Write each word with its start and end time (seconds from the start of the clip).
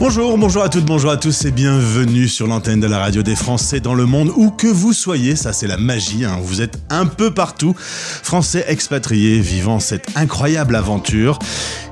Bonjour, 0.00 0.38
bonjour 0.38 0.62
à 0.62 0.68
toutes, 0.68 0.84
bonjour 0.84 1.10
à 1.10 1.16
tous 1.16 1.44
et 1.44 1.50
bienvenue 1.50 2.28
sur 2.28 2.46
l'antenne 2.46 2.78
de 2.78 2.86
la 2.86 3.00
radio 3.00 3.24
des 3.24 3.34
Français 3.34 3.80
dans 3.80 3.94
le 3.94 4.06
monde, 4.06 4.30
où 4.36 4.52
que 4.52 4.68
vous 4.68 4.92
soyez, 4.92 5.34
ça 5.34 5.52
c'est 5.52 5.66
la 5.66 5.76
magie, 5.76 6.24
hein, 6.24 6.38
vous 6.40 6.62
êtes 6.62 6.78
un 6.88 7.04
peu 7.06 7.34
partout, 7.34 7.74
Français 7.76 8.64
expatriés 8.68 9.40
vivant 9.40 9.80
cette 9.80 10.06
incroyable 10.16 10.76
aventure. 10.76 11.40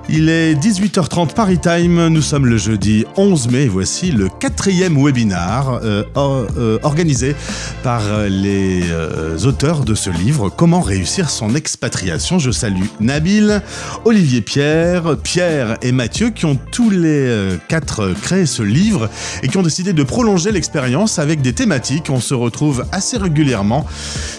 Il 0.09 0.29
est 0.29 0.55
18h30 0.55 1.35
Paris 1.35 1.59
Time, 1.59 2.07
nous 2.07 2.23
sommes 2.23 2.47
le 2.47 2.59
jeudi 2.59 3.05
11 3.17 3.49
mai, 3.49 3.67
voici 3.67 4.13
le 4.13 4.29
quatrième 4.29 5.03
webinar 5.03 5.81
euh, 5.83 6.05
euh, 6.17 6.79
organisé 6.85 7.35
par 7.83 8.03
les 8.29 8.83
euh, 8.85 9.37
auteurs 9.45 9.81
de 9.81 9.97
ce 9.97 10.09
livre, 10.09 10.49
Comment 10.49 10.81
réussir 10.81 11.29
son 11.29 11.57
expatriation. 11.57 12.39
Je 12.39 12.53
salue 12.53 12.85
Nabil, 13.01 13.61
Olivier 14.05 14.43
Pierre, 14.43 15.17
Pierre 15.25 15.77
et 15.83 15.91
Mathieu 15.91 16.31
qui 16.31 16.45
ont 16.45 16.59
tous 16.71 16.91
les 16.91 17.59
quatre 17.67 18.15
créé 18.23 18.47
ce 18.47 18.63
livre 18.63 19.11
et 19.43 19.49
qui 19.49 19.57
ont 19.57 19.63
décidé 19.63 19.93
de 19.93 20.05
prolonger 20.05 20.53
l'expérience 20.53 21.19
avec 21.19 21.41
des 21.43 21.53
thématiques. 21.53 22.11
On 22.11 22.21
se 22.21 22.35
retrouve 22.35 22.85
assez 22.93 23.17
régulièrement. 23.17 23.85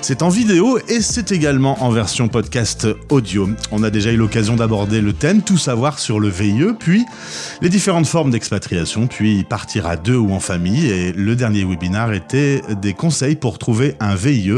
C'est 0.01 0.21
en 0.21 0.29
vidéo 0.29 0.79
et 0.87 1.01
c'est 1.01 1.33
également 1.33 1.83
en 1.83 1.91
version 1.91 2.29
podcast 2.29 2.87
audio. 3.09 3.49
On 3.73 3.83
a 3.83 3.89
déjà 3.89 4.11
eu 4.13 4.17
l'occasion 4.17 4.55
d'aborder 4.55 5.01
le 5.01 5.11
thème, 5.11 5.41
savoir 5.57 5.99
sur 5.99 6.19
le 6.19 6.29
VIE, 6.29 6.73
puis 6.79 7.05
les 7.61 7.69
différentes 7.69 8.07
formes 8.07 8.31
d'expatriation, 8.31 9.07
puis 9.07 9.43
partir 9.43 9.87
à 9.87 9.95
deux 9.95 10.15
ou 10.15 10.31
en 10.33 10.39
famille. 10.39 10.87
Et 10.87 11.11
le 11.11 11.35
dernier 11.35 11.63
webinar 11.63 12.13
était 12.13 12.61
des 12.81 12.93
conseils 12.93 13.35
pour 13.35 13.57
trouver 13.57 13.95
un 13.99 14.15
VIE. 14.15 14.53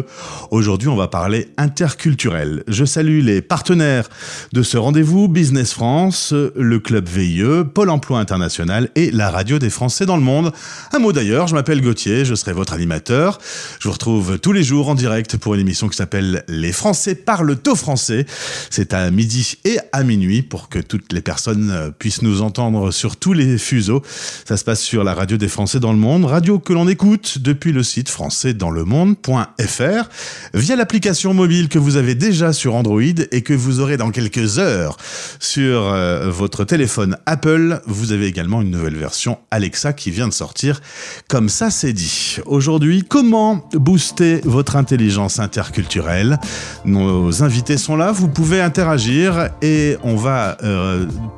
Aujourd'hui, 0.51 0.89
on 0.89 0.95
va 0.95 1.07
parler 1.07 1.49
interculturel. 1.57 2.63
Je 2.67 2.85
salue 2.85 3.21
les 3.21 3.41
partenaires 3.41 4.09
de 4.53 4.63
ce 4.63 4.77
rendez-vous, 4.77 5.27
Business 5.27 5.73
France, 5.73 6.33
le 6.33 6.79
Club 6.79 7.07
VIE, 7.07 7.63
Pôle 7.73 7.89
Emploi 7.89 8.19
International 8.19 8.89
et 8.95 9.11
la 9.11 9.29
radio 9.29 9.59
des 9.59 9.69
Français 9.69 10.05
dans 10.05 10.17
le 10.17 10.23
monde. 10.23 10.51
Un 10.93 10.99
mot 10.99 11.13
d'ailleurs, 11.13 11.47
je 11.47 11.55
m'appelle 11.55 11.81
Gauthier, 11.81 12.25
je 12.25 12.35
serai 12.35 12.53
votre 12.53 12.73
animateur. 12.73 13.39
Je 13.79 13.87
vous 13.87 13.93
retrouve 13.93 14.39
tous 14.39 14.51
les 14.51 14.63
jours 14.63 14.89
en 14.89 14.95
direct 14.95 15.37
pour 15.37 15.53
une 15.55 15.61
émission 15.61 15.87
qui 15.87 15.97
s'appelle 15.97 16.43
Les 16.47 16.71
Français 16.71 17.15
parlent 17.15 17.57
au 17.67 17.75
français. 17.75 18.25
C'est 18.69 18.93
à 18.93 19.09
midi 19.11 19.57
et 19.65 19.77
à 19.91 20.03
minuit 20.03 20.41
pour 20.41 20.69
que 20.69 20.79
toutes 20.89 21.13
les 21.13 21.21
personnes 21.21 21.71
euh, 21.71 21.91
puissent 21.91 22.23
nous 22.23 22.41
entendre 22.41 22.91
sur 22.91 23.15
tous 23.15 23.31
les 23.31 23.57
fuseaux. 23.57 24.01
Ça 24.45 24.57
se 24.57 24.65
passe 24.65 24.81
sur 24.81 25.05
la 25.05 25.13
radio 25.13 25.37
des 25.37 25.47
Français 25.47 25.79
dans 25.79 25.93
le 25.93 25.99
monde, 25.99 26.25
radio 26.25 26.59
que 26.59 26.73
l'on 26.73 26.87
écoute 26.87 27.37
depuis 27.39 27.71
le 27.71 27.83
site 27.83 28.09
françaisdanslemonde.fr 28.09 30.09
via 30.53 30.75
l'application 30.75 31.33
mobile 31.33 31.69
que 31.69 31.79
vous 31.79 31.95
avez 31.95 32.15
déjà 32.15 32.51
sur 32.51 32.75
Android 32.75 33.01
et 33.01 33.41
que 33.41 33.53
vous 33.53 33.79
aurez 33.79 33.97
dans 33.97 34.09
quelques 34.09 34.57
heures 34.57 34.97
sur 35.39 35.83
euh, 35.83 36.31
votre 36.31 36.65
téléphone 36.65 37.17
Apple. 37.27 37.81
Vous 37.85 38.11
avez 38.11 38.25
également 38.25 38.61
une 38.61 38.71
nouvelle 38.71 38.97
version 38.97 39.37
Alexa 39.51 39.93
qui 39.93 40.09
vient 40.09 40.27
de 40.27 40.33
sortir. 40.33 40.81
Comme 41.27 41.49
ça, 41.49 41.69
c'est 41.69 41.93
dit. 41.93 42.37
Aujourd'hui, 42.47 43.05
comment 43.07 43.69
booster 43.73 44.41
votre 44.43 44.75
intelligence 44.75 45.39
interculturelle? 45.39 46.39
Nos 46.83 47.43
invités 47.43 47.77
sont 47.77 47.95
là, 47.95 48.11
vous 48.11 48.27
pouvez 48.27 48.59
interagir 48.59 49.49
et 49.61 49.97
on 50.03 50.15
va 50.15 50.57
euh, 50.63 50.78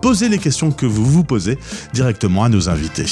poser 0.01 0.29
les 0.29 0.37
questions 0.37 0.71
que 0.71 0.85
vous 0.85 1.05
vous 1.05 1.23
posez 1.23 1.57
directement 1.93 2.43
à 2.43 2.49
nos 2.49 2.69
invités. 2.69 3.05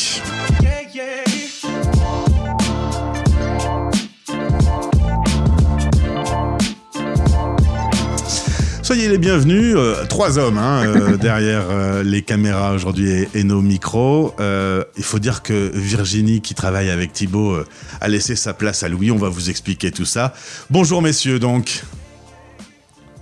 Soyez 8.90 9.08
les 9.08 9.20
bienvenus. 9.20 9.76
Euh, 9.78 10.04
trois 10.08 10.40
hommes 10.40 10.58
hein, 10.58 10.84
euh, 10.84 11.16
derrière 11.22 11.66
euh, 11.70 12.02
les 12.02 12.24
caméras 12.24 12.74
aujourd'hui 12.74 13.28
et, 13.36 13.44
nos 13.44 13.62
micros. 13.62 14.34
il 14.40 15.04
faut 15.04 15.20
dire 15.20 15.44
que 15.44 15.70
Virginie, 15.76 16.42
qui 16.42 16.56
travaille 16.56 16.90
avec 16.90 17.14
Thibaut, 17.14 17.56
a 18.02 18.08
laissé 18.08 18.36
sa 18.36 18.56
place 18.56 18.82
à 18.82 18.90
Louis. 18.90 19.12
On 19.12 19.18
va 19.18 19.30
vous 19.30 19.52
expliquer 19.52 19.92
tout 19.92 20.06
ça. 20.06 20.34
Bonjour 20.72 21.04
messieurs 21.04 21.38
donc. 21.38 21.84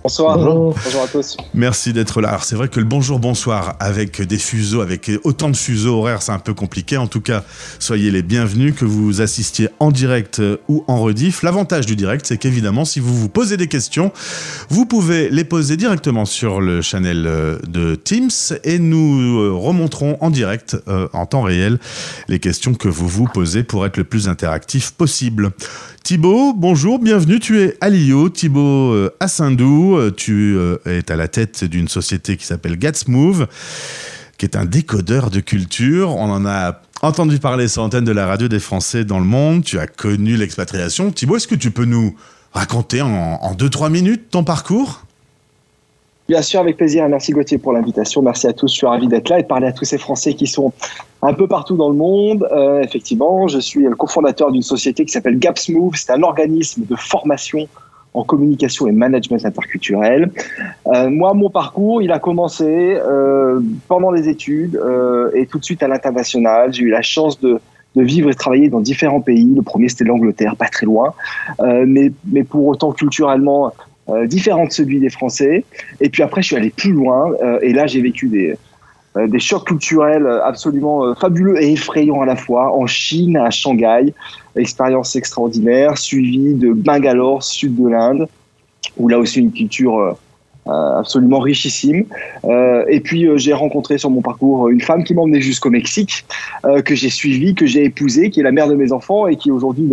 Bonsoir. 0.08 0.38
Bonjour. 0.38 1.02
à 1.02 1.06
tous. 1.06 1.36
Merci 1.52 1.92
d'être 1.92 2.22
là. 2.22 2.30
Alors 2.30 2.42
c'est 2.42 2.56
vrai 2.56 2.68
que 2.68 2.80
le 2.80 2.86
bonjour, 2.86 3.18
bonsoir 3.18 3.76
avec 3.78 4.22
des 4.22 4.38
fuseaux, 4.38 4.80
avec 4.80 5.10
autant 5.22 5.50
de 5.50 5.56
fuseaux 5.56 5.98
horaires, 5.98 6.22
c'est 6.22 6.32
un 6.32 6.38
peu 6.38 6.54
compliqué. 6.54 6.96
En 6.96 7.08
tout 7.08 7.20
cas, 7.20 7.44
soyez 7.78 8.10
les 8.10 8.22
bienvenus, 8.22 8.74
que 8.74 8.86
vous 8.86 9.20
assistiez 9.20 9.68
en 9.80 9.90
direct 9.90 10.40
ou 10.66 10.82
en 10.88 11.02
rediff. 11.02 11.42
L'avantage 11.42 11.84
du 11.84 11.94
direct, 11.94 12.24
c'est 12.24 12.38
qu'évidemment, 12.38 12.86
si 12.86 13.00
vous 13.00 13.14
vous 13.14 13.28
posez 13.28 13.58
des 13.58 13.66
questions, 13.66 14.10
vous 14.70 14.86
pouvez 14.86 15.28
les 15.28 15.44
poser 15.44 15.76
directement 15.76 16.24
sur 16.24 16.62
le 16.62 16.80
channel 16.80 17.26
euh, 17.26 17.58
de 17.68 17.94
Teams 17.94 18.30
et 18.64 18.78
nous 18.78 19.40
euh, 19.40 19.52
remonterons 19.52 20.16
en 20.22 20.30
direct, 20.30 20.74
euh, 20.88 21.08
en 21.12 21.26
temps 21.26 21.42
réel, 21.42 21.78
les 22.28 22.38
questions 22.38 22.72
que 22.72 22.88
vous 22.88 23.08
vous 23.08 23.26
posez 23.26 23.62
pour 23.62 23.84
être 23.84 23.98
le 23.98 24.04
plus 24.04 24.26
interactif 24.26 24.92
possible. 24.92 25.50
Thibaut, 26.08 26.54
bonjour, 26.54 26.98
bienvenue. 26.98 27.38
Tu 27.38 27.60
es 27.60 27.76
à 27.82 27.90
Lio, 27.90 28.30
Thibaut 28.30 28.94
euh, 28.94 29.14
Assindou. 29.20 29.94
Euh, 29.98 30.10
tu 30.10 30.56
euh, 30.56 30.78
es 30.86 31.12
à 31.12 31.16
la 31.16 31.28
tête 31.28 31.64
d'une 31.64 31.86
société 31.86 32.38
qui 32.38 32.46
s'appelle 32.46 32.78
Gatsmove, 32.78 33.46
qui 34.38 34.46
est 34.46 34.56
un 34.56 34.64
décodeur 34.64 35.28
de 35.28 35.40
culture. 35.40 36.16
On 36.16 36.30
en 36.30 36.46
a 36.46 36.80
entendu 37.02 37.38
parler 37.38 37.68
sur 37.68 37.82
l'antenne 37.82 38.06
de 38.06 38.12
la 38.12 38.26
radio 38.26 38.48
des 38.48 38.58
Français 38.58 39.04
dans 39.04 39.18
le 39.18 39.26
monde. 39.26 39.64
Tu 39.64 39.78
as 39.78 39.86
connu 39.86 40.38
l'expatriation. 40.38 41.10
Thibaut, 41.10 41.36
est-ce 41.36 41.46
que 41.46 41.54
tu 41.54 41.70
peux 41.70 41.84
nous 41.84 42.16
raconter 42.54 43.02
en 43.02 43.54
2-3 43.54 43.90
minutes 43.90 44.30
ton 44.30 44.44
parcours? 44.44 45.04
Bien 46.28 46.42
sûr, 46.42 46.60
avec 46.60 46.76
plaisir. 46.76 47.08
Merci 47.08 47.32
Gauthier 47.32 47.56
pour 47.56 47.72
l'invitation. 47.72 48.20
Merci 48.20 48.46
à 48.46 48.52
tous. 48.52 48.70
Je 48.70 48.76
suis 48.76 48.86
ravi 48.86 49.08
d'être 49.08 49.30
là 49.30 49.38
et 49.38 49.42
de 49.42 49.46
parler 49.46 49.66
à 49.66 49.72
tous 49.72 49.86
ces 49.86 49.96
Français 49.96 50.34
qui 50.34 50.46
sont 50.46 50.74
un 51.22 51.32
peu 51.32 51.48
partout 51.48 51.74
dans 51.76 51.88
le 51.88 51.96
monde. 51.96 52.46
Euh, 52.52 52.82
effectivement, 52.82 53.48
je 53.48 53.58
suis 53.58 53.84
le 53.84 53.96
cofondateur 53.96 54.52
d'une 54.52 54.62
société 54.62 55.06
qui 55.06 55.12
s'appelle 55.12 55.38
GapsMove. 55.38 55.94
C'est 55.96 56.12
un 56.12 56.22
organisme 56.22 56.84
de 56.84 56.96
formation 56.96 57.66
en 58.12 58.24
communication 58.24 58.86
et 58.86 58.92
management 58.92 59.42
interculturel. 59.42 60.30
Euh, 60.88 61.08
moi, 61.08 61.32
mon 61.32 61.48
parcours, 61.48 62.02
il 62.02 62.12
a 62.12 62.18
commencé 62.18 62.66
euh, 62.66 63.60
pendant 63.86 64.10
les 64.10 64.28
études 64.28 64.76
euh, 64.76 65.30
et 65.34 65.46
tout 65.46 65.58
de 65.58 65.64
suite 65.64 65.82
à 65.82 65.88
l'international. 65.88 66.74
J'ai 66.74 66.82
eu 66.82 66.90
la 66.90 67.02
chance 67.02 67.40
de, 67.40 67.58
de, 67.96 68.02
vivre 68.02 68.28
et 68.28 68.34
travailler 68.34 68.68
dans 68.68 68.80
différents 68.80 69.22
pays. 69.22 69.50
Le 69.54 69.62
premier, 69.62 69.88
c'était 69.88 70.04
l'Angleterre, 70.04 70.56
pas 70.56 70.68
très 70.68 70.84
loin. 70.84 71.14
Euh, 71.60 71.84
mais, 71.86 72.12
mais 72.26 72.44
pour 72.44 72.66
autant, 72.66 72.92
culturellement, 72.92 73.72
euh, 74.08 74.26
différent 74.26 74.66
de 74.66 74.72
celui 74.72 75.00
des 75.00 75.10
Français. 75.10 75.64
Et 76.00 76.08
puis 76.08 76.22
après, 76.22 76.42
je 76.42 76.48
suis 76.48 76.56
allé 76.56 76.70
plus 76.70 76.92
loin 76.92 77.32
euh, 77.42 77.58
et 77.62 77.72
là, 77.72 77.86
j'ai 77.86 78.00
vécu 78.00 78.28
des, 78.28 78.56
euh, 79.16 79.26
des 79.26 79.38
chocs 79.38 79.66
culturels 79.66 80.26
absolument 80.44 81.14
fabuleux 81.14 81.60
et 81.62 81.72
effrayants 81.72 82.22
à 82.22 82.26
la 82.26 82.36
fois 82.36 82.74
en 82.74 82.86
Chine, 82.86 83.36
à 83.36 83.50
Shanghai. 83.50 84.14
Expérience 84.56 85.14
extraordinaire, 85.14 85.96
suivie 85.98 86.54
de 86.54 86.72
Bangalore, 86.72 87.42
sud 87.42 87.76
de 87.76 87.88
l'Inde, 87.88 88.28
où 88.96 89.08
là 89.08 89.18
aussi 89.18 89.40
une 89.40 89.52
culture 89.52 89.98
euh, 89.98 90.12
absolument 90.68 91.38
richissime. 91.38 92.04
Euh, 92.44 92.84
et 92.88 93.00
puis 93.00 93.26
euh, 93.26 93.36
j'ai 93.36 93.52
rencontré 93.52 93.98
sur 93.98 94.10
mon 94.10 94.22
parcours 94.22 94.68
une 94.68 94.80
femme 94.80 95.04
qui 95.04 95.14
m'a 95.14 95.22
emmené 95.22 95.40
jusqu'au 95.40 95.70
Mexique, 95.70 96.24
que 96.84 96.94
j'ai 96.94 97.10
suivie, 97.10 97.54
que 97.54 97.66
j'ai 97.66 97.84
épousée, 97.84 98.30
qui 98.30 98.40
est 98.40 98.42
la 98.42 98.52
mère 98.52 98.68
de 98.68 98.74
mes 98.74 98.92
enfants 98.92 99.26
et 99.26 99.36
qui 99.36 99.50
aujourd'hui 99.50 99.90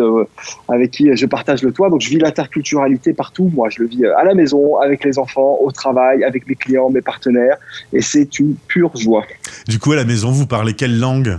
avec 0.67 0.91
qui 0.91 1.15
je 1.15 1.25
partage 1.25 1.61
le 1.61 1.71
toit. 1.71 1.89
Donc 1.89 2.01
je 2.01 2.09
vis 2.09 2.17
l'interculturalité 2.17 3.13
partout. 3.13 3.51
Moi, 3.53 3.69
je 3.69 3.81
le 3.83 3.87
vis 3.87 4.05
à 4.05 4.23
la 4.23 4.33
maison, 4.33 4.77
avec 4.77 5.03
les 5.03 5.19
enfants, 5.19 5.57
au 5.61 5.71
travail, 5.71 6.23
avec 6.23 6.47
mes 6.47 6.55
clients, 6.55 6.89
mes 6.89 7.01
partenaires, 7.01 7.57
et 7.93 8.01
c'est 8.01 8.39
une 8.39 8.55
pure 8.67 8.95
joie. 8.95 9.25
Du 9.67 9.79
coup, 9.79 9.91
à 9.91 9.95
la 9.95 10.05
maison, 10.05 10.31
vous 10.31 10.47
parlez 10.47 10.73
quelle 10.73 10.99
langue? 10.99 11.35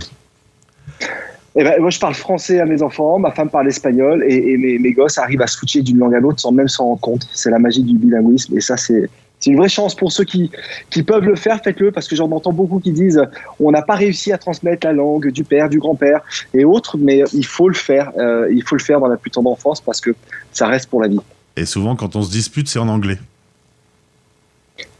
Eh 1.59 1.63
ben, 1.63 1.81
moi, 1.81 1.89
je 1.89 1.99
parle 1.99 2.13
français 2.13 2.59
à 2.59 2.65
mes 2.65 2.83
enfants, 2.83 3.17
ma 3.17 3.31
femme 3.31 3.49
parle 3.49 3.67
espagnol, 3.67 4.23
et, 4.27 4.57
mes, 4.57 4.77
mes, 4.77 4.91
gosses 4.91 5.17
arrivent 5.17 5.41
à 5.41 5.47
switcher 5.47 5.81
d'une 5.81 5.97
langue 5.97 6.13
à 6.13 6.19
l'autre 6.19 6.39
sans 6.39 6.51
même 6.51 6.67
s'en 6.67 6.85
rendre 6.85 7.01
compte. 7.01 7.27
C'est 7.33 7.49
la 7.49 7.57
magie 7.57 7.81
du 7.81 7.97
bilinguisme, 7.97 8.55
et 8.55 8.61
ça, 8.61 8.77
c'est 8.77 9.09
c'est 9.39 9.51
une 9.51 9.57
vraie 9.57 9.69
chance 9.69 9.95
pour 9.95 10.11
ceux 10.11 10.23
qui, 10.23 10.51
qui 10.89 11.03
peuvent 11.03 11.23
le 11.23 11.35
faire, 11.35 11.61
faites-le, 11.63 11.91
parce 11.91 12.07
que 12.07 12.15
j'en 12.15 12.31
entends 12.31 12.53
beaucoup 12.53 12.79
qui 12.79 12.91
disent 12.91 13.21
on 13.59 13.71
n'a 13.71 13.81
pas 13.81 13.95
réussi 13.95 14.31
à 14.31 14.37
transmettre 14.37 14.87
la 14.87 14.93
langue 14.93 15.29
du 15.29 15.43
père, 15.43 15.69
du 15.69 15.79
grand-père 15.79 16.21
et 16.53 16.65
autres, 16.65 16.97
mais 16.97 17.23
il 17.33 17.45
faut 17.45 17.69
le 17.69 17.75
faire. 17.75 18.11
Euh, 18.17 18.47
il 18.51 18.63
faut 18.63 18.75
le 18.75 18.81
faire 18.81 18.99
dans 18.99 19.07
la 19.07 19.17
plus 19.17 19.31
tendre 19.31 19.51
enfance 19.51 19.81
parce 19.81 20.01
que 20.01 20.15
ça 20.51 20.67
reste 20.67 20.89
pour 20.89 21.01
la 21.01 21.07
vie. 21.07 21.19
Et 21.55 21.65
souvent, 21.65 21.95
quand 21.95 22.15
on 22.15 22.23
se 22.23 22.31
dispute, 22.31 22.67
c'est 22.67 22.79
en 22.79 22.87
anglais. 22.87 23.17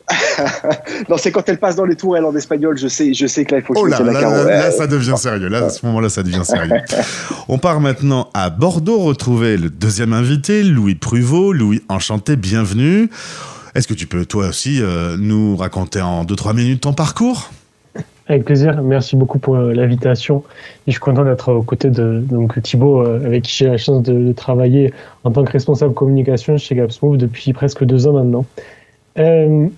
non, 1.10 1.18
c'est 1.18 1.31
quand 1.31 1.48
elle 1.50 1.60
passe 1.60 1.75
dans 1.75 1.84
les 1.84 1.95
tourelles 1.95 2.24
en 2.24 2.34
espagnol, 2.36 2.78
je 2.78 2.88
sais, 2.88 3.13
je 3.13 3.28
sais 3.28 3.44
que 3.44 3.56
là, 3.56 3.60
il 3.60 3.66
faut 3.66 3.74
que 3.74 3.80
oh 3.80 3.86
là, 3.88 4.00
là, 4.00 4.44
là, 4.45 4.72
ça 4.72 4.88
devient 4.88 5.16
sérieux. 5.18 5.50
Là, 5.50 5.66
à 5.66 5.69
ce 5.69 5.86
moment-là, 5.86 6.10
ça 6.10 6.24
devient 6.24 6.45
sérieux. 6.45 6.78
On 7.50 7.57
part 7.57 7.81
maintenant 7.81 8.30
à 8.34 8.50
Bordeaux 8.50 9.00
retrouver 9.00 9.57
le 9.57 9.69
deuxième 9.69 10.13
invité, 10.13 10.63
Louis 10.63 10.95
Pruvot. 10.95 11.51
Louis, 11.51 11.84
enchanté, 11.89 12.38
bienvenue. 12.38 13.10
Est-ce 13.77 13.88
que 13.88 13.94
tu 13.94 14.07
peux 14.07 14.25
toi 14.25 14.47
aussi 14.47 14.81
euh, 14.81 15.18
nous 15.19 15.56
raconter 15.56 16.01
en 16.01 16.25
2-3 16.25 16.56
minutes 16.56 16.81
ton 16.81 16.94
parcours? 16.94 17.51
Avec 18.25 18.44
plaisir, 18.44 18.81
merci 18.81 19.15
beaucoup 19.15 19.38
pour 19.38 19.56
euh, 19.56 19.71
l'invitation. 19.71 20.44
Je 20.88 20.94
suis 20.94 21.00
content 21.00 21.24
d'être 21.24 21.53
aux 21.53 21.62
côtés 21.62 21.91
de 21.91 22.24
donc, 22.27 22.59
Thibaut, 22.59 23.03
euh, 23.03 23.24
avec 23.24 23.44
qui 23.44 23.56
j'ai 23.56 23.68
la 23.68 23.77
chance 23.77 24.01
de, 24.01 24.31
travailler 24.31 24.95
en 25.24 25.29
tant 25.29 25.44
que 25.44 25.51
responsable 25.51 25.94
communication 25.94 26.57
chez 26.57 26.74
GapsMove 26.74 27.18
depuis 27.18 27.53
presque 27.53 27.83
deux 27.83 28.07
ans 28.07 28.13
maintenant. 28.13 28.45
ben, 29.15 29.69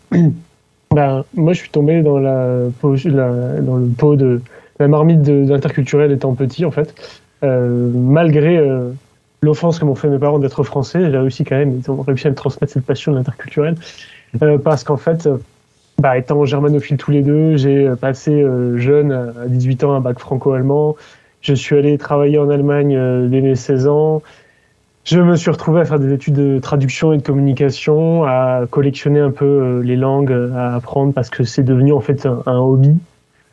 moi, 1.36 1.52
je 1.52 1.60
suis 1.60 1.70
tombé 1.70 2.02
dans, 2.02 2.20
la, 2.20 2.70
dans 2.82 3.76
le 3.76 3.88
pot 3.98 4.16
de 4.16 4.42
la 4.80 4.88
marmite 4.88 5.24
d'interculturel 5.24 6.14
étant 6.14 6.36
petit, 6.36 6.64
en 6.64 6.72
fait. 6.72 6.96
malgré 7.42 8.66
l'offense 9.42 9.80
que 9.80 9.86
m'ont 9.86 9.96
fait 9.96 10.10
mes 10.10 10.20
parents 10.20 10.40
d'être 10.40 10.64
français, 10.64 11.12
j'ai 11.12 11.18
réussi 11.18 11.44
quand 11.44 11.58
même, 11.58 11.80
ils 11.80 11.92
ont 11.92 12.02
réussi 12.02 12.28
à 12.28 12.30
me 12.30 12.36
transmettre 12.36 12.74
cette 12.74 12.86
passion 12.86 13.12
de 13.12 13.18
l'interculturel. 13.18 13.76
parce 14.64 14.84
qu'en 14.84 14.98
fait, 14.98 15.30
bah, 15.98 16.18
étant 16.18 16.46
germanophile 16.46 16.98
tous 16.98 17.12
les 17.12 17.22
deux, 17.22 17.58
j'ai 17.58 17.90
passé 18.00 18.46
jeune, 18.76 19.12
à 19.12 19.48
18 19.48 19.84
ans, 19.84 19.94
un 19.94 20.02
bac 20.02 20.20
franco-allemand. 20.20 20.96
Je 21.42 21.54
suis 21.54 21.78
allé 21.78 21.98
travailler 21.98 22.38
en 22.38 22.50
Allemagne 22.50 23.30
dès 23.30 23.42
mes 23.42 23.56
16 23.56 23.88
ans. 23.88 24.22
Je 25.06 25.20
me 25.20 25.36
suis 25.36 25.50
retrouvé 25.50 25.82
à 25.82 25.86
faire 25.86 26.00
des 26.00 26.14
études 26.14 26.36
de 26.36 26.60
traduction 26.60 27.14
et 27.14 27.18
de 27.18 27.24
communication, 27.24 28.26
à 28.26 28.66
collectionner 28.70 29.20
un 29.20 29.32
peu 29.32 29.46
euh, 29.46 29.82
les 29.82 29.96
langues, 29.96 30.32
à 30.56 30.76
apprendre 30.76 31.14
parce 31.14 31.32
que 31.32 31.44
c'est 31.44 31.64
devenu 31.64 31.94
en 31.94 32.00
fait 32.00 32.28
un, 32.28 32.58
hobby. 32.58 32.96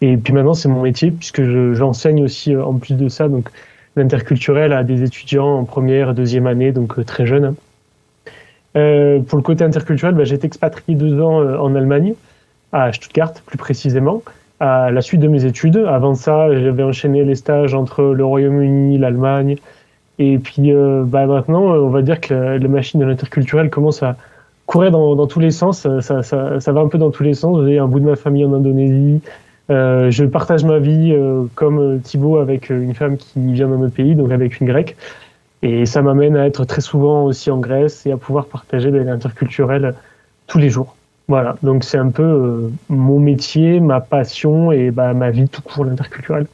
Et 0.03 0.19
puis 0.19 0.35
maintenant, 0.35 0.53
c'est 0.53 0.69
mon 0.69 0.83
métier 0.83 1.11
puisque 1.11 1.43
j'enseigne 1.73 2.23
aussi 2.23 2.55
euh, 2.55 2.63
en 2.63 2.75
plus 2.75 2.95
de 2.95 3.09
ça, 3.09 3.29
donc 3.29 3.49
l'interculturel 3.97 4.73
à 4.73 4.85
des 4.85 5.03
étudiants 5.03 5.59
en 5.59 5.65
première, 5.65 6.15
deuxième 6.15 6.47
année, 6.47 6.73
donc 6.73 6.99
euh, 6.99 7.05
très 7.05 7.27
jeunes. 7.27 7.55
pour 8.75 9.39
le 9.39 9.43
côté 9.43 9.65
interculturel, 9.65 10.15
bah, 10.15 10.25
j'ai 10.25 10.39
expatrié 10.45 10.97
deux 10.97 11.21
ans 11.21 11.39
en 11.59 11.75
Allemagne, 11.75 12.15
à 12.73 12.93
Stuttgart 12.93 13.33
plus 13.47 13.59
précisément, 13.59 14.23
à 14.61 14.91
la 14.91 15.01
suite 15.01 15.21
de 15.21 15.29
mes 15.29 15.45
études. 15.45 15.77
Avant 15.89 16.15
ça, 16.15 16.55
j'avais 16.55 16.83
enchaîné 16.83 17.25
les 17.25 17.35
stages 17.35 17.75
entre 17.75 18.03
le 18.03 18.25
Royaume-Uni, 18.25 18.99
l'Allemagne, 18.99 19.57
et 20.19 20.39
puis 20.39 20.73
euh, 20.73 21.05
bah, 21.07 21.27
maintenant, 21.27 21.75
euh, 21.75 21.81
on 21.81 21.91
va 21.91 22.03
dire 22.03 22.21
que 22.21 22.35
la, 22.35 22.69
machine 22.69 23.01
de 23.01 23.05
l'interculturel 23.05 23.71
commence 23.71 24.03
à 24.03 24.17
courir 24.67 24.91
dans, 24.91 25.15
dans 25.15 25.27
tous 25.27 25.41
les 25.41 25.51
sens. 25.51 25.87
Ça, 26.01 26.23
ça, 26.23 26.61
ça, 26.61 26.73
va 26.73 26.81
un 26.81 26.89
peu 26.89 26.99
dans 26.99 27.11
tous 27.11 27.23
les 27.23 27.35
sens. 27.35 27.65
J'ai 27.67 27.79
un 27.79 27.87
bout 27.87 28.01
de 28.01 28.07
ma 28.07 28.17
famille 28.17 28.45
en 28.45 28.53
Indonésie. 28.53 29.21
Euh, 29.71 30.11
je 30.11 30.25
partage 30.25 30.65
ma 30.65 30.79
vie 30.79 31.13
euh, 31.13 31.45
comme 31.55 32.01
Thibaut 32.01 32.39
avec 32.39 32.71
une 32.71 32.95
femme 32.95 33.17
qui 33.17 33.53
vient 33.53 33.69
d'un 33.69 33.81
autre 33.81 33.95
pays, 33.95 34.15
donc 34.15 34.31
avec 34.31 34.61
une 34.61 34.67
grecque. 34.67 34.97
Et 35.63 35.87
ça 35.87 36.03
m'amène 36.03 36.37
à 36.37 36.47
être 36.47 36.65
très 36.65 36.81
souvent 36.81 37.25
aussi 37.25 37.51
en 37.51 37.59
Grèce 37.59 38.07
et 38.07 38.13
à 38.13 38.17
pouvoir 38.17 38.47
partager 38.47 38.91
de 38.91 38.99
l'interculturel 38.99 39.95
tous 40.47 40.59
les 40.59 40.71
jours. 40.71 40.97
Voilà, 41.29 41.57
donc 41.63 41.83
c'est 41.83 41.99
un 41.99 42.11
peu 42.11 42.71
mon 42.89 43.19
métier, 43.19 43.81
ma 43.81 44.01
passion 44.01 44.71
et 44.71 44.93
bah, 44.93 45.13
ma 45.13 45.31
vie 45.31 45.49
tout 45.49 45.63
court, 45.63 45.85
l'interculturel. 45.85 46.47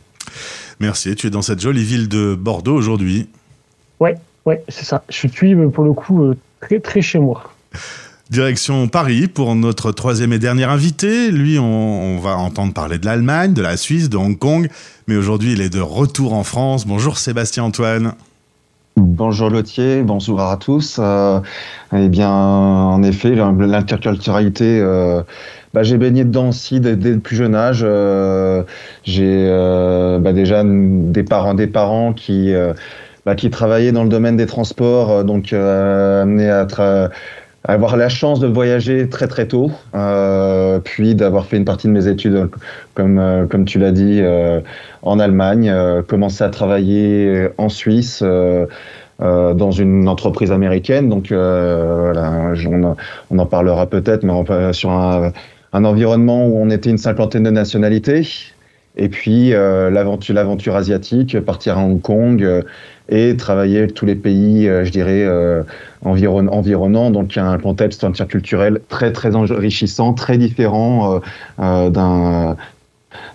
Merci, 0.80 1.14
tu 1.14 1.26
es 1.28 1.30
dans 1.30 1.42
cette 1.42 1.60
jolie 1.60 1.84
ville 1.84 2.08
de 2.08 2.34
Bordeaux 2.34 2.74
aujourd'hui. 2.74 3.28
Ouais, 4.00 4.16
ouais, 4.46 4.64
c'est 4.68 4.84
ça. 4.84 5.04
Je 5.08 5.28
suis 5.28 5.54
euh, 5.54 5.68
pour 5.68 5.84
le 5.84 5.92
coup 5.92 6.24
euh, 6.24 6.36
très 6.60 6.80
très 6.80 7.00
chez 7.00 7.18
moi. 7.18 7.52
Direction 8.32 8.88
Paris 8.88 9.28
pour 9.28 9.54
notre 9.54 9.92
troisième 9.92 10.32
et 10.32 10.38
dernier 10.38 10.64
invité. 10.64 11.30
Lui, 11.30 11.58
on, 11.58 12.16
va 12.18 12.38
entendre 12.38 12.72
parler 12.72 12.96
de 12.96 13.04
l'Allemagne, 13.04 13.52
de 13.52 13.60
la 13.60 13.76
Suisse, 13.76 14.08
de 14.08 14.16
Hong 14.16 14.38
Kong. 14.38 14.70
Mais 15.06 15.16
aujourd'hui, 15.16 15.52
il 15.52 15.60
est 15.60 15.68
de 15.68 15.82
retour 15.82 16.32
en 16.32 16.42
France. 16.42 16.86
Bonjour 16.86 17.18
Sébastien 17.18 17.64
Antoine. 17.64 18.14
Bonjour 18.96 19.50
Lothier, 19.50 20.02
bonjour 20.02 20.40
à 20.40 20.56
tous. 20.56 20.96
Euh, 20.98 21.40
eh 21.94 22.08
bien, 22.08 22.30
en 22.30 23.02
effet, 23.02 23.34
l'interculturalité, 23.34 24.80
bah, 25.74 25.82
j'ai 25.82 25.98
baigné 25.98 26.24
dedans 26.24 26.48
aussi 26.48 26.80
dès, 26.80 26.94
le 26.94 27.18
plus 27.18 27.36
jeune 27.36 27.54
âge. 27.54 27.86
j'ai 29.04 29.46
bah, 30.22 30.32
déjà 30.32 30.62
des 30.64 31.22
parents, 31.22 31.52
des 31.52 31.66
parents 31.66 32.14
qui 32.14 32.54
bah, 33.24 33.36
qui 33.36 33.50
travaillait 33.50 33.92
dans 33.92 34.02
le 34.02 34.08
domaine 34.08 34.36
des 34.36 34.46
transports, 34.46 35.10
euh, 35.10 35.22
donc 35.22 35.52
euh, 35.52 36.22
amené 36.22 36.50
à, 36.50 36.66
avoir 37.64 37.96
la 37.96 38.08
chance 38.08 38.40
de 38.40 38.46
voyager 38.46 39.08
très 39.08 39.28
très 39.28 39.46
tôt, 39.46 39.70
euh, 39.94 40.80
puis 40.80 41.14
d'avoir 41.14 41.46
fait 41.46 41.56
une 41.56 41.64
partie 41.64 41.86
de 41.86 41.92
mes 41.92 42.08
études, 42.08 42.48
comme, 42.94 43.46
comme 43.50 43.64
tu 43.64 43.78
l'as 43.78 43.92
dit, 43.92 44.20
en 45.02 45.18
Allemagne, 45.18 45.72
commencer 46.08 46.44
à 46.44 46.50
travailler 46.50 47.48
en 47.58 47.68
Suisse. 47.68 48.22
dans 49.20 49.70
une 49.70 50.08
entreprise 50.08 50.50
américaine. 50.50 51.08
Donc 51.08 51.28
on, 51.30 53.38
en 53.38 53.46
parlera 53.46 53.86
peut-être, 53.86 54.24
mais 54.24 54.72
sur 54.72 54.90
un, 54.90 55.32
un, 55.72 55.84
environnement 55.84 56.46
où 56.46 56.58
on 56.58 56.70
était 56.70 56.90
une 56.90 56.98
cinquantaine 56.98 57.44
de 57.44 57.50
nationalités. 57.50 58.26
Et 58.96 59.08
puis 59.08 59.50
l'aventure, 59.50 60.34
l'aventure 60.34 60.76
asiatique, 60.76 61.40
partir 61.40 61.78
à 61.78 61.82
Hong 61.82 62.00
Kong, 62.00 62.62
et 63.12 63.36
travailler 63.36 63.88
tous 63.88 64.06
les 64.06 64.14
pays, 64.14 64.68
euh, 64.68 64.84
je 64.84 64.90
dirais, 64.90 65.22
euh, 65.24 65.62
environnants. 66.04 67.10
Donc 67.10 67.34
il 67.34 67.38
y 67.38 67.42
a 67.42 67.46
un 67.46 67.58
contexte 67.58 68.04
interculturel 68.04 68.80
très 68.88 69.12
très 69.12 69.36
enrichissant, 69.36 70.14
très 70.14 70.38
différent 70.38 71.20
euh, 71.60 71.90
d'un 71.90 72.56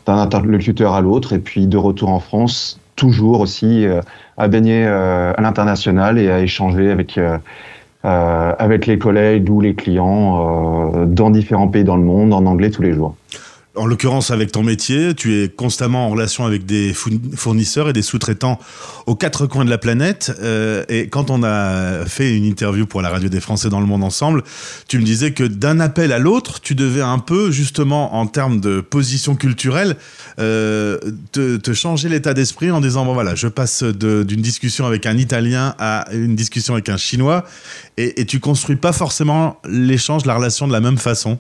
d'un 0.06 0.18
interlocuteur 0.18 0.94
à 0.94 1.02
l'autre. 1.02 1.34
Et 1.34 1.40
puis 1.40 1.68
de 1.68 1.78
retour 1.78 2.10
en 2.10 2.20
France, 2.20 2.80
toujours 2.96 3.42
aussi 3.42 3.86
à 4.38 4.48
baigner 4.48 4.86
à 4.86 5.40
l'international 5.40 6.18
et 6.18 6.32
à 6.32 6.40
échanger 6.40 6.90
avec 6.90 7.20
avec 8.04 8.88
les 8.88 8.98
collègues 8.98 9.50
ou 9.50 9.62
les 9.62 9.76
clients 9.76 11.06
dans 11.06 11.30
différents 11.30 11.68
pays 11.68 11.84
dans 11.84 11.98
le 11.98 12.04
monde 12.04 12.34
en 12.34 12.46
anglais 12.48 12.72
tous 12.72 12.82
les 12.82 12.94
jours 12.94 13.16
en 13.78 13.86
l'occurrence 13.86 14.32
avec 14.32 14.52
ton 14.52 14.64
métier, 14.64 15.14
tu 15.14 15.42
es 15.42 15.50
constamment 15.50 16.08
en 16.08 16.10
relation 16.10 16.46
avec 16.46 16.66
des 16.66 16.94
fournisseurs 16.94 17.90
et 17.90 17.94
des 17.94 18.02
sous-traitants 18.02 18.60
aux 19.06 19.16
quatre 19.16 19.48
coins 19.48 19.66
de 19.66 19.70
la 19.70 19.78
planète. 19.78 20.36
Euh, 20.42 20.84
et 20.90 21.08
quand 21.08 21.30
on 21.30 21.44
a 21.44 22.06
fait 22.06 22.36
une 22.36 22.44
interview 22.44 22.86
pour 22.86 23.02
la 23.02 23.10
radio 23.10 23.30
des 23.30 23.40
Français 23.40 23.70
dans 23.70 23.80
le 23.80 23.86
monde 23.86 24.04
ensemble, 24.04 24.44
tu 24.88 25.00
me 25.00 25.04
disais 25.04 25.32
que 25.32 25.44
d'un 25.44 25.80
appel 25.80 26.12
à 26.12 26.20
l'autre, 26.20 26.60
tu 26.60 26.76
devais 26.76 27.02
un 27.02 27.20
peu, 27.20 27.52
justement, 27.52 28.16
en 28.16 28.28
termes 28.28 28.60
de 28.60 28.82
position 28.82 29.36
culturelle, 29.36 29.96
euh, 30.40 30.98
te, 31.32 31.74
changer 31.74 32.10
l'état 32.10 32.34
d'esprit 32.34 32.72
en 32.72 32.82
disant, 32.82 33.06
bon 33.06 33.14
voilà, 33.14 33.36
je 33.36 33.48
passe 33.48 33.84
d'une 33.84 34.42
discussion 34.42 34.86
avec 34.86 35.06
un 35.06 35.18
Italien 35.18 35.76
à 35.78 36.06
une 36.12 36.36
discussion 36.36 36.74
avec 36.74 36.90
un 36.90 36.98
Chinois, 36.98 37.46
et, 37.98 38.22
et 38.22 38.26
tu 38.26 38.40
construis 38.40 38.78
pas 38.78 38.94
forcément 38.94 39.60
l'échange, 39.68 40.26
la 40.26 40.36
relation 40.36 40.68
de 40.68 40.74
la 40.74 40.82
même 40.82 40.98
façon. 40.98 41.38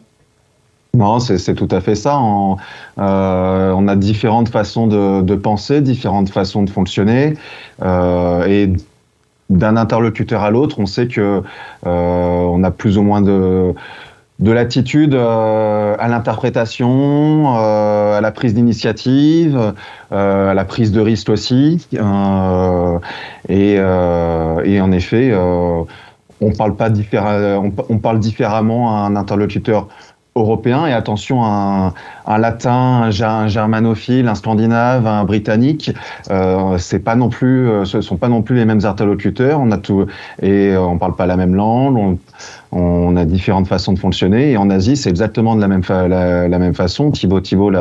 Non, 0.95 1.19
c'est 1.19 1.53
tout 1.53 1.67
à 1.69 1.79
fait 1.79 1.95
ça. 1.95 2.17
Euh, 2.17 3.71
on 3.75 3.87
a 3.87 3.95
différentes 3.95 4.49
façons 4.49 4.87
de, 4.87 5.35
penser, 5.35 5.81
différentes 5.81 6.29
façons 6.29 6.63
de 6.63 6.69
fonctionner. 6.69 7.35
Euh, 7.83 8.45
et 8.45 8.73
d'un 9.49 9.77
interlocuteur 9.77 10.41
à 10.41 10.49
l'autre, 10.49 10.79
on 10.79 10.85
sait 10.87 11.07
que 11.07 11.43
euh, 11.85 11.85
on 11.85 12.63
a 12.63 12.71
plus 12.71 12.97
ou 12.97 13.03
moins 13.03 13.21
de, 13.21 13.75
de 14.39 14.51
l'attitude 14.51 15.13
à 15.13 16.07
l'interprétation, 16.07 17.55
à 17.55 18.19
la 18.19 18.31
prise 18.31 18.55
d'initiative, 18.55 19.73
à 20.09 20.53
la 20.55 20.65
prise 20.65 20.91
de 20.91 20.99
risque 20.99 21.29
aussi. 21.29 21.87
Et, 23.49 23.79
en 23.79 24.91
effet, 24.91 25.31
on 26.41 26.51
parle 26.51 26.75
pas 26.75 26.89
on, 26.91 27.97
parle 27.99 28.19
différemment 28.19 28.95
à 28.95 29.07
un 29.07 29.15
interlocuteur 29.15 29.87
européen 30.37 30.85
et 30.85 30.93
attention 30.93 31.43
un, 31.43 31.93
un 32.25 32.37
latin, 32.37 33.09
un, 33.21 33.47
germanophile, 33.47 34.27
un 34.27 34.35
scandinave, 34.35 35.07
un 35.07 35.23
britannique, 35.23 35.91
euh, 36.29 36.77
c'est 36.77 36.99
pas 36.99 37.15
non 37.15 37.29
plus, 37.29 37.69
euh, 37.69 37.85
ce 37.85 38.01
sont 38.01 38.17
pas 38.17 38.27
non 38.27 38.41
plus 38.41 38.55
les 38.55 38.65
mêmes 38.65 38.85
interlocuteurs. 38.85 39.59
On 39.59 39.71
a 39.71 39.77
tout 39.77 40.05
et 40.41 40.69
euh, 40.69 40.81
on 40.81 40.97
parle 40.97 41.15
pas 41.15 41.25
la 41.25 41.37
même 41.37 41.55
langue. 41.55 42.17
On, 42.71 43.15
a 43.15 43.25
différentes 43.25 43.67
façons 43.67 43.93
de 43.93 43.99
fonctionner 43.99 44.51
et 44.51 44.57
en 44.57 44.69
Asie 44.69 44.97
c'est 44.97 45.09
exactement 45.09 45.55
de 45.55 45.61
la 45.61 45.67
même 45.67 45.81
la, 45.89 46.59
même 46.59 46.75
façon. 46.75 47.09
Thibaut 47.11 47.39
Thibaut 47.39 47.71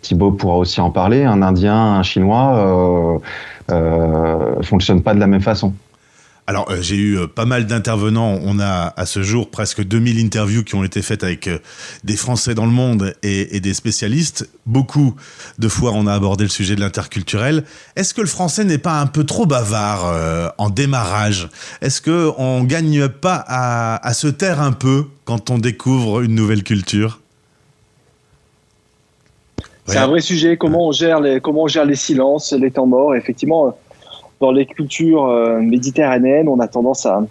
Thibaut 0.00 0.32
pourra 0.32 0.56
aussi 0.56 0.80
en 0.80 0.90
parler. 0.90 1.24
Un 1.24 1.42
Indien, 1.42 1.76
un 1.76 2.02
Chinois 2.02 2.56
euh, 2.56 3.18
euh, 3.70 4.62
fonctionnent 4.62 5.02
pas 5.02 5.14
de 5.14 5.20
la 5.20 5.26
même 5.26 5.40
façon. 5.40 5.72
Alors, 6.50 6.68
euh, 6.68 6.78
j'ai 6.80 6.96
eu 6.96 7.16
euh, 7.16 7.28
pas 7.28 7.44
mal 7.44 7.68
d'intervenants. 7.68 8.40
On 8.42 8.58
a 8.58 8.92
à 8.96 9.06
ce 9.06 9.22
jour 9.22 9.52
presque 9.52 9.84
2000 9.84 10.18
interviews 10.18 10.64
qui 10.64 10.74
ont 10.74 10.82
été 10.82 11.00
faites 11.00 11.22
avec 11.22 11.46
euh, 11.46 11.60
des 12.02 12.16
Français 12.16 12.56
dans 12.56 12.66
le 12.66 12.72
monde 12.72 13.14
et, 13.22 13.60
des 13.60 13.72
spécialistes. 13.72 14.50
Beaucoup 14.66 15.14
de 15.60 15.68
fois, 15.68 15.92
on 15.94 16.08
a 16.08 16.12
abordé 16.12 16.42
le 16.42 16.50
sujet 16.50 16.74
de 16.74 16.80
l'interculturel. 16.80 17.62
Est-ce 17.94 18.14
que 18.14 18.20
le 18.20 18.26
français 18.26 18.64
n'est 18.64 18.78
pas 18.78 18.98
un 18.98 19.06
peu 19.06 19.22
trop 19.22 19.46
bavard 19.46 20.52
en 20.58 20.70
démarrage? 20.70 21.48
Est-ce 21.82 22.02
qu'on 22.02 22.62
ne 22.62 22.66
gagne 22.66 23.06
pas 23.06 23.44
à, 23.46 24.12
se 24.12 24.26
taire 24.26 24.60
un 24.60 24.72
peu 24.72 25.04
quand 25.24 25.50
on 25.50 25.58
découvre 25.58 26.22
une 26.22 26.34
nouvelle 26.34 26.64
culture? 26.64 27.20
C'est 29.86 29.98
un 29.98 30.08
vrai 30.08 30.20
sujet. 30.20 30.56
Comment 30.56 30.88
on 30.88 30.92
gère 30.92 31.20
les, 31.20 31.40
comment 31.40 31.62
on 31.62 31.68
gère 31.68 31.84
les 31.84 31.94
silences, 31.94 32.52
les 32.52 32.72
temps 32.72 32.86
morts 32.86 33.14
Effectivement 33.14 33.76
dans 34.40 34.50
les 34.50 34.66
cultures 34.66 35.26
euh, 35.26 35.60
méditerranéennes, 35.60 36.48
on 36.48 36.60
a 36.60 36.68
tendance 36.68 37.06
à 37.06 37.22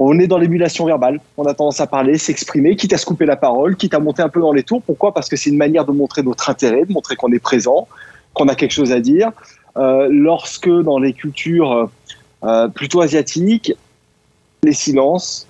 on 0.00 0.16
est 0.20 0.28
dans 0.28 0.38
l'émulation 0.38 0.86
verbale, 0.86 1.18
on 1.36 1.44
a 1.44 1.54
tendance 1.54 1.80
à 1.80 1.88
parler, 1.88 2.18
s'exprimer, 2.18 2.76
quitte 2.76 2.92
à 2.92 2.98
se 2.98 3.04
couper 3.04 3.26
la 3.26 3.34
parole, 3.34 3.74
quitte 3.74 3.94
à 3.94 3.98
monter 3.98 4.22
un 4.22 4.28
peu 4.28 4.40
dans 4.40 4.52
les 4.52 4.62
tours. 4.62 4.80
Pourquoi? 4.80 5.12
Parce 5.12 5.28
que 5.28 5.34
c'est 5.34 5.50
une 5.50 5.56
manière 5.56 5.84
de 5.84 5.90
montrer 5.90 6.22
notre 6.22 6.48
intérêt, 6.48 6.84
de 6.84 6.92
montrer 6.92 7.16
qu'on 7.16 7.32
est 7.32 7.40
présent, 7.40 7.88
qu'on 8.32 8.46
a 8.46 8.54
quelque 8.54 8.70
chose 8.70 8.92
à 8.92 9.00
dire. 9.00 9.32
Euh, 9.76 10.06
lorsque 10.08 10.70
dans 10.70 11.00
les 11.00 11.14
cultures 11.14 11.90
euh, 12.44 12.68
plutôt 12.68 13.00
asiatiques, 13.00 13.72
les 14.62 14.72
silences 14.72 15.47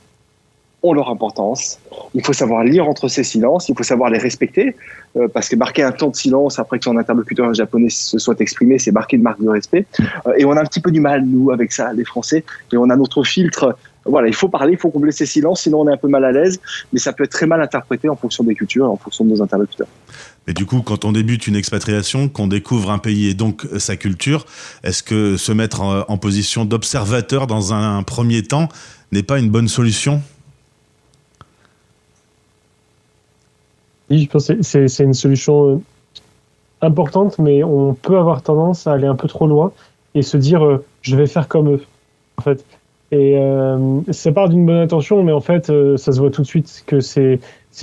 ont 0.82 0.92
leur 0.92 1.10
importance. 1.10 1.78
Il 2.14 2.24
faut 2.24 2.32
savoir 2.32 2.62
lire 2.62 2.88
entre 2.88 3.08
ces 3.08 3.24
silences, 3.24 3.68
il 3.68 3.76
faut 3.76 3.82
savoir 3.82 4.10
les 4.10 4.18
respecter, 4.18 4.76
euh, 5.16 5.26
parce 5.28 5.48
que 5.48 5.56
marquer 5.56 5.82
un 5.82 5.92
temps 5.92 6.10
de 6.10 6.16
silence 6.16 6.58
après 6.58 6.78
que 6.78 6.84
son 6.84 6.96
interlocuteur 6.96 7.52
japonais 7.52 7.90
se 7.90 8.18
soit 8.18 8.40
exprimé, 8.40 8.78
c'est 8.78 8.92
marquer 8.92 9.16
une 9.16 9.22
marque 9.22 9.42
de 9.42 9.48
respect. 9.48 9.86
Euh, 10.26 10.34
et 10.36 10.44
on 10.44 10.52
a 10.52 10.60
un 10.60 10.64
petit 10.64 10.80
peu 10.80 10.92
du 10.92 11.00
mal, 11.00 11.24
nous, 11.24 11.50
avec 11.50 11.72
ça, 11.72 11.92
les 11.92 12.04
Français, 12.04 12.44
et 12.72 12.76
on 12.76 12.90
a 12.90 12.96
notre 12.96 13.24
filtre. 13.24 13.76
Voilà, 14.04 14.28
il 14.28 14.34
faut 14.34 14.48
parler, 14.48 14.72
il 14.72 14.78
faut 14.78 14.90
combler 14.90 15.12
ces 15.12 15.26
silences, 15.26 15.62
sinon 15.62 15.80
on 15.80 15.88
est 15.88 15.92
un 15.92 15.98
peu 15.98 16.08
mal 16.08 16.24
à 16.24 16.32
l'aise, 16.32 16.60
mais 16.92 16.98
ça 16.98 17.12
peut 17.12 17.24
être 17.24 17.32
très 17.32 17.46
mal 17.46 17.60
interprété 17.60 18.08
en 18.08 18.16
fonction 18.16 18.44
des 18.44 18.54
cultures 18.54 18.90
en 18.90 18.96
fonction 18.96 19.24
de 19.24 19.30
nos 19.30 19.42
interlocuteurs. 19.42 19.88
Et 20.46 20.54
du 20.54 20.64
coup, 20.64 20.80
quand 20.80 21.04
on 21.04 21.12
débute 21.12 21.46
une 21.46 21.56
expatriation, 21.56 22.28
qu'on 22.28 22.46
découvre 22.46 22.90
un 22.90 22.98
pays 22.98 23.28
et 23.28 23.34
donc 23.34 23.66
sa 23.76 23.96
culture, 23.96 24.46
est-ce 24.82 25.02
que 25.02 25.36
se 25.36 25.52
mettre 25.52 25.82
en 25.82 26.16
position 26.16 26.64
d'observateur 26.64 27.46
dans 27.46 27.74
un 27.74 28.02
premier 28.02 28.42
temps 28.42 28.68
n'est 29.12 29.22
pas 29.22 29.38
une 29.38 29.50
bonne 29.50 29.68
solution? 29.68 30.22
Je 34.10 34.26
pense 34.26 34.48
que 34.48 34.62
c'est 34.62 35.04
une 35.04 35.14
solution 35.14 35.68
euh, 35.68 35.78
importante, 36.80 37.38
mais 37.38 37.62
on 37.62 37.94
peut 37.94 38.16
avoir 38.16 38.42
tendance 38.42 38.86
à 38.86 38.92
aller 38.92 39.06
un 39.06 39.14
peu 39.14 39.28
trop 39.28 39.46
loin 39.46 39.72
et 40.14 40.22
se 40.22 40.36
dire 40.36 40.64
euh, 40.64 40.84
je 41.02 41.16
vais 41.16 41.26
faire 41.26 41.48
comme 41.48 41.74
eux, 41.74 41.82
en 42.38 42.42
fait. 42.42 42.64
Et 43.10 43.38
euh, 43.38 44.00
ça 44.10 44.32
part 44.32 44.48
d'une 44.48 44.66
bonne 44.66 44.76
intention, 44.76 45.22
mais 45.22 45.32
en 45.32 45.40
fait, 45.40 45.72
ça 45.96 46.12
se 46.12 46.20
voit 46.20 46.30
tout 46.30 46.42
de 46.42 46.46
suite 46.46 46.84
que 46.86 47.00
c'est 47.00 47.40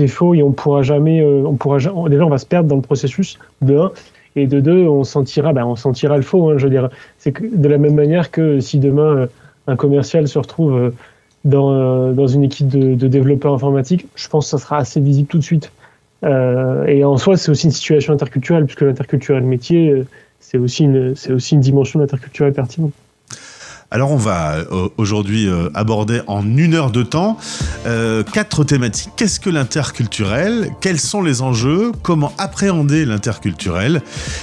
faux 0.07 0.33
et 0.35 0.43
on 0.43 0.51
pourra 0.51 0.83
jamais, 0.83 1.23
on 1.23 1.55
pourra 1.55 1.77
déjà 1.77 2.25
on 2.25 2.29
va 2.29 2.37
se 2.37 2.45
perdre 2.45 2.69
dans 2.69 2.75
le 2.75 2.81
processus 2.81 3.39
de 3.61 3.77
un 3.77 3.91
et 4.35 4.45
de 4.47 4.59
deux 4.59 4.85
on 4.87 5.03
sentira, 5.03 5.53
ben, 5.53 5.65
on 5.65 5.75
sentira 5.75 6.17
le 6.17 6.23
faux. 6.23 6.49
Hein, 6.49 6.57
je 6.57 6.65
veux 6.65 6.69
dire, 6.69 6.89
c'est 7.17 7.33
de 7.41 7.67
la 7.67 7.79
même 7.79 7.95
manière 7.95 8.29
que 8.29 8.59
si 8.59 8.77
demain 8.77 9.27
un 9.65 9.75
commercial 9.75 10.27
se 10.27 10.37
retrouve 10.37 10.91
dans, 11.43 12.27
une 12.27 12.43
équipe 12.43 12.67
de 12.67 13.07
développeurs 13.07 13.53
informatiques, 13.53 14.05
je 14.15 14.27
pense 14.27 14.45
que 14.45 14.51
ça 14.51 14.57
sera 14.59 14.77
assez 14.77 14.99
visible 14.99 15.27
tout 15.27 15.39
de 15.39 15.43
suite. 15.43 15.71
Euh, 16.23 16.85
et 16.85 17.03
en 17.03 17.17
soi, 17.17 17.37
c'est 17.37 17.51
aussi 17.51 17.65
une 17.65 17.71
situation 17.71 18.13
interculturelle, 18.13 18.65
puisque 18.65 18.81
l'interculturel 18.81 19.43
métier, 19.43 19.89
euh, 19.89 20.07
c'est 20.39 20.57
aussi, 20.57 20.83
une, 20.83 21.13
aussi 21.29 21.55
une 21.55 21.61
dimension 21.61 21.99
interculturelle 21.99 22.53
pertinente. 22.53 22.93
Alors 23.95 24.11
on 24.11 24.17
va 24.17 24.55
euh, 24.55 24.89
aujourd'hui 24.97 25.47
euh, 25.47 25.69
aborder 25.73 26.19
en 26.27 26.45
une 26.45 26.73
heure 26.73 26.91
de 26.91 27.01
temps 27.01 27.37
euh, 27.85 28.23
quatre 28.23 28.65
thématiques. 28.65 29.11
Qu'est-ce 29.15 29.39
que 29.39 29.49
l'interculturel? 29.49 30.69
Quels 30.81 30.99
sont 30.99 31.21
les 31.21 31.41
enjeux? 31.41 31.93
Comment 32.01 32.33
appréhender 32.37 33.05
l'interculturel? 33.05 34.01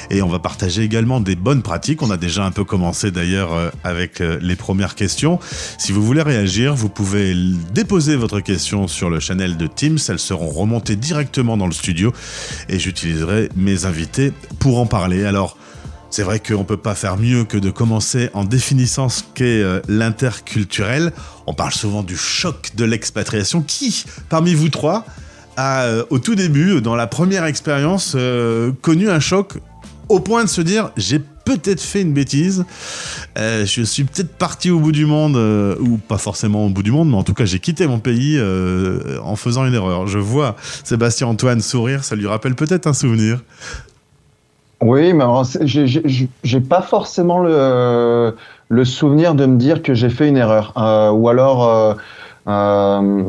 Et 0.09 0.23
on 0.23 0.29
va 0.31 0.39
partager 0.39 0.81
également 0.81 1.21
des 1.21 1.37
bonnes 1.37 1.61
pratiques. 1.61 2.01
On 2.01 2.11
a 2.11 2.17
déjà 2.17 2.47
un 2.47 2.51
peu 2.51 2.65
commencé 2.65 3.11
d'ailleurs 3.11 3.51
avec 3.85 4.21
les 4.21 4.57
premières 4.57 4.95
questions. 4.95 5.39
Si 5.77 5.93
vous 5.93 6.03
voulez 6.03 6.23
réagir, 6.23 6.75
vous 6.75 6.89
pouvez 6.89 7.37
déposer 7.75 8.17
votre 8.17 8.41
question 8.41 8.89
sur 8.89 9.11
le 9.11 9.21
channel 9.21 9.59
de 9.59 9.67
Teams. 9.67 9.99
Elles 10.09 10.19
seront 10.19 10.49
remontées 10.49 10.97
directement 10.97 11.59
dans 11.59 11.67
le 11.67 11.73
studio 11.73 12.11
et 12.71 12.79
j'utiliserai 12.79 13.51
mes 13.55 13.85
invités 13.85 14.33
pour 14.61 14.79
en 14.79 14.87
parler. 14.87 15.27
Alors 15.27 15.59
c'est 16.13 16.25
vrai 16.25 16.41
qu'on 16.41 16.59
ne 16.59 16.65
peut 16.65 16.77
pas 16.77 16.95
faire 16.95 17.17
mieux 17.17 17.45
que 17.45 17.57
de 17.57 17.71
commencer 17.71 18.29
en 18.35 18.45
définissant 18.45 19.09
ce 19.09 19.23
qu'est 19.35 19.63
euh, 19.63 19.81
l'interculturel. 19.89 21.11
On 21.47 21.55
parle 21.55 21.73
souvent 21.73 22.03
du 22.03 22.19
choc 22.19 22.73
de 22.77 22.85
l'expatriation. 22.85 23.63
Qui, 23.63 24.05
parmi 24.29 24.53
vous 24.53 24.69
trois, 24.69 25.07
a, 25.57 25.85
euh, 25.85 26.05
au 26.11 26.19
tout 26.19 26.35
début, 26.35 26.83
dans 26.83 26.97
la 26.97 27.07
première 27.07 27.47
expérience, 27.47 28.13
euh, 28.15 28.73
connu 28.83 29.09
un 29.09 29.21
choc 29.21 29.55
au 30.11 30.21
point 30.21 30.45
de 30.45 30.51
se 30.51 30.61
dire 30.61 30.91
j'ai 30.99 31.19
peut-être 31.19 31.81
fait 31.81 32.03
une 32.03 32.13
bêtise, 32.13 32.65
je 33.37 33.83
suis 33.83 34.05
peut-être 34.05 34.37
parti 34.37 34.71
au 34.71 34.79
bout 34.79 34.93
du 34.93 35.07
monde, 35.07 35.37
ou 35.81 35.97
pas 35.97 36.19
forcément 36.19 36.67
au 36.67 36.69
bout 36.69 36.83
du 36.83 36.93
monde, 36.93 37.11
mais 37.11 37.17
en 37.17 37.25
tout 37.25 37.35
cas 37.35 37.47
j'ai 37.47 37.59
quitté 37.59 37.87
mon 37.87 37.99
pays 37.99 38.41
en 39.25 39.35
faisant 39.35 39.67
une 39.67 39.75
erreur. 39.75 40.07
Je 40.07 40.19
vois 40.19 40.55
Sébastien 40.85 41.27
Antoine 41.27 41.61
sourire, 41.61 42.05
ça 42.05 42.15
lui 42.15 42.29
rappelle 42.29 42.55
peut-être 42.55 42.87
un 42.87 42.93
souvenir. 42.93 43.41
Oui, 44.83 45.13
mais 45.13 45.25
j'ai 46.43 46.61
pas 46.61 46.83
forcément 46.83 47.39
le, 47.39 48.35
souvenir 48.85 49.37
de 49.37 49.47
me 49.47 49.57
dire 49.57 49.81
que 49.81 49.95
j'ai 49.95 50.11
fait 50.11 50.29
une 50.29 50.37
erreur. 50.37 50.73
Euh, 50.77 51.11
ou 51.13 51.29
alors, 51.29 51.69
euh, 51.69 51.95
euh, 52.49 53.23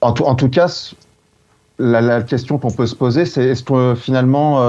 en, 0.00 0.12
tout, 0.12 0.48
cas, 0.48 0.94
la, 1.78 2.22
question 2.22 2.56
qu'on 2.56 2.70
peut 2.70 2.86
se 2.86 2.94
poser, 2.94 3.26
c'est 3.26 3.44
est-ce 3.44 3.62
que 3.62 3.94
finalement, 3.94 4.62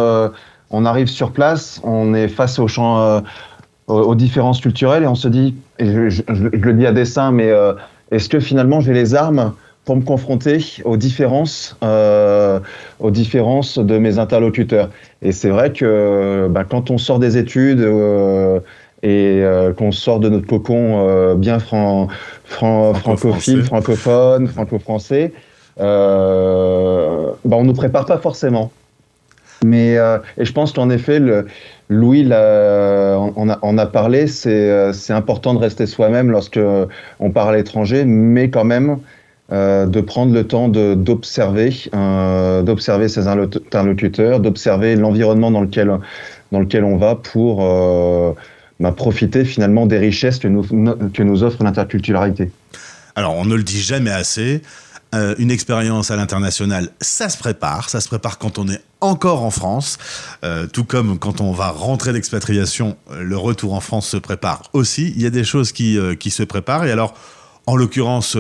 on 0.72 0.86
arrive 0.86 1.08
sur 1.08 1.32
place, 1.32 1.80
on 1.86 2.14
est 2.14 2.28
face 2.28 2.60
au 2.60 2.68
champ, 2.68 3.24
aux 3.88 4.16
différences 4.16 4.60
culturelles 4.60 5.04
et 5.04 5.08
on 5.08 5.16
se 5.16 5.30
dit, 5.30 5.56
je 5.80 6.22
le 6.28 6.74
dis 6.74 6.86
à 6.86 6.92
dessein, 6.92 7.32
mais 7.32 7.50
est-ce 8.12 8.28
que 8.28 8.42
finalement 8.42 8.82
j'ai 8.82 8.94
les 8.94 9.16
armes 9.16 9.54
pour 9.90 9.96
me 9.96 10.04
confronter 10.04 10.64
aux 10.86 10.98
différences, 10.98 11.76
euh, 11.82 12.60
aux 13.00 13.10
différences 13.10 13.80
de 13.80 13.98
mes 13.98 14.20
interlocuteurs. 14.20 14.92
Et 15.24 15.32
c'est 15.32 15.50
vrai 15.50 15.74
que 15.74 16.48
bah, 16.48 16.64
quand 16.64 16.92
on 16.92 17.00
sort 17.00 17.18
des 17.18 17.38
études 17.38 17.80
euh, 17.80 18.60
et 19.02 19.42
euh, 19.42 19.74
qu'on 19.74 19.92
sort 19.92 20.20
de 20.20 20.30
notre 20.30 20.46
cocon 20.46 21.34
bien 21.34 21.58
fran 21.58 22.08
francophile, 22.44 23.64
francophone, 23.64 24.48
franco-français, 24.48 25.34
bah, 25.76 25.84
on 25.84 27.62
ne 27.64 27.64
nous 27.64 27.74
prépare 27.74 28.06
pas 28.06 28.20
forcément. 28.20 28.72
Mais 29.66 29.96
et 30.38 30.46
je 30.46 30.54
pense 30.54 30.72
qu'en 30.72 30.92
effet, 30.92 31.20
le, 31.20 31.48
Louis 31.90 32.28
on, 32.28 33.50
a, 33.50 33.60
on 33.64 33.78
a 33.80 33.86
parlé, 33.88 34.28
c'est 34.28 35.14
important 35.14 35.56
de 35.56 35.60
rester 35.60 35.88
soi-même 35.88 36.30
lorsque 36.30 36.60
on 37.20 37.32
part 37.32 37.48
à 37.48 37.56
l'étranger, 37.56 38.06
mais 38.06 38.52
quand 38.52 38.66
même, 38.66 39.00
euh, 39.52 39.88
de 39.88 40.00
prendre 40.00 40.32
le 40.32 40.46
temps 40.46 40.68
d'observer, 40.68 41.74
euh, 41.96 42.62
d'observer 42.62 43.10
ses 43.10 43.28
interlocuteurs, 43.28 44.40
d'observer 44.40 44.96
l'environnement 44.96 45.50
dans 45.50 45.62
lequel, 45.62 45.92
dans 46.52 46.60
lequel 46.60 46.84
on 46.84 46.98
va 46.98 47.16
pour 47.16 47.66
euh, 47.66 48.34
bah, 48.80 48.92
profiter 48.92 49.46
finalement 49.46 49.88
des 49.88 49.98
richesses 49.98 50.38
que 50.38 50.48
nous, 50.48 50.62
que 51.12 51.24
nous 51.24 51.42
offre 51.42 51.64
l'interculturalité. 51.64 52.52
Alors, 53.16 53.36
on 53.36 53.46
ne 53.46 53.56
le 53.56 53.64
dit 53.64 53.82
jamais 53.82 54.12
assez. 54.12 54.62
une 55.14 55.50
expérience 55.50 56.12
à 56.12 56.16
l'international, 56.16 56.90
ça 57.02 57.28
se 57.28 57.38
prépare. 57.40 57.90
Ça 57.90 58.02
se 58.02 58.08
prépare 58.08 58.38
quand 58.38 58.60
on 58.60 58.68
est 58.68 58.82
encore 59.02 59.42
en 59.42 59.50
France. 59.50 59.98
tout 60.72 60.84
comme 60.84 61.18
quand 61.18 61.42
on 61.42 61.54
va 61.54 61.70
rentrer 61.70 62.14
d'expatriation, 62.14 62.98
le 63.20 63.36
retour 63.36 63.74
en 63.74 63.80
France 63.80 64.08
se 64.08 64.18
prépare 64.18 64.70
aussi. 64.74 65.12
Il 65.16 65.24
y 65.24 65.26
a 65.26 65.32
des 65.32 65.44
choses 65.44 65.72
qui, 65.72 65.98
qui 66.20 66.30
se 66.30 66.44
préparent. 66.44 66.86
Et 66.86 66.92
alors, 66.92 67.16
en 67.66 67.76
l'occurrence, 67.76 68.38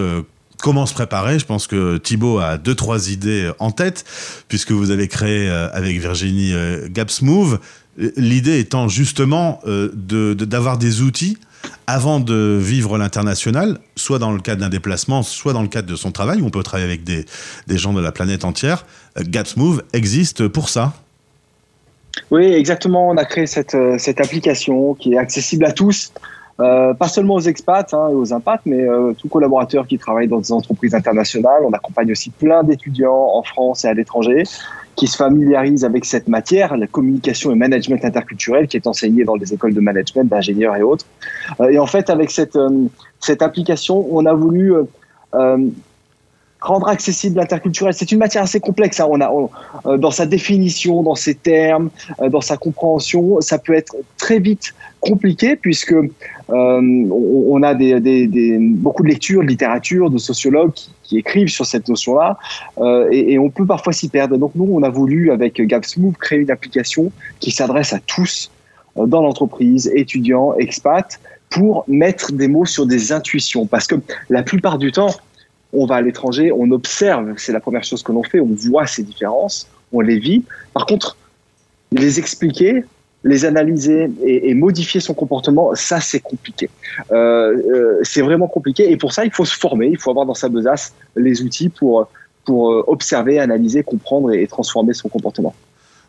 comment 0.62 0.86
se 0.86 0.94
préparer. 0.94 1.40
Je 1.40 1.46
pense 1.46 1.68
que 1.68 1.98
Thibaut 1.98 2.40
a 2.40 2.58
deux, 2.58 2.76
trois 2.76 3.12
idées 3.12 3.52
en 3.60 3.72
tête, 3.72 4.04
puisque 4.48 4.72
vous 4.72 4.92
avez 4.92 5.08
créé 5.08 5.50
euh, 5.50 5.70
avec 5.72 5.98
Virginie 6.00 6.54
euh, 6.54 6.88
GapsMove. 6.90 7.60
L'idée 8.16 8.60
étant 8.60 8.88
justement 8.88 9.60
euh, 9.66 9.90
d'avoir 10.36 10.78
des 10.78 11.02
outils 11.02 11.38
avant 11.88 12.22
de 12.22 12.58
vivre 12.62 12.98
l'international, 12.98 13.80
soit 13.98 14.20
dans 14.20 14.32
le 14.32 14.40
cadre 14.40 14.62
d'un 14.62 14.70
déplacement, 14.70 15.24
soit 15.24 15.52
dans 15.52 15.62
le 15.62 15.68
cadre 15.68 15.90
de 15.90 15.98
son 15.98 16.12
travail, 16.12 16.40
où 16.40 16.46
on 16.46 16.50
peut 16.50 16.64
travailler 16.64 16.88
avec 16.88 17.04
des, 17.04 17.26
des 17.68 17.78
gens 17.78 17.92
de 17.92 18.00
la 18.00 18.14
planète 18.14 18.46
entière. 18.46 18.86
GapsMove 19.20 19.84
existe 19.92 20.48
pour 20.48 20.70
ça. 20.70 20.94
Oui, 22.32 22.46
exactement. 22.46 23.10
On 23.10 23.18
a 23.18 23.26
créé 23.26 23.48
cette, 23.48 23.76
cette 23.98 24.22
application 24.22 24.94
qui 24.94 25.14
est 25.14 25.18
accessible 25.18 25.66
à 25.66 25.74
tous. 25.74 26.14
Euh, 26.60 26.94
pas 26.94 27.08
seulement 27.08 27.36
aux 27.36 27.42
expats 27.42 27.94
hein, 27.94 28.10
et 28.12 28.14
aux 28.14 28.34
impats, 28.34 28.60
mais 28.66 28.82
euh, 28.82 29.14
tous 29.18 29.30
collaborateurs 29.30 29.88
qui 29.88 29.98
travaillent 29.98 30.28
dans 30.28 30.40
des 30.40 30.52
entreprises 30.52 30.94
internationales. 30.94 31.62
On 31.66 31.72
accompagne 31.72 32.12
aussi 32.12 32.32
plein 32.32 32.64
d'étudiants 32.64 33.30
en 33.34 33.44
France 33.44 33.86
et 33.86 33.88
à 33.88 33.94
l'étranger 33.94 34.44
qui 34.96 35.08
se 35.08 35.16
familiarisent 35.16 35.86
avec 35.86 36.04
cette 36.04 36.28
matière, 36.28 36.76
la 36.76 36.88
communication 36.88 37.52
et 37.52 37.56
management 37.56 38.04
interculturel 38.04 38.68
qui 38.68 38.76
est 38.76 38.86
enseignée 38.86 39.24
dans 39.24 39.36
les 39.36 39.54
écoles 39.54 39.74
de 39.74 39.80
management, 39.80 40.28
d'ingénieurs 40.28 40.76
et 40.76 40.82
autres. 40.82 41.06
Euh, 41.62 41.70
et 41.70 41.80
en 41.80 41.86
fait, 41.86 42.10
avec 42.10 42.30
cette, 42.30 42.58
euh, 42.58 42.88
cette 43.22 43.42
application, 43.42 44.06
on 44.12 44.26
a 44.26 44.34
voulu 44.34 44.74
rendre 46.62 46.88
accessible 46.88 47.38
l'interculturel. 47.38 47.94
C'est 47.94 48.12
une 48.12 48.20
matière 48.20 48.44
assez 48.44 48.60
complexe. 48.60 49.00
Hein. 49.00 49.08
On 49.10 49.22
a, 49.22 49.98
dans 49.98 50.12
sa 50.12 50.26
définition, 50.26 51.04
dans 51.04 51.16
ses 51.16 51.36
termes, 51.36 51.90
dans 52.30 52.42
sa 52.42 52.58
compréhension, 52.58 53.40
ça 53.42 53.58
peut 53.58 53.74
être 53.74 53.96
très 54.18 54.40
vite 54.40 54.74
compliqué 55.00 55.56
puisque 55.56 55.94
euh, 55.94 56.10
on, 56.50 57.64
a 57.64 57.74
beaucoup 57.74 59.04
de 59.04 59.08
lectures, 59.08 59.42
de 59.42 59.48
littérature, 59.48 60.10
de 60.10 60.18
sociologues 60.18 60.74
qui, 61.04 61.18
écrivent 61.18 61.50
sur 61.50 61.66
cette 61.66 61.88
notion-là 61.88 62.38
euh, 62.80 63.10
et, 63.12 63.40
on 63.40 63.50
peut 63.50 63.66
parfois 63.66 63.94
s'y 63.94 64.10
perdre. 64.10 64.38
Donc 64.38 64.52
nous, 64.56 64.68
on 64.72 64.84
a 64.84 64.90
voulu 64.90 65.32
avec 65.32 65.62
GapSmooth 65.62 66.18
créer 66.18 66.40
une 66.40 66.52
application 66.52 67.12
qui 67.40 67.52
s'adresse 67.52 67.94
à 67.94 68.00
tous 68.00 68.52
euh, 68.98 69.06
dans 69.06 69.22
l'entreprise, 69.22 69.92
étudiants, 69.96 70.56
expats, 70.58 71.20
pour 71.50 71.84
mettre 71.88 72.32
des 72.32 72.48
mots 72.48 72.66
sur 72.66 72.86
des 72.86 73.12
intuitions. 73.12 73.66
Parce 73.66 73.88
que 73.88 73.96
la 74.30 74.44
plupart 74.44 74.78
du 74.78 74.92
temps, 74.92 75.10
on 75.74 75.86
va 75.86 75.96
à 75.96 76.02
l'étranger, 76.02 76.52
on 76.52 76.72
observe, 76.72 77.34
c'est 77.38 77.52
la 77.52 77.60
première 77.60 77.84
chose 77.84 78.04
que 78.04 78.12
l'on 78.12 78.24
fait, 78.24 78.40
on 78.40 78.54
voit 78.56 78.88
ces 78.88 79.04
différences, 79.04 79.68
on 79.92 80.02
les 80.02 80.20
vit. 80.20 80.44
Par 80.74 80.86
contre, 80.86 81.18
les 81.92 82.20
expliquer, 82.20 82.84
les 83.24 83.46
analyser 83.46 84.10
et, 84.24 84.54
modifier 84.54 85.00
son 85.00 85.14
comportement, 85.14 85.76
ça 85.76 86.00
c'est 86.00 86.22
compliqué. 86.22 86.70
c'est 88.04 88.22
vraiment 88.22 88.48
compliqué 88.48 88.92
et 88.92 88.98
pour 88.98 89.12
ça 89.12 89.26
il 89.26 89.32
faut 89.32 89.46
se 89.46 89.58
former, 89.58 89.88
il 89.88 89.98
faut 89.98 90.10
avoir 90.10 90.26
dans 90.26 90.34
sa 90.34 90.48
besace 90.48 90.94
les 91.16 91.42
outils 91.42 91.70
pour, 91.70 92.08
pour 92.46 92.88
observer, 92.88 93.40
analyser, 93.40 93.84
comprendre 93.84 94.32
et 94.32 94.48
transformer 94.48 94.94
son 94.94 95.10
comportement. 95.10 95.54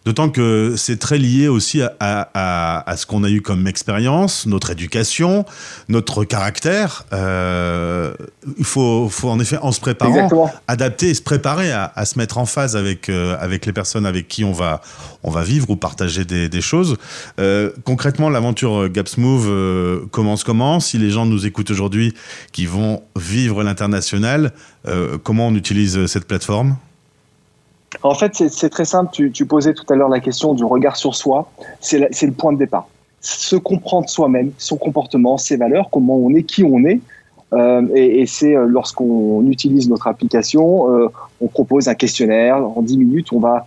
D'autant 0.06 0.30
que 0.30 0.74
c'est 0.76 0.98
très 0.98 1.18
lié 1.18 1.48
aussi 1.48 1.82
à, 2.00 2.94
ce 2.96 3.04
qu'on 3.04 3.22
a 3.22 3.28
eu 3.28 3.42
comme 3.42 3.66
expérience, 3.66 4.46
notre 4.46 4.70
éducation, 4.70 5.44
notre 5.90 6.24
caractère. 6.24 7.04
Euh, 7.12 8.14
il 8.56 8.64
faut, 8.64 9.08
faut, 9.10 9.28
en 9.28 9.38
effet, 9.40 9.58
en 9.60 9.72
se 9.72 9.80
préparant, 9.80 10.50
adapter 10.68 11.10
et 11.10 11.14
se 11.14 11.20
préparer 11.20 11.70
à, 11.72 12.04
se 12.06 12.18
mettre 12.18 12.38
en 12.38 12.46
phase 12.46 12.76
avec, 12.76 13.10
euh, 13.10 13.36
avec 13.40 13.66
les 13.66 13.74
personnes 13.74 14.06
avec 14.06 14.26
qui 14.26 14.42
on 14.42 14.52
va, 14.52 14.80
on 15.22 15.30
va 15.30 15.42
vivre 15.42 15.68
ou 15.68 15.76
partager 15.76 16.24
des, 16.24 16.60
choses. 16.60 16.96
Euh, 17.38 17.70
concrètement, 17.84 18.30
l'aventure 18.30 18.88
GapsMove 18.88 20.08
commence 20.10 20.44
comment? 20.44 20.80
Si 20.80 20.96
les 20.96 21.10
gens 21.10 21.26
nous 21.26 21.44
écoutent 21.44 21.70
aujourd'hui 21.70 22.14
qui 22.52 22.64
vont 22.64 23.02
vivre 23.16 23.62
l'international, 23.62 24.52
comment 25.22 25.48
on 25.48 25.54
utilise 25.54 26.06
cette 26.06 26.26
plateforme? 26.26 26.76
En 28.02 28.14
fait, 28.14 28.34
c'est 28.34 28.70
très 28.70 28.84
simple. 28.84 29.10
Tu, 29.32 29.46
posais 29.46 29.74
tout 29.74 29.84
à 29.92 29.96
l'heure 29.96 30.08
la 30.08 30.20
question 30.20 30.54
du 30.54 30.64
regard 30.64 30.96
sur 30.96 31.14
soi. 31.14 31.50
C'est 31.80 31.98
le 31.98 32.32
point 32.32 32.52
de 32.52 32.58
départ. 32.58 32.88
Se 33.20 33.56
comprendre 33.56 34.08
soi-même, 34.08 34.52
son 34.58 34.76
comportement, 34.76 35.36
ses 35.36 35.56
valeurs, 35.56 35.90
comment 35.90 36.16
on 36.16 36.34
est, 36.34 36.44
qui 36.44 36.64
on 36.64 36.84
est. 36.84 37.00
Euh, 37.52 37.86
et, 37.94 38.26
c'est 38.26 38.56
euh, 38.56 38.66
lorsqu'on 38.66 39.44
utilise 39.48 39.88
notre 39.88 40.06
application, 40.06 40.94
euh, 40.94 41.08
on 41.40 41.48
propose 41.48 41.88
un 41.88 41.94
questionnaire. 41.94 42.56
En 42.56 42.82
10 42.82 42.98
minutes, 42.98 43.32
on 43.32 43.40
va 43.40 43.64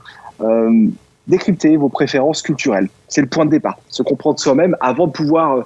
décrypter 1.27 1.77
vos 1.77 1.87
préférences 1.87 2.41
culturelles. 2.41 2.89
C'est 3.07 3.21
le 3.21 3.27
point 3.27 3.45
de 3.45 3.51
départ. 3.51 3.77
Se 3.87 4.03
comprendre 4.03 4.39
soi-même 4.39 4.75
avant 4.81 5.07
de 5.07 5.11
pouvoir 5.11 5.65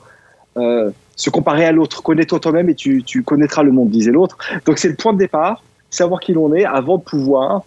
se 0.56 1.30
comparer 1.30 1.66
à 1.66 1.72
l'autre. 1.72 2.04
Connais-toi 2.04 2.40
toi-même 2.40 2.70
et 2.70 2.76
tu, 2.76 3.04
tu, 3.04 3.24
connaîtras 3.24 3.64
le 3.64 3.72
monde, 3.72 3.90
disait 3.90 4.12
l'autre. 4.12 4.38
Donc 4.66 4.78
c'est 4.78 4.90
le 4.90 4.96
point 4.96 5.14
de 5.14 5.18
départ, 5.18 5.64
savoir 5.90 6.20
qui 6.20 6.34
l'on 6.34 6.54
est 6.54 6.66
avant 6.66 6.98
de 6.98 7.04
pouvoir 7.04 7.64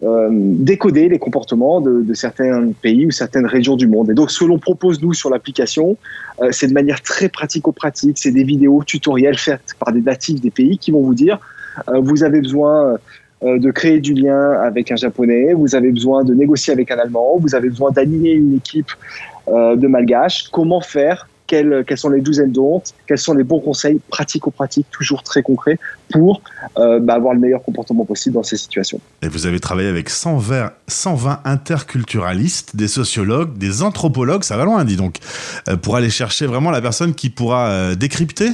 décoder 0.00 1.08
les 1.08 1.18
comportements 1.18 1.80
de, 1.80 2.14
certains 2.14 2.70
pays 2.82 3.06
ou 3.06 3.10
certaines 3.10 3.46
régions 3.46 3.76
du 3.76 3.86
monde. 3.86 4.10
Et 4.10 4.14
donc, 4.14 4.30
ce 4.30 4.40
que 4.40 4.44
l'on 4.44 4.58
propose, 4.58 5.00
nous, 5.02 5.14
sur 5.14 5.30
l'application, 5.30 5.96
euh, 6.40 6.48
c'est 6.52 6.66
de 6.66 6.74
manière 6.74 7.00
très 7.00 7.28
pratico-pratique. 7.28 8.18
C'est 8.18 8.32
des 8.32 8.44
vidéos 8.44 8.82
tutoriels 8.84 9.38
faites 9.38 9.74
par 9.78 9.92
des 9.92 10.02
natifs 10.02 10.40
des 10.40 10.50
pays 10.50 10.76
qui 10.78 10.90
vont 10.90 11.02
vous 11.02 11.14
dire, 11.14 11.38
vous 11.92 12.24
avez 12.24 12.40
besoin 12.40 12.96
de 13.42 13.70
créer 13.70 14.00
du 14.00 14.14
lien 14.14 14.52
avec 14.52 14.90
un 14.90 14.96
japonais, 14.96 15.52
vous 15.52 15.74
avez 15.74 15.92
besoin 15.92 16.24
de 16.24 16.32
négocier 16.32 16.72
avec 16.72 16.90
un 16.90 16.98
allemand, 16.98 17.36
vous 17.38 17.54
avez 17.54 17.68
besoin 17.68 17.90
d'aligner 17.90 18.32
une 18.32 18.54
équipe 18.56 18.90
de 19.46 19.86
malgaches. 19.86 20.48
Comment 20.50 20.80
faire 20.80 21.28
quelles, 21.46 21.84
sont 21.96 22.08
les 22.08 22.20
douzaines 22.20 22.52
d'hontes, 22.52 22.94
quels 23.06 23.18
sont 23.18 23.34
les 23.34 23.44
bons 23.44 23.60
conseils 23.60 24.00
pratico-pratiques, 24.08 24.86
toujours 24.90 25.22
très 25.22 25.42
concrets, 25.42 25.78
pour 26.10 26.42
euh, 26.78 27.00
bah, 27.00 27.14
avoir 27.14 27.34
le 27.34 27.40
meilleur 27.40 27.62
comportement 27.62 28.04
possible 28.04 28.34
dans 28.34 28.42
ces 28.42 28.56
situations. 28.56 29.00
Et 29.22 29.28
vous 29.28 29.46
avez 29.46 29.60
travaillé 29.60 29.88
avec 29.88 30.10
120, 30.10 30.72
120 30.88 31.40
interculturalistes, 31.44 32.76
des 32.76 32.88
sociologues, 32.88 33.56
des 33.56 33.82
anthropologues, 33.82 34.44
ça 34.44 34.56
va 34.56 34.64
loin, 34.64 34.84
dis 34.84 34.96
donc, 34.96 35.18
euh, 35.68 35.76
pour 35.76 35.96
aller 35.96 36.10
chercher 36.10 36.46
vraiment 36.46 36.70
la 36.70 36.80
personne 36.80 37.14
qui 37.14 37.30
pourra 37.30 37.68
euh, 37.68 37.94
décrypter? 37.94 38.50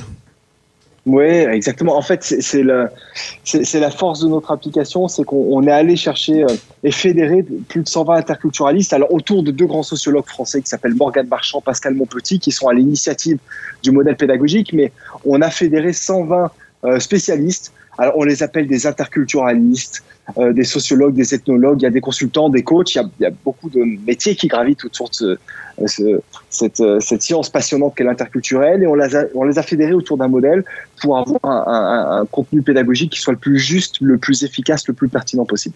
Oui, 1.05 1.25
exactement. 1.25 1.97
En 1.97 2.03
fait, 2.03 2.23
c'est 2.23 2.63
la, 2.63 3.91
force 3.91 4.21
de 4.21 4.29
notre 4.29 4.53
application, 4.53 5.09
c'est 5.09 5.25
qu'on 5.25 5.67
est 5.67 5.73
allé 5.73 5.97
chercher 5.97 6.45
euh, 6.45 6.55
et 6.85 6.93
fédérer 6.93 7.43
plus 7.43 7.83
de 7.83 7.89
120 7.89 8.15
interculturalistes 8.15 8.93
alors 8.93 9.13
autour 9.13 9.43
de 9.43 9.51
deux 9.51 9.67
grands 9.67 9.83
sociologues 9.83 10.29
français 10.29 10.63
qui 10.63 10.69
s'appellent 10.69 10.95
Morgane 10.95 11.27
Marchand, 11.27 11.61
Pascal 11.61 11.95
Montpetit, 11.95 12.39
qui 12.39 12.53
sont 12.53 12.69
à 12.69 12.75
l'initiative 12.75 13.39
du 13.83 13.91
modèle 13.91 14.17
pédagogique, 14.17 14.73
mais 14.73 14.93
on 15.25 15.41
a 15.41 15.51
fédéré 15.51 15.93
120 15.93 16.51
euh, 16.85 17.01
spécialistes. 17.01 17.73
Alors, 17.99 18.17
on 18.17 18.25
les 18.25 18.43
appelle 18.43 18.67
des 18.67 18.87
interculturalistes, 18.87 20.03
euh, 20.39 20.53
des 20.53 20.65
sociologues, 20.65 21.15
des 21.15 21.35
ethnologues, 21.35 21.83
il 21.83 21.85
y 21.85 21.87
a 21.87 21.91
des 21.91 22.01
consultants, 22.01 22.49
des 22.49 22.63
coachs, 22.63 22.95
il 22.95 23.03
y 23.21 23.27
a, 23.27 23.31
beaucoup 23.45 23.69
de 23.69 23.83
métiers 24.07 24.35
qui 24.35 24.49
gravitent 24.49 24.85
autour 24.85 25.11
de 25.11 25.39
ce, 25.87 26.21
cette, 26.49 26.81
euh, 26.81 27.01
cette, 27.01 27.23
science 27.23 27.51
passionnante 27.51 27.95
qu'est 27.95 28.05
l'interculturel 28.05 28.83
et 28.83 28.87
on 28.87 28.95
les, 28.95 29.15
a, 29.15 29.25
on 29.35 29.45
les 29.45 29.59
a 29.59 29.63
fédérés 29.63 29.93
autour 29.93 30.17
d'un 30.17 30.29
modèle 30.29 30.65
pour 31.03 31.19
avoir 31.19 31.39
un, 31.45 32.21
un, 32.21 32.27
contenu 32.27 32.63
pédagogique 32.63 33.13
qui 33.13 33.21
soit 33.21 33.35
le 33.35 33.39
plus 33.39 33.59
juste, 33.59 33.97
le 34.01 34.17
plus 34.17 34.43
efficace, 34.43 34.89
le 34.89 34.95
plus 34.95 35.09
pertinent 35.09 35.45
possible. 35.45 35.75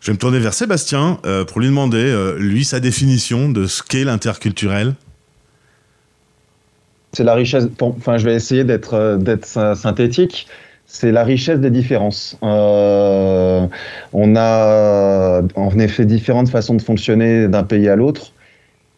Je 0.00 0.06
vais 0.06 0.14
me 0.14 0.18
tourner 0.18 0.38
vers 0.38 0.54
Sébastien 0.54 1.18
euh, 1.26 1.44
pour 1.44 1.60
lui 1.60 1.66
demander, 1.66 2.34
lui, 2.38 2.64
sa 2.64 2.80
définition 2.80 3.50
de 3.50 3.66
ce 3.66 3.82
qu'est 3.82 4.04
l'interculturel. 4.04 4.94
C'est 7.12 7.24
la 7.24 7.34
richesse. 7.34 7.66
Enfin, 7.80 8.16
je 8.16 8.24
vais 8.24 8.34
essayer 8.34 8.64
d'être 8.64 9.16
d'être 9.18 9.74
synthétique 9.76 10.46
c'est 10.86 11.12
la 11.12 11.24
richesse 11.24 11.58
des 11.58 11.70
différences. 11.70 12.38
Euh, 12.42 13.66
on 14.12 14.36
a 14.36 15.42
en 15.56 15.78
effet 15.78 16.04
différentes 16.04 16.48
façons 16.48 16.74
de 16.74 16.82
fonctionner 16.82 17.48
d'un 17.48 17.64
pays 17.64 17.88
à 17.88 17.96
l'autre. 17.96 18.32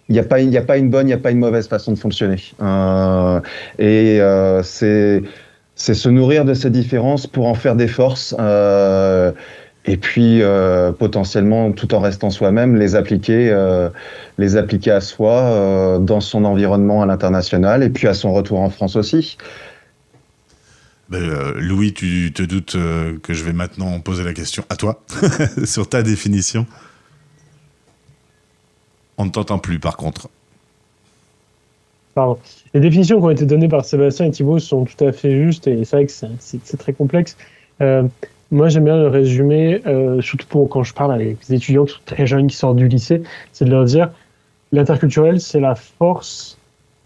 Il 0.08 0.12
n'y 0.12 0.18
a, 0.18 0.22
pas, 0.22 0.36
a 0.36 0.62
pas 0.62 0.78
une 0.78 0.90
bonne, 0.90 1.06
il 1.06 1.08
n'y 1.08 1.14
a 1.14 1.18
pas 1.18 1.30
une 1.30 1.38
mauvaise 1.38 1.68
façon 1.68 1.92
de 1.92 1.98
fonctionner. 1.98 2.40
Euh, 2.62 3.40
et 3.78 4.20
euh, 4.20 4.62
c'est 4.62 5.22
se 5.76 6.08
nourrir 6.08 6.44
de 6.44 6.54
ces 6.54 6.70
différences 6.70 7.26
pour 7.26 7.46
en 7.46 7.54
faire 7.54 7.74
des 7.74 7.88
forces. 7.88 8.34
et 9.84 9.96
puis 9.96 10.42
potentiellement, 10.98 11.72
tout 11.72 11.94
en 11.94 12.00
restant 12.00 12.30
soi-même, 12.30 12.76
les 12.76 12.96
appliquer, 12.96 13.54
les 14.38 14.56
appliquer 14.56 14.90
à 14.90 15.00
soi 15.00 15.98
dans 16.00 16.20
son 16.20 16.44
environnement 16.44 17.02
à 17.02 17.06
l'international 17.06 17.82
et 17.82 17.90
puis 17.90 18.08
à 18.08 18.14
son 18.14 18.32
retour 18.32 18.60
en 18.60 18.70
France 18.70 18.96
aussi. 18.96 19.38
Ben, 21.08 21.22
euh, 21.22 21.54
Louis, 21.56 21.94
tu 21.94 22.32
te 22.34 22.42
doutes 22.42 22.74
euh, 22.74 23.18
que 23.22 23.32
je 23.32 23.42
vais 23.42 23.54
maintenant 23.54 23.98
poser 24.00 24.24
la 24.24 24.34
question 24.34 24.62
à 24.68 24.76
toi 24.76 25.00
sur 25.64 25.88
ta 25.88 26.02
définition. 26.02 26.66
On 29.16 29.24
ne 29.24 29.30
t'entend 29.30 29.58
plus 29.58 29.78
par 29.78 29.96
contre. 29.96 30.28
Les 32.74 32.80
définitions 32.80 33.20
qui 33.20 33.24
ont 33.24 33.30
été 33.30 33.46
données 33.46 33.68
par 33.68 33.84
Sébastien 33.84 34.26
et 34.26 34.30
Thibault 34.32 34.58
sont 34.58 34.84
tout 34.84 35.04
à 35.04 35.12
fait 35.12 35.44
justes 35.44 35.68
et 35.68 35.84
c'est 35.84 35.96
vrai 35.96 36.06
que 36.06 36.12
c'est 36.12 36.76
très 36.76 36.92
complexe. 36.92 37.36
Euh, 37.80 38.02
moi, 38.50 38.68
j'aime 38.68 38.84
bien 38.84 38.96
le 38.96 39.06
résumer, 39.06 39.82
surtout 40.20 40.46
pour 40.48 40.68
quand 40.68 40.82
je 40.82 40.94
parle 40.94 41.12
avec 41.12 41.46
des 41.46 41.54
étudiants 41.54 41.84
très 42.06 42.26
jeunes, 42.26 42.48
qui 42.48 42.56
sortent 42.56 42.76
du 42.76 42.88
lycée, 42.88 43.22
c'est 43.52 43.66
de 43.66 43.70
leur 43.70 43.84
dire 43.84 44.10
l'interculturel, 44.72 45.40
c'est 45.40 45.60
la 45.60 45.76
force 45.76 46.58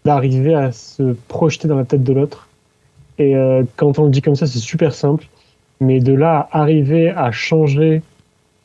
d'arriver 0.03 0.55
à 0.55 0.71
se 0.71 1.15
projeter 1.27 1.67
dans 1.67 1.75
la 1.75 1.85
tête 1.85 2.03
de 2.03 2.13
l'autre 2.13 2.47
et 3.19 3.35
euh, 3.35 3.63
quand 3.75 3.99
on 3.99 4.05
le 4.05 4.09
dit 4.09 4.21
comme 4.21 4.35
ça, 4.35 4.47
c'est 4.47 4.59
super 4.59 4.93
simple. 4.93 5.25
Mais 5.79 5.99
de 5.99 6.13
là 6.13 6.47
à 6.51 6.61
arriver 6.61 7.09
à 7.09 7.31
changer 7.31 8.01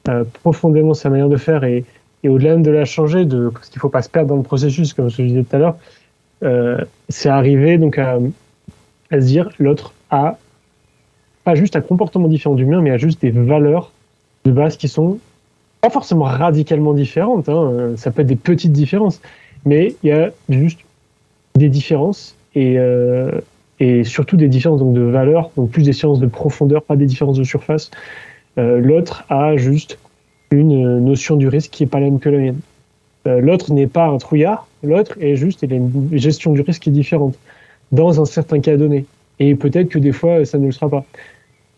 euh, 0.08 0.24
profondément 0.42 0.94
sa 0.94 1.10
manière 1.10 1.28
de 1.28 1.36
faire 1.36 1.64
et, 1.64 1.84
et 2.22 2.28
au-delà 2.28 2.56
de 2.56 2.70
la 2.70 2.84
changer, 2.84 3.24
de, 3.24 3.48
parce 3.48 3.68
qu'il 3.68 3.78
ne 3.78 3.80
faut 3.80 3.88
pas 3.88 4.02
se 4.02 4.08
perdre 4.08 4.28
dans 4.28 4.36
le 4.36 4.42
processus, 4.42 4.92
comme 4.92 5.10
je 5.10 5.22
disais 5.22 5.42
tout 5.42 5.56
à 5.56 5.58
l'heure, 5.58 5.76
euh, 6.44 6.84
c'est 7.08 7.28
arriver 7.28 7.78
donc 7.78 7.98
à, 7.98 8.18
se 9.10 9.16
dire 9.16 9.50
l'autre 9.58 9.92
a 10.10 10.38
pas 11.44 11.54
juste 11.54 11.76
un 11.76 11.80
comportement 11.80 12.28
différent 12.28 12.54
du 12.54 12.66
mien, 12.66 12.80
mais 12.80 12.90
a 12.90 12.98
juste 12.98 13.20
des 13.20 13.30
valeurs 13.30 13.92
de 14.44 14.52
base 14.52 14.76
qui 14.76 14.88
sont 14.88 15.18
pas 15.80 15.90
forcément 15.90 16.24
radicalement 16.24 16.92
différentes. 16.92 17.48
Hein. 17.48 17.94
Ça 17.96 18.10
peut 18.10 18.22
être 18.22 18.28
des 18.28 18.36
petites 18.36 18.72
différences, 18.72 19.20
mais 19.64 19.94
il 20.02 20.08
y 20.08 20.12
a 20.12 20.30
juste 20.48 20.80
des 21.54 21.68
différences 21.68 22.36
et, 22.54 22.78
et 23.80 24.04
surtout 24.04 24.36
des 24.36 24.48
différences 24.48 24.82
de 24.82 25.00
valeur, 25.00 25.50
donc 25.56 25.70
plus 25.70 25.82
des 25.82 25.92
différences 25.92 26.20
de 26.20 26.26
profondeur, 26.26 26.82
pas 26.82 26.96
des 26.96 27.06
différences 27.06 27.38
de 27.38 27.44
surface. 27.44 27.90
Euh, 28.58 28.80
l'autre 28.80 29.24
a 29.28 29.56
juste 29.56 29.98
une 30.50 30.98
notion 31.00 31.36
du 31.36 31.48
risque 31.48 31.70
qui 31.70 31.82
n'est 31.84 31.88
pas 31.88 32.00
la 32.00 32.06
même 32.06 32.18
que 32.18 32.28
la 32.28 32.38
mienne. 32.38 32.60
Euh, 33.26 33.40
l'autre 33.40 33.72
n'est 33.72 33.86
pas 33.86 34.06
un 34.06 34.18
trouillard, 34.18 34.66
l'autre 34.82 35.16
est 35.20 35.36
juste, 35.36 35.62
il 35.62 35.72
a 35.72 35.76
une 35.76 36.08
gestion 36.12 36.52
du 36.52 36.62
risque 36.62 36.82
qui 36.82 36.88
est 36.88 36.92
différente 36.92 37.36
dans 37.92 38.20
un 38.20 38.24
certain 38.24 38.60
cas 38.60 38.76
donné. 38.76 39.04
Et 39.38 39.54
peut-être 39.54 39.88
que 39.88 39.98
des 39.98 40.12
fois, 40.12 40.44
ça 40.44 40.58
ne 40.58 40.66
le 40.66 40.72
sera 40.72 40.88
pas. 40.88 41.04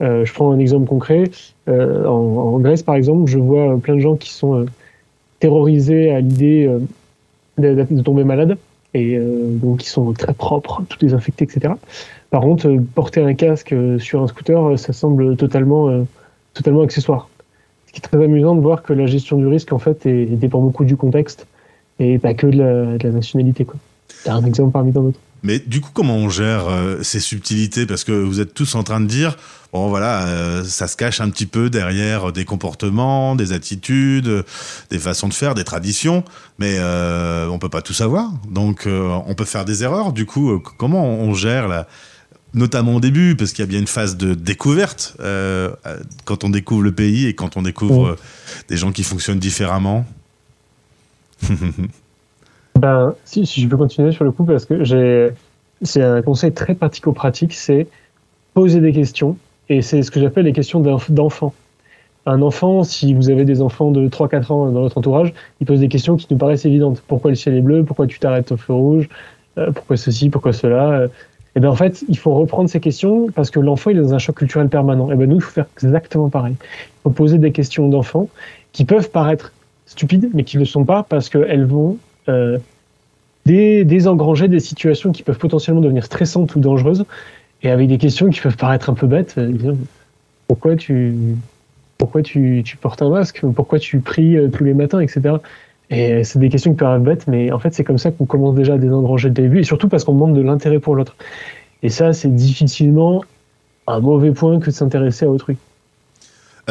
Euh, 0.01 0.25
je 0.25 0.33
prends 0.33 0.51
un 0.53 0.59
exemple 0.59 0.89
concret. 0.89 1.25
En, 1.69 2.59
Grèce, 2.59 2.83
par 2.83 2.95
exemple, 2.95 3.31
je 3.31 3.39
vois 3.39 3.79
plein 3.79 3.95
de 3.95 4.01
gens 4.01 4.17
qui 4.17 4.33
sont 4.33 4.67
terrorisés 5.39 6.11
à 6.11 6.21
l'idée 6.21 6.69
de, 7.59 8.03
tomber 8.03 8.25
malade 8.25 8.57
et 8.95 9.17
euh, 9.17 9.57
donc 9.57 9.85
ils 9.85 9.89
sont 9.89 10.13
très 10.13 10.35
propres, 10.35 10.83
tout 10.89 10.99
désinfectés, 10.99 11.45
etc. 11.45 11.75
Par 12.31 12.43
contre, 12.43 12.69
euh, 12.69 12.81
porter 12.95 13.23
un 13.23 13.35
casque 13.35 13.73
euh, 13.73 13.99
sur 13.99 14.23
un 14.23 14.27
scooter, 14.27 14.79
ça 14.79 14.93
semble 14.93 15.37
totalement, 15.37 16.07
totalement 16.55 16.83
accessoire. 16.83 17.29
Ce 17.87 17.93
qui 17.93 17.99
est 17.99 18.03
très 18.03 18.23
amusant 18.23 18.55
de 18.55 18.61
voir 18.61 18.83
que 18.83 18.93
la 18.93 19.07
gestion 19.07 19.37
du 19.37 19.47
risque, 19.47 19.73
en 19.73 19.79
fait, 19.79 20.07
dépend 20.07 20.61
beaucoup 20.61 20.85
du 20.85 20.97
contexte 20.97 21.47
et 21.99 22.19
pas 22.19 22.35
que 22.35 22.47
de 22.47 22.59
la, 22.59 23.11
nationalité. 23.11 23.67
C'est 24.09 24.31
un 24.31 24.45
exemple 24.45 24.73
parmi 24.73 24.93
tant 24.93 25.03
d'autres. 25.03 25.19
Mais 25.43 25.59
du 25.59 25.81
coup, 25.81 25.91
comment 25.93 26.17
on 26.17 26.29
gère 26.29 26.69
euh, 26.69 27.03
ces 27.03 27.21
subtilités? 27.21 27.87
Parce 27.87 28.05
que 28.05 28.13
vous 28.13 28.41
êtes 28.41 28.53
tous 28.53 28.75
en 28.75 28.83
train 28.83 29.01
de 29.01 29.07
dire, 29.07 29.37
bon 29.73 29.89
voilà, 29.89 30.27
euh, 30.27 30.65
ça 30.65 30.87
se 30.87 30.97
cache 30.97 31.21
un 31.21 31.31
petit 31.31 31.47
peu 31.47 31.71
derrière 31.71 32.33
des 32.33 32.45
comportements, 32.45 33.37
des 33.37 33.53
attitudes, 33.53 34.45
des 34.91 34.99
façons 34.99 35.29
de 35.29 35.35
faire, 35.35 35.55
des 35.55 35.65
traditions, 35.65 36.25
mais 36.59 36.77
euh, 36.79 37.49
on 37.49 37.59
peut 37.59 37.69
pas 37.71 37.83
tout 37.83 37.95
savoir. 37.95 38.31
Donc, 38.49 38.87
euh, 38.87 39.09
on 39.27 39.35
peut 39.35 39.45
faire 39.45 39.65
des 39.65 39.83
erreurs. 39.83 40.13
Du 40.13 40.27
coup, 40.27 40.51
euh, 40.51 40.63
comment 40.77 41.05
on 41.07 41.33
gère 41.35 41.69
la 41.69 41.87
notamment 42.55 42.97
au 42.97 43.01
début, 43.01 43.37
parce 43.37 43.53
qu'il 43.53 43.63
y 43.63 43.69
a 43.69 43.71
bien 43.71 43.79
une 43.79 43.87
phase 43.87 44.17
de 44.17 44.35
découverte 44.35 45.17
euh, 45.21 45.71
quand 46.25 46.45
on 46.45 46.51
découvre 46.51 46.83
le 46.83 46.93
pays 46.93 47.27
et 47.27 47.35
quand 47.35 47.57
on 47.57 47.63
découvre 47.63 48.09
euh, 48.09 48.19
des 48.69 48.77
gens 48.77 48.93
qui 48.93 49.03
fonctionnent 49.03 49.39
différemment. 49.39 50.07
Ben, 52.81 53.15
si, 53.25 53.45
je 53.45 53.69
peux 53.69 53.77
continuer 53.77 54.11
sur 54.11 54.25
le 54.25 54.33
coup, 54.33 54.45
parce 54.45 54.65
que 54.65 54.85
c'est 55.83 56.03
un 56.03 56.23
conseil 56.23 56.53
très 56.53 56.75
pratico-pratique, 56.75 57.53
c'est 57.53 57.87
poser 58.55 58.81
des 58.81 58.93
questions, 58.93 59.37
et 59.69 59.83
c'est 59.83 60.03
ce 60.03 60.11
que 60.11 60.19
j'appelle 60.19 60.47
les 60.47 60.55
questions 60.55 60.81
d'enf- 60.81 61.11
d'enfant. 61.11 61.53
Un 62.25 62.41
enfant, 62.41 62.83
si 62.83 63.13
vous 63.13 63.29
avez 63.29 63.45
des 63.45 63.61
enfants 63.61 63.91
de 63.91 64.09
3-4 64.09 64.51
ans 64.51 64.71
dans 64.71 64.81
votre 64.81 64.97
entourage, 64.97 65.35
ils 65.61 65.67
posent 65.67 65.81
des 65.81 65.89
questions 65.89 66.17
qui 66.17 66.27
nous 66.31 66.39
paraissent 66.39 66.65
évidentes. 66.65 67.03
Pourquoi 67.07 67.31
le 67.31 67.35
ciel 67.35 67.55
est 67.55 67.61
bleu? 67.61 67.85
Pourquoi 67.85 68.07
tu 68.07 68.19
t'arrêtes 68.19 68.51
au 68.53 68.57
feu 68.57 68.73
rouge? 68.73 69.09
Euh, 69.59 69.73
Pourquoi 69.73 69.99
ceci? 69.99 70.31
Pourquoi 70.31 70.55
cela? 70.55 71.07
Et 71.57 71.61
bien 71.61 71.69
en 71.71 71.75
fait, 71.75 72.03
il 72.09 72.17
faut 72.17 72.33
reprendre 72.35 72.71
ces 72.71 72.81
questions 72.81 73.27
parce 73.35 73.51
que 73.51 73.61
l'enfant 73.61 73.91
il 73.91 73.99
est 73.99 74.01
dans 74.03 74.15
un 74.15 74.19
choc 74.19 74.37
culturel 74.37 74.69
permanent. 74.69 75.11
Et 75.11 75.17
ben 75.17 75.29
nous, 75.29 75.37
il 75.37 75.43
faut 75.43 75.51
faire 75.51 75.67
exactement 75.77 76.31
pareil. 76.31 76.55
Il 76.61 77.03
faut 77.03 77.11
poser 77.11 77.37
des 77.39 77.53
questions 77.53 77.89
d'enfants 77.89 78.29
qui 78.73 78.85
peuvent 78.87 79.11
paraître 79.11 79.53
stupides, 79.87 80.31
mais 80.33 80.45
qui 80.45 80.57
ne 80.57 80.61
le 80.61 80.67
sont 80.67 80.85
pas 80.85 81.03
parce 81.03 81.29
qu'elles 81.29 81.67
vont 81.67 81.99
euh, 82.29 82.59
dé- 83.47 83.85
désengranger 83.85 84.49
des 84.49 84.61
situations 84.61 85.13
qui 85.13 85.23
peuvent 85.23 85.39
potentiellement 85.39 85.81
devenir 85.81 86.05
stressantes 86.05 86.55
ou 86.55 86.61
dangereuses, 86.61 87.05
et 87.63 87.71
avec 87.71 87.89
des 87.89 87.99
questions 87.99 88.31
qui 88.31 88.41
peuvent 88.41 88.57
paraître 88.57 88.91
un 88.91 88.95
peu 88.95 89.07
bêtes. 89.07 89.35
euh, 89.39 89.75
pourquoi 90.49 90.77
tu, 90.77 91.15
portes 92.81 93.03
un 93.03 93.11
masque 93.11 93.45
Pourquoi 93.55 93.79
tu 93.79 94.01
pries 94.01 94.37
euh, 94.37 94.49
tous 94.49 94.65
les 94.65 94.75
matins, 94.75 95.01
etc. 95.01 95.37
Et 95.91 96.25
c'est 96.25 96.39
des 96.39 96.49
questions 96.49 96.73
qui 96.73 96.79
paraissent 96.79 97.03
bêtes, 97.03 97.27
mais 97.27 97.53
en 97.53 97.59
fait, 97.59 97.75
c'est 97.75 97.85
comme 97.85 97.99
ça 97.99 98.11
qu'on 98.11 98.25
commence 98.25 98.55
déjà 98.55 98.75
à 98.75 98.79
désengranger 98.79 99.29
le 99.29 99.35
début, 99.35 99.61
et 99.61 99.65
surtout 99.65 99.89
parce 99.89 100.05
qu'on 100.05 100.15
manque 100.15 100.35
de 100.35 100.41
l'intérêt 100.41 100.79
pour 100.79 100.95
l'autre. 100.95 101.17
Et 101.83 101.89
ça, 101.89 102.13
c'est 102.13 102.35
difficilement 102.35 103.25
un 103.87 104.01
mauvais 104.01 104.33
point 104.33 104.61
que 104.61 104.67
de 104.67 104.71
s'intéresser 104.71 105.25
à 105.25 105.31
autrui. 105.31 105.57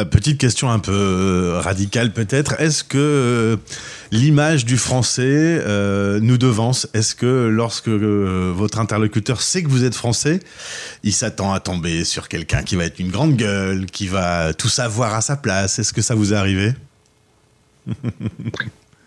Euh, 0.00 0.04
Petite 0.04 0.38
question 0.38 0.70
un 0.70 0.78
peu 0.78 0.92
euh, 0.92 1.60
radicale 1.60 2.12
peut-être. 2.12 2.60
Est-ce 2.60 2.84
que 2.84 2.98
euh, 2.98 3.56
l'image 4.10 4.64
du 4.64 4.76
français 4.76 5.62
nous 6.20 6.38
devance? 6.38 6.88
Est-ce 6.94 7.14
que 7.14 7.48
lorsque 7.48 7.88
votre 7.88 8.78
interlocuteur 8.78 9.40
sait 9.40 9.62
que 9.62 9.68
vous 9.68 9.84
êtes 9.84 9.94
français, 9.94 10.40
il 11.02 11.12
s'attend 11.12 11.52
à 11.52 11.60
tomber 11.60 12.04
sur 12.04 12.28
quelqu'un 12.28 12.62
qui 12.62 12.76
va 12.76 12.84
être 12.84 12.98
une 12.98 13.10
grande 13.10 13.36
gueule, 13.36 13.86
qui 13.86 14.08
va 14.08 14.52
tout 14.52 14.68
savoir 14.68 15.14
à 15.14 15.20
sa 15.20 15.36
place? 15.36 15.78
Est-ce 15.78 15.92
que 15.92 16.02
ça 16.02 16.14
vous 16.14 16.32
est 16.32 16.36
arrivé? 16.36 16.72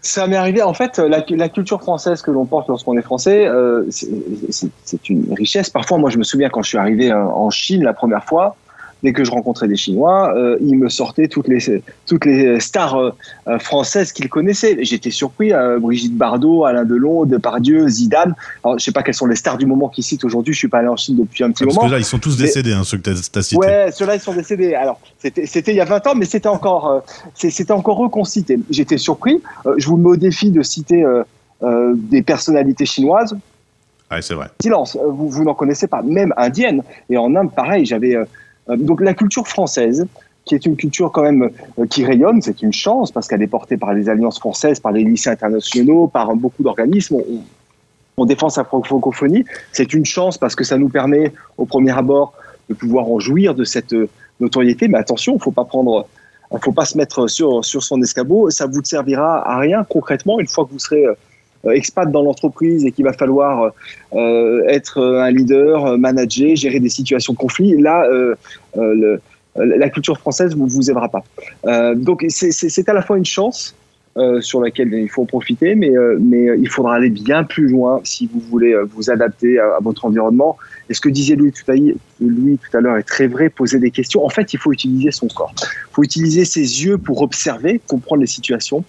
Ça 0.06 0.28
m'est 0.28 0.36
arrivé. 0.36 0.62
En 0.62 0.74
fait, 0.74 1.00
la, 1.00 1.48
culture 1.48 1.80
française 1.80 2.22
que 2.22 2.30
l'on 2.30 2.46
porte 2.46 2.68
lorsqu'on 2.68 2.98
est 2.98 3.02
français, 3.02 3.48
c'est- 3.90 5.10
une 5.10 5.34
richesse. 5.34 5.70
Parfois, 5.70 5.98
moi, 5.98 6.10
je 6.10 6.18
me 6.18 6.26
souviens 6.26 6.50
quand 6.50 6.62
je 6.62 6.68
suis 6.68 6.78
arrivé 6.78 7.14
en 7.14 7.50
Chine 7.50 7.84
la 7.86 7.94
première 7.94 8.26
fois, 8.26 8.58
dès 9.04 9.12
que 9.14 9.24
je 9.24 9.32
rencontrais 9.32 9.68
des 9.68 9.76
Chinois, 9.76 10.34
euh, 10.36 10.58
ils 10.62 10.78
me 10.78 10.90
sortaient 10.90 11.28
toutes 11.28 11.48
les 11.50 11.60
toutes 12.06 12.26
les 12.26 12.60
stars 12.60 12.96
euh, 12.96 13.12
euh, 13.48 13.60
françaises 13.60 14.12
qu'ils 14.14 14.30
connaissaient. 14.30 14.78
J'étais 14.84 15.12
surpris. 15.12 15.52
euh, 15.54 15.78
Brigitte 15.80 16.16
Bardot, 16.18 16.64
Alain 16.66 16.86
Delon, 16.86 17.26
Depardieu, 17.26 17.88
Zidane. 17.90 18.34
Alors, 18.64 18.80
je 18.80 18.84
sais 18.86 18.92
pas 18.94 19.04
quelles 19.04 19.14
sont 19.14 19.26
les 19.28 19.36
stars 19.36 19.58
du 19.58 19.66
moment 19.66 19.90
qu'ils 19.90 20.04
citent 20.06 20.24
aujourd'hui. 20.24 20.54
Je 20.54 20.60
suis 20.60 20.68
pas 20.70 20.80
allé 20.80 20.88
en 20.88 20.96
Chine 20.96 21.18
depuis 21.18 21.44
un 21.44 21.52
petit 21.52 21.66
Parce 21.66 21.76
moment. 21.76 21.88
que 21.88 21.94
là, 21.94 22.00
ils 22.00 22.06
sont 22.06 22.18
tous 22.20 22.38
Mais- 22.40 22.46
décédés, 22.46 22.72
hein, 22.74 22.84
ceux 22.84 22.98
que 22.98 23.04
tu 23.04 23.10
as, 23.38 23.42
cités. 23.42 23.58
Ouais, 23.58 23.90
ceux-là, 23.92 24.16
ils 24.16 24.22
sont 24.22 24.34
décédés. 24.34 24.74
Alors, 24.74 25.00
c'était 25.20 25.72
il 25.74 25.78
y 25.78 25.82
a 25.82 25.86
20 25.86 26.08
ans, 26.08 26.16
mais 26.16 26.26
c'était 26.26 26.48
encore, 26.48 27.04
c'était 27.36 27.72
encore 27.74 28.04
eux 28.06 28.10
qu'on 28.10 28.24
citait. 28.24 28.58
J'étais 28.70 28.98
surpris. 28.98 29.42
Je 29.78 29.86
vous 29.88 29.98
mets 29.98 30.10
au 30.10 30.16
défi 30.16 30.50
de 30.52 30.62
citer 30.62 31.04
des 31.94 32.22
personnalités 32.22 32.86
chinoises. 32.86 33.36
Ouais, 34.12 34.22
c'est 34.22 34.34
vrai. 34.36 34.48
Silence, 34.62 34.98
vous, 35.10 35.30
vous 35.30 35.44
n'en 35.44 35.54
connaissez 35.56 35.88
pas, 35.88 36.02
même 36.04 36.34
indiennes. 36.38 36.84
Et 37.10 37.18
en 37.18 37.36
Inde, 37.36 37.52
pareil, 37.54 37.86
j'avais. 37.86 38.16
Euh, 38.70 38.78
donc, 38.78 39.02
la 39.02 39.14
culture 39.14 39.48
française, 39.48 40.06
qui 40.46 40.56
est 40.56 40.66
une 40.66 40.76
culture 40.76 41.12
quand 41.12 41.24
même 41.24 41.50
euh, 41.80 41.86
qui 41.88 42.06
rayonne, 42.06 42.42
c'est 42.42 42.62
une 42.62 42.74
chance 42.74 43.12
parce 43.12 43.28
qu'elle 43.28 43.42
est 43.42 43.48
portée 43.48 43.78
par 43.78 43.94
les 43.94 44.10
alliances 44.10 44.40
françaises, 44.40 44.80
par 44.80 44.92
les 44.92 45.04
lycées 45.04 45.30
internationaux, 45.30 46.08
par 46.08 46.36
beaucoup 46.36 46.64
d'organismes. 46.64 47.18
On, 48.18 48.26
défend 48.26 48.50
sa 48.50 48.64
francophonie. 48.64 49.44
C'est 49.72 49.94
une 49.94 50.06
chance 50.06 50.38
parce 50.38 50.56
que 50.56 50.64
ça 50.64 50.78
nous 50.78 50.90
permet, 50.90 51.34
au 51.58 51.66
premier 51.66 51.92
abord, 51.92 52.34
de 52.70 52.76
pouvoir 52.76 53.10
en 53.10 53.20
jouir 53.20 53.56
de 53.56 53.64
cette 53.64 53.94
euh, 53.94 54.10
notoriété. 54.40 54.88
Mais 54.88 54.98
attention, 54.98 55.36
il 55.36 55.42
faut 55.42 55.52
pas 55.52 55.66
prendre, 55.66 56.08
faut 56.62 56.72
pas 56.72 56.86
se 56.86 56.98
mettre 56.98 57.28
sur 57.28 57.66
sur 57.66 57.84
son 57.84 58.02
escabeau. 58.02 58.50
Ça 58.50 58.68
vous 58.68 58.80
ne 58.80 58.86
servira 58.86 59.50
à 59.50 59.58
rien 59.58 59.84
concrètement 59.84 60.40
une 60.40 60.48
fois 60.48 60.66
que 60.66 60.72
vous 60.72 60.80
serez 60.80 61.06
expat 61.72 62.12
dans 62.12 62.24
l'entreprise 62.24 62.86
et 62.86 62.92
qu'il 62.92 63.06
va 63.06 63.14
falloir 63.14 63.72
euh, 64.14 64.64
être 64.68 65.02
un 65.02 65.32
leader, 65.32 65.86
euh, 65.86 65.98
manager, 65.98 66.56
gérer 66.56 66.80
des 66.80 66.90
situations 66.90 67.34
de 67.34 67.38
conflit. 67.38 67.78
Là, 67.82 68.06
euh, 68.06 68.36
euh, 68.78 69.18
euh, 69.58 69.78
la 69.78 69.90
culture 69.90 70.18
française 70.18 70.56
vous 70.56 70.68
vous 70.68 70.90
aidera 70.90 71.10
pas. 71.10 71.24
Euh, 71.66 71.96
donc 71.96 72.26
c'est- 72.30 72.90
à 72.90 72.94
la 72.94 73.02
fois 73.02 73.18
une 73.18 73.26
chance. 73.26 73.76
euh, 74.16 74.42
sur 74.42 74.62
laquelle 74.62 74.94
il 74.94 75.10
faut 75.10 75.24
en 75.24 75.26
profiter, 75.26 75.74
mais, 75.74 75.90
euh, 75.90 76.20
il 76.60 76.70
faudra 76.70 76.94
aller 76.94 77.10
bien 77.10 77.44
plus 77.44 77.68
loin 77.68 78.00
si 78.04 78.30
vous 78.32 78.40
voulez 78.42 78.72
euh, 78.72 78.86
vous 78.94 79.10
adapter 79.10 79.58
à, 79.58 79.80
votre 79.82 80.06
environnement. 80.06 80.56
Et 80.88 80.94
ce 80.94 81.02
que 81.02 81.10
disait 81.10 81.36
Louis 81.36 81.52
tout 81.52 81.72
à, 81.72 81.76
tout 81.76 82.78
à 82.78 82.82
l'heure 82.82 82.98
est 82.98 83.08
très 83.08 83.26
vrai, 83.26 83.50
poser 83.50 83.80
des 83.80 83.90
questions. 83.90 84.24
En 84.24 84.30
fait, 84.30 84.54
il 84.54 84.60
faut 84.60 84.72
utiliser 84.72 85.10
son 85.10 85.28
corps. 85.30 85.52
Il 85.60 85.94
faut 85.94 86.04
utiliser 86.04 86.46
ses 86.46 86.86
yeux 86.86 87.00
pour 87.00 87.24
observer, 87.24 87.82
comprendre 87.88 88.22
les 88.22 88.28
situations. 88.28 88.84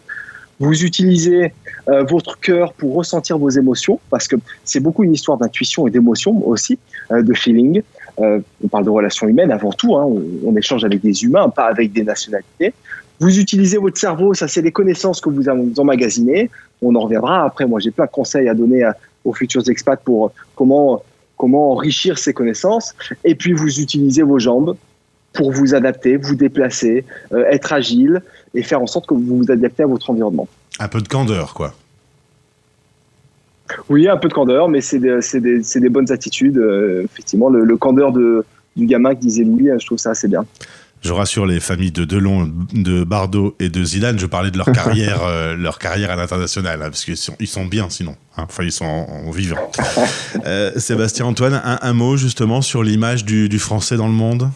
Vous 0.60 0.84
utilisez 0.84 1.52
euh, 1.88 2.04
votre 2.04 2.38
cœur 2.38 2.72
pour 2.72 2.94
ressentir 2.94 3.38
vos 3.38 3.50
émotions, 3.50 3.98
parce 4.10 4.28
que 4.28 4.36
c'est 4.64 4.80
beaucoup 4.80 5.04
une 5.04 5.12
histoire 5.12 5.36
d'intuition 5.36 5.86
et 5.86 5.90
d'émotion 5.90 6.46
aussi, 6.46 6.78
euh, 7.10 7.22
de 7.22 7.34
feeling. 7.34 7.82
Euh, 8.20 8.40
on 8.62 8.68
parle 8.68 8.84
de 8.84 8.90
relations 8.90 9.26
humaines 9.26 9.50
avant 9.50 9.72
tout, 9.72 9.96
hein, 9.96 10.06
on, 10.44 10.56
échange 10.56 10.84
avec 10.84 11.00
des 11.00 11.24
humains, 11.24 11.48
pas 11.48 11.66
avec 11.66 11.92
des 11.92 12.04
nationalités. 12.04 12.72
Vous 13.20 13.38
utilisez 13.38 13.78
votre 13.78 13.98
cerveau, 13.98 14.34
ça 14.34 14.48
c'est 14.48 14.62
les 14.62 14.72
connaissances 14.72 15.20
que 15.20 15.28
vous 15.28 15.48
emmagasinez. 15.78 16.50
On 16.82 16.94
en 16.94 17.00
reviendra 17.00 17.44
après. 17.44 17.66
Moi, 17.66 17.80
j'ai 17.80 17.90
plein 17.90 18.06
de 18.06 18.10
conseils 18.10 18.48
à 18.48 18.54
donner 18.54 18.88
aux 19.24 19.32
futurs 19.32 19.68
expats 19.68 20.02
pour 20.04 20.32
comment, 20.56 21.02
comment 21.36 21.72
enrichir 21.72 22.18
ces 22.18 22.32
connaissances. 22.32 22.94
Et 23.24 23.34
puis, 23.34 23.52
vous 23.52 23.80
utilisez 23.80 24.22
vos 24.22 24.38
jambes 24.38 24.76
pour 25.34 25.52
vous 25.52 25.74
adapter, 25.74 26.16
vous 26.16 26.34
déplacer, 26.36 27.04
euh, 27.32 27.44
être 27.50 27.72
agile 27.74 28.22
et 28.54 28.62
faire 28.62 28.80
en 28.80 28.86
sorte 28.86 29.06
que 29.06 29.14
vous 29.14 29.38
vous 29.38 29.50
adaptez 29.50 29.82
à 29.82 29.86
votre 29.86 30.08
environnement. 30.10 30.48
Un 30.78 30.88
peu 30.88 31.00
de 31.00 31.08
candeur, 31.08 31.52
quoi. 31.54 31.74
Oui, 33.88 34.08
un 34.08 34.16
peu 34.16 34.28
de 34.28 34.34
candeur, 34.34 34.68
mais 34.68 34.80
c'est 34.80 34.98
des, 34.98 35.88
bonnes 35.90 36.12
attitudes. 36.12 36.58
euh, 36.58 37.02
effectivement, 37.04 37.48
le, 37.48 37.64
le 37.64 37.76
candeur 37.76 38.12
de, 38.12 38.44
du 38.76 38.86
gamin 38.86 39.14
que 39.14 39.20
disait 39.20 39.42
Louis, 39.44 39.68
je 39.78 39.86
trouve 39.86 39.98
ça 39.98 40.10
assez 40.10 40.28
bien. 40.28 40.44
Je 41.02 41.12
rassure 41.12 41.44
les 41.44 41.60
familles 41.60 41.90
de 41.90 42.04
Delon, 42.04 42.50
de 42.72 43.04
Bardot 43.04 43.54
et 43.60 43.68
de 43.68 43.84
Zidane. 43.84 44.18
Je 44.18 44.26
parlais 44.26 44.50
de 44.50 44.56
leur 44.56 44.70
carrière, 44.72 45.22
euh, 45.24 45.54
leur 45.54 45.78
carrière 45.78 46.10
à 46.10 46.16
l'international, 46.16 46.80
hein, 46.80 46.86
parce 46.86 47.04
qu'ils 47.04 47.16
sont, 47.16 47.34
ils 47.40 47.46
sont 47.46 47.66
bien 47.66 47.90
sinon. 47.90 48.16
hein. 48.38 48.44
Enfin, 48.48 48.62
ils 48.64 48.72
sont 48.72 48.86
en, 48.86 49.26
en 49.26 49.30
vivant. 49.30 49.58
Euh, 50.46 50.72
Sébastien 50.78 51.24
Antoine, 51.26 51.54
un, 51.64 51.78
un 51.80 51.92
mot 51.94 52.16
justement 52.18 52.60
sur 52.60 52.82
l'image 52.82 53.24
du, 53.24 53.48
du 53.48 53.58
français 53.58 53.96
dans 53.96 54.08
le 54.08 54.12
monde? 54.12 54.50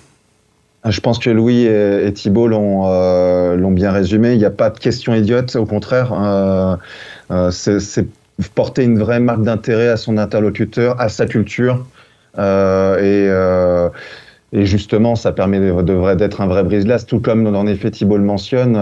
Je 0.90 1.00
pense 1.00 1.18
que 1.18 1.30
Louis 1.30 1.64
et, 1.64 2.12
Thibault 2.12 2.48
l'ont 2.48 2.84
euh, 2.86 3.56
l'ont 3.56 3.70
bien 3.70 3.90
résumé. 3.92 4.32
Il 4.32 4.38
n'y 4.38 4.44
a 4.44 4.50
pas 4.50 4.70
de 4.70 4.78
question 4.78 5.14
idiote, 5.14 5.56
au 5.56 5.66
contraire. 5.66 6.12
Euh, 6.12 6.76
euh, 7.30 7.50
c'est 7.50 8.06
porter 8.54 8.84
une 8.84 8.98
vraie 8.98 9.20
marque 9.20 9.42
d'intérêt 9.42 9.88
à 9.88 9.96
son 9.96 10.16
interlocuteur, 10.16 11.00
à 11.00 11.08
sa 11.08 11.26
culture. 11.26 11.84
Et, 12.38 13.28
justement, 14.52 15.14
ça 15.14 15.32
permet 15.32 15.60
d'être 15.60 16.40
un 16.40 16.46
vrai 16.46 16.62
brise-glace, 16.62 17.04
tout 17.04 17.20
comme 17.20 17.54
en 17.54 17.66
effet 17.66 17.90
Thibault 17.90 18.16
le 18.16 18.24
mentionne. 18.24 18.76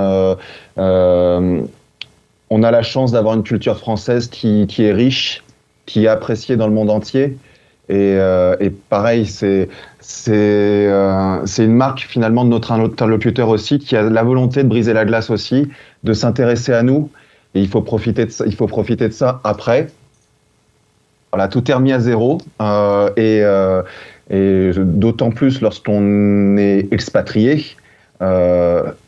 on 0.76 2.62
a 2.62 2.70
la 2.70 2.82
chance 2.82 3.12
d'avoir 3.12 3.34
une 3.34 3.42
culture 3.42 3.78
française 3.78 4.28
qui, 4.28 4.66
qui 4.68 4.84
est 4.84 4.92
riche, 4.92 5.42
qui 5.86 6.04
est 6.04 6.08
appréciée 6.08 6.56
dans 6.56 6.68
le 6.68 6.74
monde 6.74 6.90
entier. 6.90 7.36
Et, 7.88 8.16
euh, 8.18 8.56
et 8.58 8.70
pareil, 8.70 9.26
c'est 9.26 9.68
euh, 10.28 11.46
une 11.58 11.74
marque 11.74 12.00
finalement 12.00 12.44
de 12.44 12.50
notre 12.50 12.72
interlocuteur 12.72 13.48
aussi, 13.48 13.78
qui 13.78 13.96
a 13.96 14.02
la 14.02 14.22
volonté 14.24 14.64
de 14.64 14.68
briser 14.68 14.92
la 14.92 15.04
glace 15.04 15.30
aussi, 15.30 15.68
de 16.02 16.12
s'intéresser 16.12 16.72
à 16.72 16.82
nous. 16.82 17.10
Et 17.54 17.60
il 17.60 17.68
faut 17.68 17.82
profiter 17.82 18.26
de 18.26 18.30
ça, 18.30 18.44
il 18.46 18.54
faut 18.54 18.66
profiter 18.66 19.08
de 19.08 19.12
ça 19.12 19.40
après. 19.44 19.86
Voilà, 21.32 21.48
tout 21.48 21.70
est 21.70 21.74
remis 21.74 21.92
à 21.92 22.00
zéro. 22.00 22.38
euh, 22.60 23.10
et 23.16 23.42
euh, 23.42 23.82
et 24.28 24.72
d'autant 24.76 25.30
plus 25.30 25.60
lorsqu'on 25.60 26.56
est 26.56 26.92
expatrié, 26.92 27.64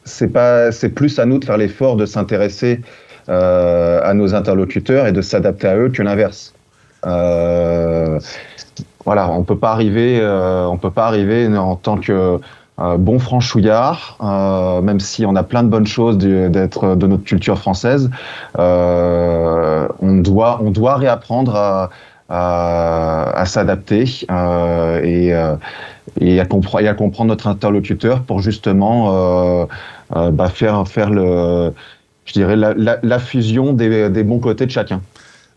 c'est 0.04 0.30
c'est 0.70 0.88
plus 0.90 1.18
à 1.18 1.26
nous 1.26 1.40
de 1.40 1.44
faire 1.44 1.56
l'effort 1.56 1.96
de 1.96 2.06
s'intéresser 2.06 2.80
à 3.26 4.12
nos 4.14 4.36
interlocuteurs 4.36 5.08
et 5.08 5.12
de 5.12 5.20
s'adapter 5.20 5.66
à 5.66 5.76
eux 5.76 5.88
que 5.88 6.02
l'inverse. 6.04 6.54
Voilà, 9.08 9.30
on 9.30 9.42
peut 9.42 9.56
pas 9.56 9.72
arriver, 9.72 10.20
on 10.22 10.76
peut 10.76 10.90
pas 10.90 11.06
arriver 11.06 11.48
en 11.56 11.76
tant 11.76 11.96
que 11.96 12.38
bon 12.98 13.18
franchouillard, 13.18 14.18
même 14.82 15.00
si 15.00 15.24
on 15.24 15.34
a 15.34 15.42
plein 15.42 15.62
de 15.62 15.68
bonnes 15.68 15.86
choses 15.86 16.18
d'être 16.18 16.94
de 16.94 17.06
notre 17.06 17.24
culture 17.24 17.58
française, 17.58 18.10
on 18.54 20.20
doit 20.28 20.60
on 20.62 20.70
doit 20.70 20.96
réapprendre 20.96 21.56
à, 21.56 21.88
à, 22.28 23.44
s'adapter 23.46 24.04
euh, 24.30 25.00
et, 25.02 25.32
euh, 25.32 25.56
et, 26.20 26.40
à 26.40 26.44
et, 26.80 26.88
à 26.88 26.94
comprendre 26.94 27.28
notre 27.28 27.46
interlocuteur 27.46 28.22
pour 28.22 28.40
justement 28.40 29.66
euh, 30.14 30.30
bah, 30.30 30.48
faire, 30.48 30.86
faire 30.86 31.10
le, 31.10 31.72
je 32.26 32.32
dirais 32.34 32.56
la, 32.56 32.74
la, 32.74 32.98
la 33.02 33.18
fusion 33.18 33.72
des, 33.72 34.10
des 34.10 34.22
bons 34.24 34.38
côtés 34.38 34.66
de 34.66 34.70
chacun. 34.70 35.00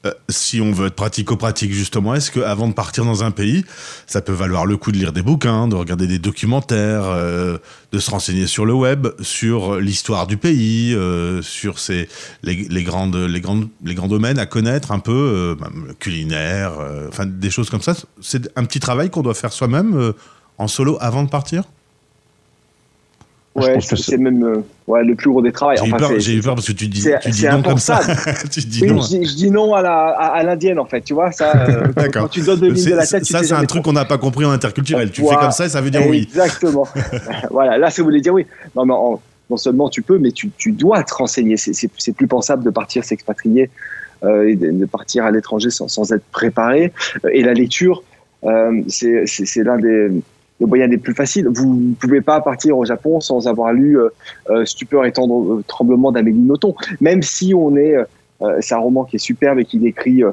Euh, 0.06 0.12
si 0.30 0.60
on 0.62 0.72
veut 0.72 0.88
être 0.88 0.96
pratico-pratique 0.96 1.72
justement, 1.72 2.16
est-ce 2.16 2.32
qu'avant 2.32 2.68
de 2.68 2.74
partir 2.74 3.06
dans 3.06 3.24
un 3.24 3.30
pays, 3.30 3.64
ça 4.08 4.22
peut 4.22 4.34
valoir 4.34 4.66
le 4.66 4.76
coup 4.76 4.92
de 4.92 4.98
lire 4.98 5.14
des 5.14 5.22
bouquins, 5.22 5.68
de 5.68 5.76
regarder 5.76 6.08
des 6.08 6.18
documentaires, 6.18 7.04
euh, 7.06 7.60
de 7.92 8.00
se 8.00 8.10
renseigner 8.10 8.48
sur 8.48 8.66
le 8.66 8.74
web, 8.74 9.10
sur 9.22 9.80
l'histoire 9.80 10.26
du 10.26 10.38
pays, 10.38 10.96
euh, 10.96 11.44
sur 11.44 11.76
les, 11.88 12.08
les, 12.44 12.84
grands 12.84 13.08
domaines 13.08 14.40
à 14.40 14.48
connaître 14.48 14.92
un 14.92 15.00
peu, 15.00 15.56
culinaire, 16.00 16.74
enfin 17.08 17.28
des 17.28 17.52
choses 17.52 17.70
comme 17.70 17.82
ça. 17.82 17.96
C'est 18.22 18.50
un 18.56 18.66
petit 18.66 18.80
travail 18.80 19.12
qu'on 19.12 19.22
doit 19.22 19.36
faire 19.36 19.54
soi-même 19.54 20.14
en 20.58 20.68
solo 20.68 20.98
avant 21.00 21.24
de 21.24 21.30
partir? 21.30 21.64
Ouais, 23.54 23.80
c'est 23.82 24.18
même 24.18 24.44
euh, 24.46 24.64
ouais, 24.88 25.04
le 25.04 25.14
plus 25.14 25.30
gros 25.30 25.42
des 25.42 25.52
travaux. 25.52 25.74
J'ai 25.76 25.82
enfin, 25.94 26.16
eu, 26.16 26.42
peur 26.42 26.56
parce 26.56 26.68
que 26.68 26.72
tu 26.72 26.88
dis, 26.88 27.06
tu 27.22 27.30
dis 27.32 27.46
non 27.48 27.62
comme 27.62 27.80
ça. 27.80 28.00
tu 28.52 28.62
dis 28.62 28.84
oui, 28.84 28.92
non. 28.94 29.02
Je, 29.02 29.18
je, 29.24 29.36
dis 29.36 29.52
non 29.52 29.74
à 29.74 29.82
la 29.82 30.08
à, 30.08 30.42
l'indienne 30.44 30.80
en 30.80 30.86
fait, 30.86 31.02
tu 31.02 31.14
vois 31.14 31.34
ça. 31.34 31.68
Euh, 31.68 31.88
quand 32.14 32.30
tu 32.30 32.42
donnes 32.42 32.62
de 32.62 32.68
l'île 32.68 32.92
de 32.92 32.96
la 32.96 33.06
tête, 33.06 33.26
ça 33.26 33.44
c'est 33.44 33.54
un 33.54 33.66
truc 33.66 33.84
qu'on 33.84 33.92
n'a 33.92 34.06
pas 34.06 34.18
compris 34.18 34.46
en 34.46 34.52
interculturel. 34.52 35.12
Tu 35.12 35.22
fais 35.28 35.36
comme 35.36 35.52
ça 35.52 35.66
et 35.66 35.70
ça 35.70 35.82
veut 35.82 35.92
dire 35.92 36.08
oui. 36.08 36.30
Exactement. 36.30 36.88
voilà, 37.52 37.78
là 37.78 37.90
ça 37.90 38.02
voulait 38.02 38.22
dire 38.22 38.34
oui. 38.34 38.46
Non 38.74 38.86
mais 38.86 38.94
non 39.50 39.58
seulement 39.58 39.90
tu 39.90 40.02
peux, 40.02 40.18
mais 40.18 40.32
tu, 40.32 40.50
tu 40.58 40.72
dois 40.72 41.04
te 41.04 41.14
renseigner. 41.14 41.58
C'est 41.58 42.16
plus 42.16 42.28
pensable 42.28 42.64
de 42.64 42.70
partir 42.70 43.04
s'expatrier 43.04 43.70
euh, 44.24 44.48
et 44.48 44.56
de, 44.56 44.72
de, 44.72 44.86
partir 44.86 45.26
à 45.26 45.32
l'étranger 45.32 45.72
sans, 45.72 45.90
sans, 45.90 46.14
être 46.14 46.24
préparé. 46.32 46.94
Et 47.34 47.44
la 47.44 47.54
lecture, 47.54 48.02
euh, 48.46 48.82
c'est 48.88 49.64
l'un 49.64 49.78
des 49.78 50.10
le 50.62 50.68
moyen 50.68 50.88
des 50.88 50.98
plus 50.98 51.14
faciles. 51.14 51.48
Vous 51.50 51.76
ne 51.76 51.94
pouvez 51.96 52.22
pas 52.22 52.40
partir 52.40 52.78
au 52.78 52.86
Japon 52.86 53.20
sans 53.20 53.48
avoir 53.48 53.74
lu 53.74 54.00
euh, 54.00 54.10
euh 54.50 54.64
Stupeur 54.64 55.06
et 55.06 55.12
euh, 55.18 55.62
tremblement 55.68 56.12
d'Amélie 56.12 56.38
Nothomb. 56.38 56.76
Même 57.02 57.24
si 57.24 57.54
on 57.54 57.76
est, 57.76 57.96
euh, 57.96 58.58
c'est 58.62 58.76
un 58.76 58.80
roman 58.80 59.04
qui 59.04 59.16
est 59.18 59.20
superbe 59.20 59.60
et 59.60 59.66
qui 59.66 59.80
décrit 59.80 60.24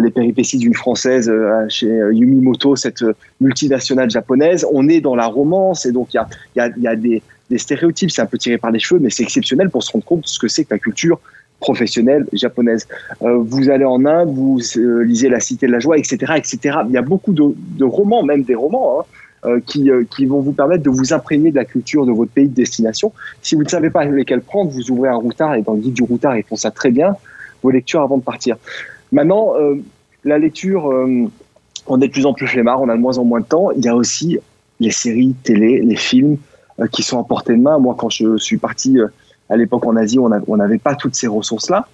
les 0.00 0.10
péripéties 0.10 0.58
d'une 0.58 0.74
française 0.74 1.32
chez 1.68 1.86
Yumimoto, 1.86 2.74
cette 2.74 3.04
multinationale 3.40 4.10
japonaise. 4.10 4.66
On 4.72 4.88
est 4.88 5.00
dans 5.00 5.14
la 5.14 5.26
romance 5.26 5.86
et 5.86 5.92
donc 5.92 6.14
il 6.14 6.20
y 6.56 6.60
a, 6.60 6.68
y 6.68 6.80
y 6.80 6.88
a 6.88 6.96
des, 6.96 7.22
stéréotypes. 7.56 8.10
C'est 8.10 8.22
un 8.22 8.26
peu 8.26 8.38
tiré 8.38 8.58
par 8.58 8.70
les 8.70 8.80
cheveux, 8.80 9.00
mais 9.00 9.10
c'est 9.10 9.22
exceptionnel 9.22 9.70
pour 9.70 9.82
se 9.82 9.92
rendre 9.92 10.04
compte 10.04 10.22
de 10.22 10.26
ce 10.26 10.38
que 10.38 10.48
c'est 10.48 10.64
que 10.64 10.74
la 10.74 10.78
culture 10.80 11.20
professionnelle 11.60 12.26
japonaise. 12.32 12.86
Euh, 13.22 13.38
vous 13.38 13.70
allez 13.70 13.84
en 13.84 14.04
Inde, 14.04 14.30
vous 14.34 14.60
lisez 15.10 15.28
La 15.28 15.40
Cité 15.40 15.66
de 15.66 15.72
la 15.72 15.80
Joie, 15.80 15.98
etc., 15.98 16.34
etc. 16.36 16.78
Il 16.88 16.92
y 16.92 16.98
a 16.98 17.02
beaucoup 17.02 17.32
de, 17.32 17.84
romans, 17.84 18.22
même 18.22 18.42
des 18.42 18.54
romans, 18.54 19.00
hein, 19.00 19.04
euh, 19.04 19.23
qui, 19.66 19.90
euh, 19.90 20.04
qui, 20.14 20.26
vont 20.26 20.40
vous 20.40 20.52
permettre 20.52 20.82
de 20.82 20.90
vous 20.90 21.12
imprégner 21.12 21.50
de 21.50 21.56
la 21.56 21.64
culture 21.64 22.06
de 22.06 22.12
votre 22.12 22.30
pays 22.30 22.48
de 22.48 22.54
destination. 22.54 23.12
Si 23.42 23.54
vous 23.54 23.62
ne 23.62 23.68
savez 23.68 23.90
pas 23.90 24.04
lesquels 24.04 24.40
prendre, 24.40 24.70
vous 24.70 24.90
ouvrez 24.90 25.08
un 25.08 25.16
routard 25.16 25.54
et 25.54 25.62
dans 25.62 25.74
le 25.74 25.80
guide 25.80 25.94
du 25.94 26.02
routard, 26.02 26.36
ils 26.36 26.44
font 26.44 26.56
ça 26.56 26.70
très 26.70 26.90
bien, 26.90 27.16
vos 27.62 27.70
lectures 27.70 28.00
avant 28.00 28.18
de 28.18 28.22
partir. 28.22 28.56
Maintenant, 29.12 29.54
euh, 29.56 29.76
la 30.24 30.38
lecture, 30.38 30.86
on 31.86 32.00
est 32.00 32.06
de 32.06 32.12
plus 32.12 32.24
en 32.24 32.32
plus 32.32 32.46
flemmard, 32.46 32.80
on 32.80 32.88
a 32.88 32.96
de 32.96 33.00
moins 33.00 33.18
en 33.18 33.24
moins 33.24 33.40
de 33.40 33.44
temps. 33.44 33.70
Il 33.72 33.84
y 33.84 33.88
a 33.88 33.94
aussi 33.94 34.38
les 34.80 34.90
séries 34.90 35.34
télé, 35.42 35.80
les 35.82 35.96
films 35.96 36.38
qui 36.90 37.02
sont 37.02 37.20
à 37.20 37.24
portée 37.24 37.52
de 37.54 37.60
main. 37.60 37.78
Moi, 37.78 37.94
quand 37.98 38.08
je 38.08 38.38
suis 38.38 38.56
parti 38.56 38.96
à 39.50 39.56
l'époque 39.56 39.84
en 39.84 39.96
Asie, 39.96 40.18
on 40.18 40.56
n'avait 40.56 40.78
pas 40.78 40.94
toutes 40.94 41.14
ces 41.14 41.26
ressources-là. 41.26 41.86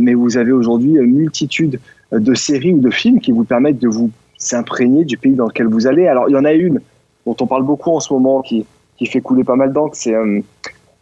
mais 0.00 0.14
vous 0.14 0.38
avez 0.38 0.52
aujourd'hui 0.52 0.92
une 0.92 1.12
multitude 1.12 1.78
de 2.10 2.34
séries 2.34 2.72
ou 2.72 2.80
de 2.80 2.90
films 2.90 3.20
qui 3.20 3.32
vous 3.32 3.44
permettent 3.44 3.80
de 3.80 3.88
vous 3.88 4.10
s'imprégner 4.48 5.04
du 5.04 5.16
pays 5.18 5.34
dans 5.34 5.46
lequel 5.46 5.66
vous 5.66 5.86
allez. 5.86 6.06
Alors, 6.06 6.28
il 6.28 6.32
y 6.32 6.36
en 6.36 6.44
a 6.44 6.52
une 6.52 6.80
dont 7.26 7.36
on 7.40 7.46
parle 7.46 7.64
beaucoup 7.64 7.90
en 7.90 8.00
ce 8.00 8.12
moment, 8.12 8.40
qui, 8.42 8.64
qui 8.96 9.06
fait 9.06 9.20
couler 9.20 9.44
pas 9.44 9.56
mal 9.56 9.72
d'encre, 9.72 9.94
c'est 9.94 10.14
euh, 10.14 10.40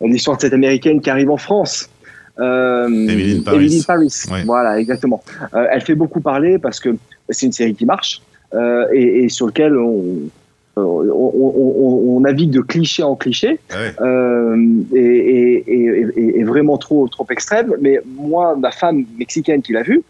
l'histoire 0.00 0.36
de 0.36 0.42
cette 0.42 0.52
américaine 0.52 1.00
qui 1.00 1.10
arrive 1.10 1.30
en 1.30 1.36
France. 1.36 1.88
Euh, 2.38 2.86
Emily 2.86 3.40
Paris. 3.42 3.84
Paris. 3.86 4.44
Voilà, 4.44 4.78
exactement. 4.78 5.22
Euh, 5.54 5.66
elle 5.70 5.80
fait 5.80 5.94
beaucoup 5.94 6.20
parler 6.20 6.58
parce 6.58 6.80
que 6.80 6.96
c'est 7.30 7.46
une 7.46 7.52
série 7.52 7.74
qui 7.74 7.86
marche 7.86 8.20
euh, 8.54 8.86
et, 8.92 9.24
et, 9.24 9.28
sur 9.30 9.46
lequel 9.46 9.76
on, 9.78 10.28
on, 10.76 10.82
on, 10.82 12.16
on, 12.16 12.20
navigue 12.20 12.50
de 12.50 12.60
cliché 12.60 13.02
en 13.02 13.16
cliché 13.16 13.58
ah 13.70 14.54
et, 14.94 15.64
et, 15.66 16.38
et, 16.38 16.44
vraiment 16.44 16.76
trop, 16.76 17.08
trop 17.08 17.26
extrême. 17.30 17.72
Mais 17.80 18.00
moi, 18.04 18.54
ma 18.56 18.70
femme 18.70 19.04
mexicaine 19.18 19.62
qui 19.62 19.72
l'a 19.72 19.82
vue, 19.82 20.02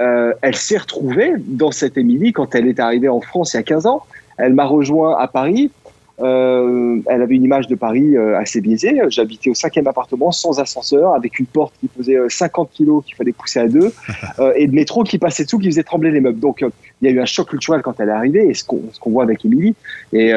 euh, 0.00 0.34
elle 0.42 0.56
s'est 0.56 0.76
retrouvée 0.76 1.32
dans 1.38 1.70
cette 1.70 1.96
Émilie 1.96 2.32
quand 2.32 2.54
elle 2.54 2.68
est 2.68 2.80
arrivée 2.80 3.08
en 3.08 3.20
France 3.20 3.54
il 3.54 3.56
y 3.56 3.60
a 3.60 3.62
15 3.62 3.86
ans. 3.86 4.02
Elle 4.36 4.52
m'a 4.52 4.66
rejoint 4.66 5.16
à 5.18 5.26
Paris. 5.26 5.70
Euh, 6.18 6.98
elle 7.06 7.20
avait 7.20 7.34
une 7.34 7.44
image 7.44 7.66
de 7.66 7.74
Paris 7.74 8.16
euh, 8.16 8.38
assez 8.38 8.60
biaisée. 8.60 9.00
J'habitais 9.08 9.50
au 9.50 9.54
cinquième 9.54 9.86
appartement 9.86 10.32
sans 10.32 10.60
ascenseur, 10.60 11.14
avec 11.14 11.38
une 11.38 11.46
porte 11.46 11.74
qui 11.80 11.88
pesait 11.88 12.16
50 12.28 12.70
kilos 12.72 13.04
qu'il 13.04 13.14
fallait 13.14 13.32
pousser 13.32 13.60
à 13.60 13.68
deux, 13.68 13.92
et 14.56 14.66
de 14.66 14.74
métro 14.74 15.04
qui 15.04 15.18
passait 15.18 15.44
dessous, 15.44 15.58
qui 15.58 15.68
faisait 15.68 15.82
trembler 15.82 16.10
les 16.10 16.20
meubles. 16.20 16.40
Donc 16.40 16.62
il 16.62 17.08
y 17.08 17.08
a 17.08 17.10
eu 17.10 17.20
un 17.20 17.26
choc 17.26 17.48
culturel 17.48 17.82
quand 17.82 18.00
elle 18.00 18.08
est 18.08 18.12
arrivée, 18.12 18.48
et 18.48 18.54
ce 18.54 18.64
qu'on 18.64 19.10
voit 19.10 19.24
avec 19.24 19.44
Émilie. 19.44 19.74
Et, 20.12 20.32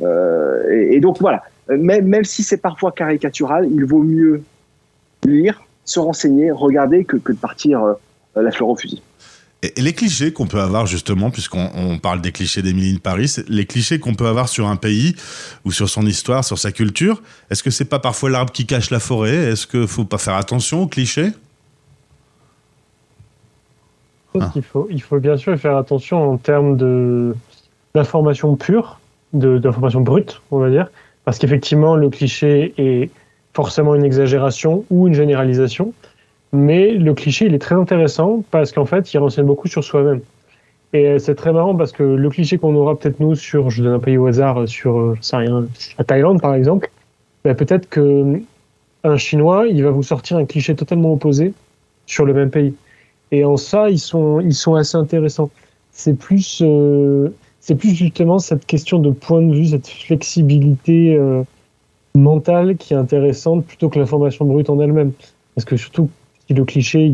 et, 0.00 1.00
donc 1.00 1.20
voilà, 1.20 1.42
même, 1.68 2.06
même 2.06 2.24
si 2.24 2.42
c'est 2.42 2.58
parfois 2.58 2.92
caricatural, 2.92 3.66
il 3.70 3.84
vaut 3.86 4.02
mieux 4.02 4.42
lire, 5.24 5.62
se 5.84 6.00
renseigner, 6.00 6.50
regarder 6.50 7.04
que, 7.04 7.16
que 7.16 7.32
de 7.32 7.38
partir 7.38 7.96
la 8.42 8.50
fleur 8.50 8.68
au 8.68 8.76
fusil. 8.76 9.02
Et 9.62 9.72
les 9.76 9.92
clichés 9.92 10.32
qu'on 10.32 10.46
peut 10.46 10.60
avoir 10.60 10.86
justement, 10.86 11.30
puisqu'on 11.30 11.98
parle 12.00 12.20
des 12.20 12.30
clichés 12.30 12.62
d'Émilie 12.62 12.94
de 12.94 13.00
Paris, 13.00 13.34
les 13.48 13.66
clichés 13.66 13.98
qu'on 13.98 14.14
peut 14.14 14.28
avoir 14.28 14.48
sur 14.48 14.68
un 14.68 14.76
pays 14.76 15.16
ou 15.64 15.72
sur 15.72 15.88
son 15.88 16.06
histoire, 16.06 16.44
sur 16.44 16.58
sa 16.58 16.70
culture, 16.70 17.20
est-ce 17.50 17.64
que 17.64 17.70
c'est 17.70 17.84
pas 17.84 17.98
parfois 17.98 18.30
l'arbre 18.30 18.52
qui 18.52 18.66
cache 18.66 18.90
la 18.90 19.00
forêt? 19.00 19.34
Est-ce 19.34 19.66
qu'il 19.66 19.88
faut 19.88 20.04
pas 20.04 20.18
faire 20.18 20.34
attention 20.34 20.82
aux 20.82 20.86
clichés? 20.86 21.32
Ah. 24.38 24.52
il, 24.54 24.62
faut, 24.62 24.86
il 24.90 25.02
faut 25.02 25.18
bien 25.18 25.36
sûr 25.36 25.58
faire 25.58 25.76
attention 25.76 26.32
en 26.32 26.36
termes 26.36 26.76
d'information 27.94 28.54
pure, 28.54 29.00
d'information 29.32 30.00
brute, 30.00 30.40
on 30.52 30.58
va 30.58 30.70
dire, 30.70 30.88
parce 31.24 31.38
qu'effectivement, 31.38 31.96
le 31.96 32.10
cliché 32.10 32.74
est 32.78 33.10
forcément 33.54 33.96
une 33.96 34.04
exagération 34.04 34.84
ou 34.90 35.08
une 35.08 35.14
généralisation. 35.14 35.92
Mais 36.52 36.92
le 36.92 37.14
cliché, 37.14 37.46
il 37.46 37.54
est 37.54 37.58
très 37.58 37.74
intéressant 37.74 38.42
parce 38.50 38.72
qu'en 38.72 38.86
fait, 38.86 39.12
il 39.12 39.18
renseigne 39.18 39.46
beaucoup 39.46 39.68
sur 39.68 39.84
soi-même. 39.84 40.20
Et 40.92 41.06
euh, 41.06 41.18
c'est 41.18 41.34
très 41.34 41.52
marrant 41.52 41.76
parce 41.76 41.92
que 41.92 42.02
le 42.02 42.30
cliché 42.30 42.56
qu'on 42.56 42.74
aura 42.74 42.98
peut-être 42.98 43.20
nous 43.20 43.34
sur, 43.34 43.68
je 43.68 43.82
donne 43.82 43.94
un 43.94 43.98
pays 43.98 44.16
au 44.16 44.26
hasard, 44.26 44.66
sur, 44.66 44.98
euh, 44.98 45.14
je 45.20 45.22
sais 45.22 45.36
rien, 45.36 45.66
la 45.98 46.04
Thaïlande 46.04 46.40
par 46.40 46.54
exemple, 46.54 46.90
ben 47.44 47.54
peut-être 47.54 47.88
que 47.90 48.40
un 49.04 49.16
Chinois, 49.16 49.66
il 49.68 49.84
va 49.84 49.90
vous 49.90 50.02
sortir 50.02 50.38
un 50.38 50.44
cliché 50.44 50.74
totalement 50.74 51.12
opposé 51.12 51.52
sur 52.06 52.24
le 52.24 52.34
même 52.34 52.50
pays. 52.50 52.74
Et 53.30 53.44
en 53.44 53.56
ça, 53.56 53.90
ils 53.90 53.98
sont, 53.98 54.40
ils 54.40 54.54
sont 54.54 54.74
assez 54.74 54.96
intéressants. 54.96 55.50
C'est 55.92 56.14
plus, 56.18 56.62
euh, 56.64 57.28
c'est 57.60 57.74
plus 57.74 57.94
justement 57.94 58.38
cette 58.38 58.66
question 58.66 58.98
de 58.98 59.10
point 59.10 59.42
de 59.42 59.54
vue, 59.54 59.66
cette 59.66 59.86
flexibilité 59.86 61.14
euh, 61.16 61.42
mentale 62.14 62.76
qui 62.76 62.94
est 62.94 62.96
intéressante 62.96 63.66
plutôt 63.66 63.88
que 63.88 63.98
l'information 63.98 64.44
brute 64.46 64.70
en 64.70 64.80
elle-même. 64.80 65.12
Parce 65.54 65.64
que 65.64 65.76
surtout, 65.76 66.08
le 66.54 66.64
cliché 66.64 67.12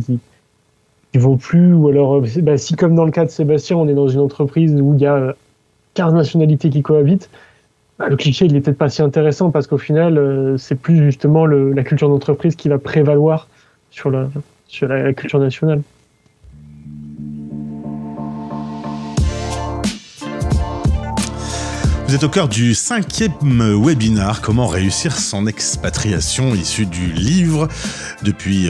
il 1.15 1.21
vaut 1.21 1.37
plus, 1.37 1.73
ou 1.73 1.89
alors 1.89 2.17
euh, 2.17 2.27
bah, 2.43 2.59
si 2.59 2.75
comme 2.75 2.95
dans 2.95 3.05
le 3.05 3.13
cas 3.13 3.25
de 3.25 3.31
Sébastien, 3.31 3.77
on 3.77 3.89
est 3.89 3.95
dans 3.95 4.09
une 4.09 4.21
entreprise 4.21 4.75
où 4.75 4.95
il 4.95 5.01
y 5.01 5.07
a 5.07 5.35
15 5.95 6.13
euh, 6.13 6.17
nationalités 6.17 6.71
qui 6.71 6.83
cohabitent, 6.83 7.31
bah, 7.99 8.09
le 8.09 8.17
cliché 8.17 8.47
il 8.47 8.57
est 8.57 8.61
peut-être 8.61 8.79
pas 8.79 8.89
si 8.89 9.01
intéressant 9.01 9.51
parce 9.51 9.69
qu'au 9.69 9.79
final 9.79 10.19
euh, 10.19 10.57
c'est 10.59 10.75
plus 10.75 10.97
justement 11.05 11.47
le, 11.47 11.73
la 11.73 11.85
culture 11.85 12.09
d'entreprise 12.09 12.57
qui 12.57 12.69
va 12.69 12.79
prévaloir 12.79 13.49
sur 13.91 14.11
la, 14.11 14.29
sur 14.67 14.89
la, 14.89 15.13
culture 15.13 15.39
nationale. 15.39 15.83
Vous 22.09 22.15
êtes 22.15 22.25
au 22.25 22.29
cœur 22.29 22.49
du 22.49 22.75
cinquième 22.75 23.33
webinar 23.83 24.41
Comment 24.41 24.67
réussir 24.67 25.13
son 25.13 25.47
expatriation 25.47 26.55
issu 26.55 26.87
du 26.87 27.13
livre 27.13 27.69
depuis 28.23 28.69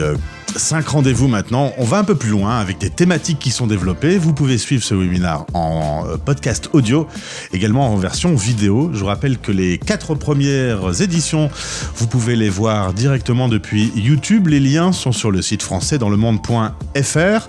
Cinq 0.57 0.87
rendez-vous 0.87 1.27
maintenant. 1.27 1.73
On 1.77 1.83
va 1.83 1.97
un 1.97 2.05
peu 2.05 2.15
plus 2.15 2.29
loin 2.29 2.59
avec 2.59 2.77
des 2.77 2.89
thématiques 2.89 3.39
qui 3.39 3.51
sont 3.51 3.67
développées. 3.67 4.17
Vous 4.17 4.33
pouvez 4.33 4.57
suivre 4.57 4.83
ce 4.83 4.95
webinaire 4.95 5.43
en 5.53 6.05
euh, 6.07 6.15
podcast 6.15 6.69
audio, 6.71 7.07
également 7.51 7.91
en 7.91 7.97
version 7.97 8.33
vidéo. 8.35 8.89
Je 8.93 8.99
vous 8.99 9.05
rappelle 9.07 9.37
que 9.37 9.51
les 9.51 9.77
quatre 9.77 10.15
premières 10.15 11.01
éditions, 11.01 11.49
vous 11.95 12.07
pouvez 12.07 12.37
les 12.37 12.49
voir 12.49 12.93
directement 12.93 13.49
depuis 13.49 13.91
YouTube. 13.97 14.47
Les 14.47 14.61
liens 14.61 14.93
sont 14.93 15.11
sur 15.11 15.29
le 15.29 15.41
site 15.41 15.61
français 15.61 15.97
dans 15.97 16.09
le 16.09 16.15
monde.fr. 16.15 17.47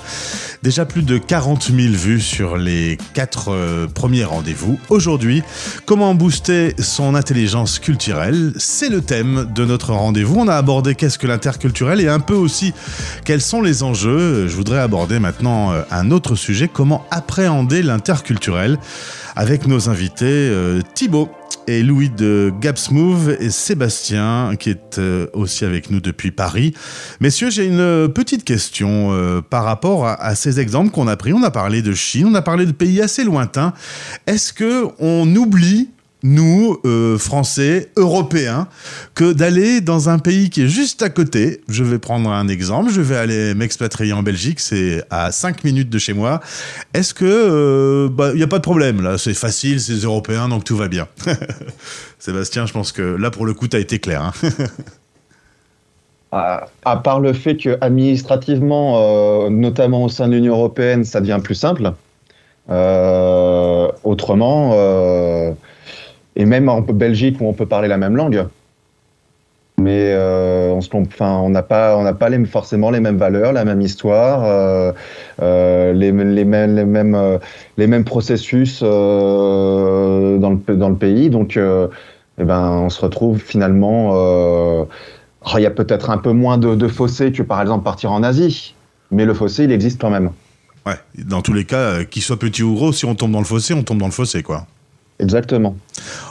Déjà 0.64 0.84
plus 0.84 1.02
de 1.02 1.16
40 1.16 1.70
000 1.76 1.94
vues 1.94 2.20
sur 2.20 2.56
les 2.56 2.98
quatre 3.14 3.52
euh, 3.52 3.86
premiers 3.86 4.24
rendez-vous. 4.24 4.80
Aujourd'hui, 4.88 5.44
comment 5.84 6.14
booster 6.16 6.74
son 6.80 7.14
intelligence 7.14 7.78
culturelle? 7.78 8.52
C'est 8.56 8.88
le 8.88 9.00
thème 9.00 9.48
de 9.54 9.64
notre 9.64 9.92
rendez-vous. 9.92 10.40
On 10.40 10.48
a 10.48 10.56
abordé 10.56 10.96
qu'est-ce 10.96 11.18
que 11.18 11.28
l'interculturel 11.28 12.00
et 12.00 12.08
un 12.08 12.20
peu 12.20 12.34
aussi 12.34 12.74
quels 13.24 13.40
sont 13.40 13.62
les 13.62 13.82
enjeux? 13.82 14.48
Je 14.48 14.54
voudrais 14.54 14.78
aborder 14.78 15.18
maintenant 15.18 15.72
euh, 15.72 15.82
un 15.90 16.10
autre 16.10 16.34
sujet, 16.34 16.68
comment 16.72 17.04
appréhender 17.10 17.82
l'interculturel 17.82 18.78
avec 19.34 19.66
nos 19.66 19.88
invités 19.88 20.24
euh, 20.26 20.80
Thibaut 20.94 21.28
et 21.66 21.82
Louis 21.82 22.10
de 22.10 22.52
Gapsmove 22.60 23.36
et 23.40 23.50
Sébastien 23.50 24.52
qui 24.58 24.70
est 24.70 24.98
euh, 24.98 25.26
aussi 25.32 25.64
avec 25.64 25.90
nous 25.90 26.00
depuis 26.00 26.30
Paris. 26.30 26.74
Messieurs, 27.20 27.50
j'ai 27.50 27.66
une 27.66 28.08
petite 28.12 28.44
question 28.44 29.42
par 29.50 29.64
rapport 29.64 30.06
à, 30.06 30.34
ces 30.34 30.60
exemples 30.60 30.90
qu'on 30.90 31.08
a 31.08 31.16
pris. 31.16 31.32
On 31.32 31.42
a 31.42 31.50
parlé 31.50 31.82
de 31.82 31.92
Chine, 31.92 32.26
on 32.28 32.34
a 32.34 32.42
parlé 32.42 32.66
de 32.66 32.72
pays 32.72 33.00
assez 33.00 33.24
lointains. 33.24 33.72
Est-ce 34.26 34.52
que 34.52 34.86
on 34.98 35.34
oublie 35.34 35.90
nous, 36.26 36.78
euh, 36.84 37.18
Français, 37.18 37.90
Européens, 37.96 38.68
que 39.14 39.32
d'aller 39.32 39.80
dans 39.80 40.08
un 40.08 40.18
pays 40.18 40.50
qui 40.50 40.62
est 40.62 40.68
juste 40.68 41.02
à 41.02 41.08
côté. 41.08 41.60
Je 41.68 41.84
vais 41.84 41.98
prendre 41.98 42.30
un 42.30 42.48
exemple. 42.48 42.90
Je 42.90 43.00
vais 43.00 43.16
aller 43.16 43.54
m'expatrier 43.54 44.12
en 44.12 44.22
Belgique. 44.22 44.60
C'est 44.60 45.02
à 45.10 45.30
5 45.30 45.62
minutes 45.64 45.88
de 45.88 45.98
chez 45.98 46.12
moi. 46.12 46.40
Est-ce 46.94 47.14
que 47.14 47.24
il 47.24 47.30
euh, 47.30 48.08
bah, 48.10 48.34
n'y 48.34 48.42
a 48.42 48.48
pas 48.48 48.58
de 48.58 48.64
problème 48.64 49.02
là? 49.02 49.18
C'est 49.18 49.34
facile, 49.34 49.80
c'est 49.80 50.04
européen, 50.04 50.48
donc 50.48 50.64
tout 50.64 50.76
va 50.76 50.88
bien. 50.88 51.06
Sébastien, 52.18 52.66
je 52.66 52.72
pense 52.72 52.92
que 52.92 53.02
là 53.02 53.30
pour 53.30 53.46
le 53.46 53.54
coup, 53.54 53.68
tu 53.68 53.76
as 53.76 53.80
été 53.80 54.00
clair. 54.00 54.22
Hein. 54.22 54.32
à, 56.84 56.96
part 56.96 57.20
le 57.20 57.32
fait 57.32 57.56
que 57.56 57.78
administrativement, 57.80 58.96
euh, 58.98 59.48
notamment 59.48 60.02
au 60.04 60.08
sein 60.08 60.26
de 60.26 60.34
l'Union 60.34 60.54
européenne, 60.54 61.04
ça 61.04 61.20
devient 61.20 61.40
plus 61.42 61.54
simple. 61.54 61.92
autrement 64.04 64.74
et 66.36 66.44
même 66.44 66.68
en 66.68 66.82
Belgique 66.82 67.40
où 67.40 67.46
on 67.46 67.52
peut 67.52 67.66
parler 67.66 67.88
la 67.88 67.96
même 67.96 68.14
langue. 68.14 68.46
Mais 69.78 70.12
euh, 70.14 70.72
on 71.20 71.50
n'a 71.50 71.62
pas, 71.62 71.96
on 71.98 72.14
pas 72.14 72.30
forcément 72.46 72.90
les 72.90 73.00
mêmes 73.00 73.18
valeurs, 73.18 73.52
la 73.52 73.64
même 73.64 73.82
histoire, 73.82 74.42
euh, 74.44 74.92
euh, 75.42 75.92
les, 75.92 76.12
mêmes, 76.12 76.34
les 76.34 76.44
mêmes, 76.84 77.38
les 77.76 77.86
mêmes 77.86 78.04
processus 78.04 78.82
dans 78.82 78.88
le 80.38 80.76
dans 80.76 80.88
le 80.88 80.94
pays. 80.94 81.28
Donc, 81.28 81.58
eh 81.58 82.44
ben, 82.44 82.70
on 82.70 82.88
se 82.88 83.00
retrouve 83.02 83.38
finalement. 83.38 84.12
Oh, 84.12 85.58
il 85.58 85.62
y 85.62 85.66
a 85.66 85.70
peut-être 85.70 86.10
un 86.10 86.18
peu 86.18 86.32
moins 86.32 86.58
de, 86.58 86.74
de 86.74 86.88
fossé 86.88 87.30
que 87.30 87.42
par 87.42 87.60
exemple 87.60 87.84
partir 87.84 88.12
en 88.12 88.22
Asie, 88.22 88.74
mais 89.10 89.26
le 89.26 89.34
fossé, 89.34 89.64
il 89.64 89.72
existe 89.72 90.00
quand 90.00 90.10
même. 90.10 90.30
Ouais, 90.86 90.96
dans 91.18 91.42
tous 91.42 91.52
les 91.52 91.64
cas, 91.64 92.04
qu'il 92.04 92.22
soit 92.22 92.38
petit 92.38 92.62
ou 92.62 92.74
gros, 92.74 92.92
si 92.92 93.04
on 93.04 93.14
tombe 93.14 93.32
dans 93.32 93.40
le 93.40 93.44
fossé, 93.44 93.74
on 93.74 93.82
tombe 93.82 93.98
dans 93.98 94.06
le 94.06 94.12
fossé, 94.12 94.42
quoi. 94.42 94.66
Exactement. 95.18 95.76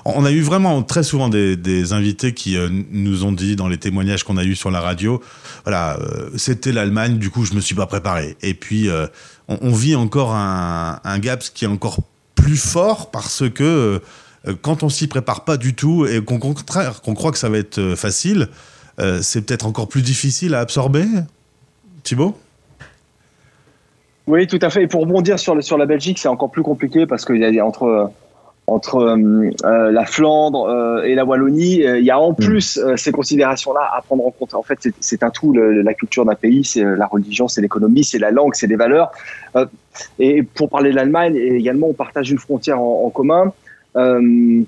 On 0.06 0.26
a 0.26 0.32
eu 0.32 0.42
vraiment 0.42 0.84
très 0.84 1.04
souvent 1.04 1.28
des, 1.30 1.94
invités 1.94 2.34
qui 2.34 2.58
euh, 2.58 2.70
nous 2.92 3.26
ont 3.26 3.32
dit 3.32 3.56
dans 3.56 3.68
les 3.68 3.78
témoignages 3.78 4.24
qu'on 4.24 4.38
a 4.38 4.44
eus 4.44 4.56
sur 4.56 4.70
la 4.70 4.80
radio, 4.80 5.22
voilà, 5.64 5.98
euh, 6.00 6.30
c'était 6.36 6.72
l'Allemagne, 6.72 7.18
du 7.18 7.30
coup 7.30 7.46
je 7.46 7.54
me 7.54 7.62
suis 7.62 7.76
pas 7.76 7.88
préparé. 7.88 8.38
Et 8.42 8.54
puis 8.54 8.90
euh, 8.90 9.08
on, 9.48 9.72
vit 9.72 9.96
encore 9.96 10.34
un, 10.34 11.00
un, 11.04 11.20
gap 11.20 11.44
qui 11.54 11.66
est 11.66 11.68
encore 11.68 11.98
plus 12.36 12.58
fort 12.58 13.10
parce 13.10 13.50
que 13.50 14.02
quand 14.62 14.84
on 14.84 14.90
s'y 14.90 15.08
prépare 15.08 15.44
pas 15.44 15.58
du 15.58 15.74
tout 15.74 16.06
et 16.06 16.24
qu'au 16.24 16.38
contraire 16.38 17.02
qu'on 17.02 17.16
croit 17.16 17.32
que 17.32 17.38
ça 17.40 17.50
va 17.50 17.58
être 17.58 17.96
facile, 17.96 18.50
c'est 19.22 19.44
peut-être 19.44 19.66
encore 19.66 19.88
plus 19.88 20.04
difficile 20.04 20.54
à 20.54 20.60
absorber. 20.60 21.06
Thibaut? 22.04 22.38
Oui, 24.28 24.46
tout 24.46 24.60
à 24.62 24.70
fait. 24.70 24.84
Et 24.84 24.88
pour 24.88 25.02
rebondir 25.02 25.40
sur, 25.40 25.64
sur 25.64 25.78
la 25.78 25.88
Belgique, 25.88 26.20
c'est 26.20 26.28
encore 26.28 26.52
plus 26.52 26.62
compliqué 26.62 27.08
parce 27.08 27.26
qu'il 27.26 27.38
y 27.38 27.60
a 27.60 27.66
entre 27.66 28.12
entre 28.68 28.96
euh, 28.96 29.52
euh, 29.64 29.92
la 29.92 30.06
Flandre 30.06 30.68
euh, 30.68 31.04
et 31.04 31.14
la 31.14 31.24
Wallonie, 31.24 31.82
il 31.82 32.04
y 32.04 32.10
a 32.10 32.20
en 32.20 32.32
mm. 32.32 32.36
plus 32.36 32.80
ces 32.96 33.12
considérations-là 33.12 33.92
à 33.96 34.02
prendre 34.02 34.26
en 34.26 34.32
compte. 34.32 34.56
En 34.56 34.64
fait, 34.64 34.80
c'est 35.00 35.24
un 35.24 35.30
tout, 35.30 35.54
la 35.54 35.94
culture 35.94 36.26
d'un 36.26 36.36
pays, 36.36 36.64
c'est 36.64 36.84
la 36.84 37.06
religion, 37.06 37.48
c'est 37.48 37.62
l'économie, 37.62 38.04
c'est 38.04 38.20
la 38.20 38.32
langue, 38.32 38.56
c'est 38.56 38.68
les 38.68 38.76
valeurs. 38.76 39.12
et 40.20 40.44
pour 40.44 40.70
parler 40.70 40.92
de 40.92 40.96
l'Allemagne, 40.96 41.36
également, 41.36 41.88
on 41.88 41.94
partage 41.94 42.32
une 42.32 42.40
frontière 42.40 42.80
en, 42.80 43.10
commun. 43.10 43.54
il 43.96 44.66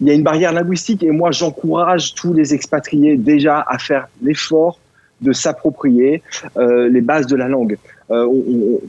y 0.00 0.10
a 0.10 0.14
une 0.14 0.22
barrière 0.22 0.52
linguistique 0.52 1.02
et 1.02 1.10
moi, 1.10 1.30
j'encourage 1.30 2.14
tous 2.14 2.34
les 2.34 2.54
expatriés 2.54 3.16
déjà 3.16 3.64
à 3.66 3.78
faire 3.78 4.08
l'effort 4.22 4.78
de 5.20 5.32
s'approprier 5.32 6.22
les 6.56 7.00
bases 7.00 7.26
de 7.26 7.36
la 7.36 7.48
langue. 7.48 7.78
On, 8.10 8.26
on 8.26 8.80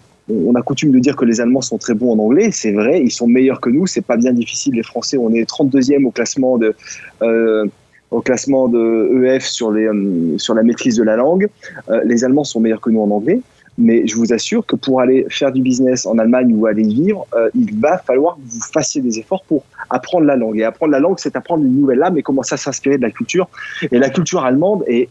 a 0.56 0.62
coutume 0.62 0.92
de 0.92 1.00
dire 1.00 1.16
que 1.16 1.26
les 1.26 1.42
Allemands 1.42 1.62
sont 1.62 1.78
très 1.78 1.94
bons 1.94 2.14
en 2.14 2.20
anglais, 2.20 2.50
c'est 2.52 2.72
vrai, 2.72 3.02
ils 3.02 3.12
sont 3.12 3.28
meilleurs 3.28 3.62
que 3.62 3.70
nous, 3.70 3.88
c'est 3.88 4.02
pas 4.02 4.18
bien 4.18 4.34
difficile. 4.34 4.76
Les 4.76 4.84
Français, 4.84 5.18
on 5.18 5.34
est 5.34 5.50
32e 5.50 6.06
au 6.06 6.12
classement 6.12 6.58
de 6.58 6.76
euh, 7.22 7.66
au 8.12 8.22
classement 8.22 8.68
de 8.68 9.24
EF 9.24 9.46
sur 9.46 9.72
les 9.72 9.86
euh, 9.86 10.38
sur 10.38 10.54
la 10.54 10.64
maîtrise 10.64 10.96
de 10.96 11.04
la 11.04 11.16
langue. 11.16 11.48
Euh, 11.90 12.02
les 12.06 12.24
Allemands 12.24 12.44
sont 12.44 12.60
meilleurs 12.60 12.82
que 12.82 12.90
nous 12.90 13.02
en 13.02 13.12
anglais, 13.12 13.42
mais 13.78 14.08
je 14.08 14.16
vous 14.16 14.34
assure 14.34 14.66
que 14.66 14.76
pour 14.76 15.02
aller 15.02 15.26
faire 15.30 15.52
du 15.52 15.62
business 15.62 16.06
en 16.06 16.18
Allemagne 16.18 16.54
ou 16.56 16.66
aller 16.66 16.84
vivre, 16.84 17.28
il 17.56 17.80
va 17.80 17.98
falloir 17.98 18.36
que 18.36 18.42
vous 18.46 18.62
fassiez 18.74 19.02
des 19.02 19.20
efforts 19.20 19.44
pour 19.44 19.64
apprendre 19.90 20.26
la 20.26 20.36
langue. 20.36 20.58
Et 20.58 20.64
apprendre 20.64 20.92
la 20.92 21.00
langue, 21.00 21.18
c'est 21.20 21.36
apprendre 21.36 21.64
une 21.64 21.80
nouvelle 21.82 22.00
langue 22.00 22.18
et 22.18 22.24
commencer 22.24 22.56
à 22.56 22.58
s'inspirer 22.58 22.98
de 22.98 23.04
la 23.04 23.12
culture. 23.12 23.48
Et 23.92 23.98
la 23.98 24.10
culture 24.10 24.44
allemande 24.44 24.84
est 24.88 25.10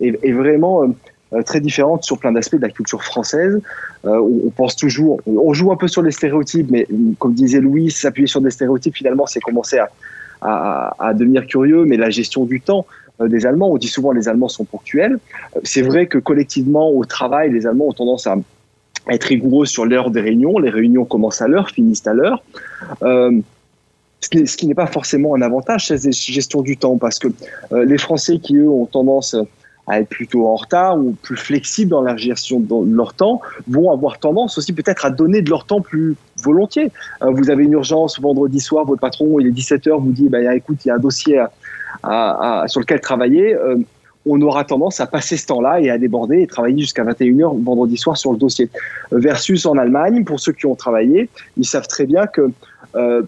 est, 0.00 0.32
vraiment 0.32 0.94
très 1.44 1.60
différente 1.60 2.04
sur 2.04 2.18
plein 2.18 2.32
d'aspects 2.32 2.56
de 2.56 2.62
la 2.62 2.70
culture 2.70 3.02
française. 3.02 3.60
Euh, 4.04 4.18
on, 4.18 4.50
pense 4.50 4.76
toujours, 4.76 5.20
on 5.26 5.52
joue 5.52 5.72
un 5.72 5.76
peu 5.76 5.88
sur 5.88 6.02
les 6.02 6.10
stéréotypes, 6.10 6.70
mais 6.70 6.86
comme 7.18 7.34
disait 7.34 7.60
Louis, 7.60 7.90
s'appuyer 7.90 8.26
sur 8.26 8.40
des 8.40 8.50
stéréotypes, 8.50 8.96
finalement, 8.96 9.26
c'est 9.26 9.40
commencer 9.40 9.78
à, 9.78 11.12
devenir 11.14 11.46
curieux. 11.46 11.84
Mais 11.84 11.96
la 11.96 12.10
gestion 12.10 12.44
du 12.44 12.60
temps 12.60 12.86
euh, 13.20 13.28
des 13.28 13.44
Allemands, 13.46 13.70
on 13.70 13.76
dit 13.76 13.88
souvent 13.88 14.12
les 14.12 14.28
Allemands 14.28 14.48
sont 14.48 14.64
ponctuels. 14.64 15.18
C'est 15.64 15.82
vrai 15.82 16.06
que 16.06 16.18
collectivement, 16.18 16.90
au 16.90 17.04
travail, 17.04 17.52
les 17.52 17.66
Allemands 17.66 17.88
ont 17.88 17.92
tendance 17.92 18.26
à 18.26 18.36
être 19.10 19.24
rigoureux 19.24 19.66
sur 19.66 19.84
l'heure 19.84 20.10
des 20.10 20.20
réunions. 20.20 20.58
Les 20.58 20.70
réunions 20.70 21.04
commencent 21.04 21.42
à 21.42 21.48
l'heure, 21.48 21.70
finissent 21.70 22.06
à 22.06 22.14
l'heure. 22.14 22.42
Euh, 23.02 23.38
ce 24.22 24.56
qui, 24.56 24.66
n'est 24.66 24.74
pas 24.74 24.86
forcément 24.86 25.34
un 25.34 25.40
avantage, 25.40 25.86
cette 25.86 26.12
gestion 26.12 26.60
du 26.60 26.76
temps, 26.76 26.98
parce 26.98 27.18
que 27.18 27.28
les 27.72 27.96
Français 27.96 28.38
qui, 28.38 28.56
eux, 28.56 28.68
ont 28.68 28.84
tendance 28.84 29.34
à 29.90 30.00
être 30.00 30.08
plutôt 30.08 30.46
en 30.46 30.54
retard 30.54 30.96
ou 30.96 31.16
plus 31.22 31.36
flexibles 31.36 31.90
dans 31.90 32.02
la 32.02 32.16
gestion 32.16 32.60
de 32.60 32.96
leur 32.96 33.12
temps, 33.12 33.40
vont 33.66 33.90
avoir 33.90 34.18
tendance 34.18 34.56
aussi 34.56 34.72
peut-être 34.72 35.04
à 35.04 35.10
donner 35.10 35.42
de 35.42 35.50
leur 35.50 35.64
temps 35.64 35.80
plus 35.80 36.16
volontiers. 36.42 36.92
Euh, 37.22 37.30
vous 37.30 37.50
avez 37.50 37.64
une 37.64 37.72
urgence 37.72 38.20
vendredi 38.20 38.60
soir, 38.60 38.84
votre 38.84 39.00
patron, 39.00 39.40
il 39.40 39.48
est 39.48 39.50
17h, 39.50 40.00
vous 40.00 40.12
dit, 40.12 40.28
bah, 40.28 40.54
écoute, 40.54 40.84
il 40.84 40.88
y 40.88 40.90
a 40.92 40.94
un 40.94 40.98
dossier 40.98 41.42
sur 42.02 42.80
lequel 42.80 43.00
travailler. 43.00 43.54
Euh, 43.54 43.76
on 44.26 44.40
aura 44.42 44.64
tendance 44.64 45.00
à 45.00 45.06
passer 45.06 45.36
ce 45.36 45.46
temps-là 45.46 45.80
et 45.80 45.90
à 45.90 45.98
déborder 45.98 46.42
et 46.42 46.46
travailler 46.46 46.78
jusqu'à 46.80 47.04
21h 47.04 47.62
vendredi 47.64 47.96
soir 47.96 48.16
sur 48.16 48.32
le 48.32 48.38
dossier. 48.38 48.68
Versus 49.10 49.66
en 49.66 49.76
Allemagne, 49.76 50.24
pour 50.24 50.38
ceux 50.38 50.52
qui 50.52 50.66
ont 50.66 50.74
travaillé, 50.74 51.30
ils 51.56 51.64
savent 51.66 51.88
très 51.88 52.06
bien 52.06 52.26
que 52.26 52.50
euh, 52.96 53.22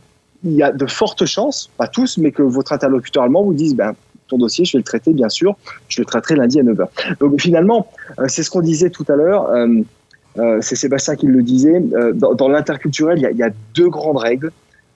il 0.44 0.52
y 0.52 0.62
a 0.62 0.70
de 0.70 0.86
fortes 0.86 1.24
chances, 1.24 1.70
pas 1.76 1.88
tous, 1.88 2.18
mais 2.18 2.30
que 2.30 2.42
votre 2.42 2.72
interlocuteur 2.72 3.22
allemand 3.22 3.42
vous 3.42 3.54
dise, 3.54 3.74
ben, 3.74 3.94
dossier, 4.38 4.64
je 4.64 4.72
vais 4.72 4.78
le 4.78 4.84
traiter, 4.84 5.12
bien 5.12 5.28
sûr. 5.28 5.56
Je 5.88 6.00
le 6.00 6.06
traiterai 6.06 6.36
lundi 6.36 6.60
à 6.60 6.62
9h. 6.62 6.86
Donc 7.20 7.40
finalement, 7.40 7.88
euh, 8.18 8.26
c'est 8.28 8.42
ce 8.42 8.50
qu'on 8.50 8.60
disait 8.60 8.90
tout 8.90 9.04
à 9.08 9.16
l'heure. 9.16 9.50
Euh, 9.50 9.80
euh, 10.38 10.58
c'est 10.60 10.76
Sébastien 10.76 11.16
qui 11.16 11.26
le 11.26 11.42
disait. 11.42 11.82
dans, 12.14 12.48
l'interculturel, 12.48 13.18
il 13.18 13.36
y, 13.36 13.42
a 13.42 13.50
deux 13.74 13.88
grandes 13.88 14.18
règles. 14.18 14.50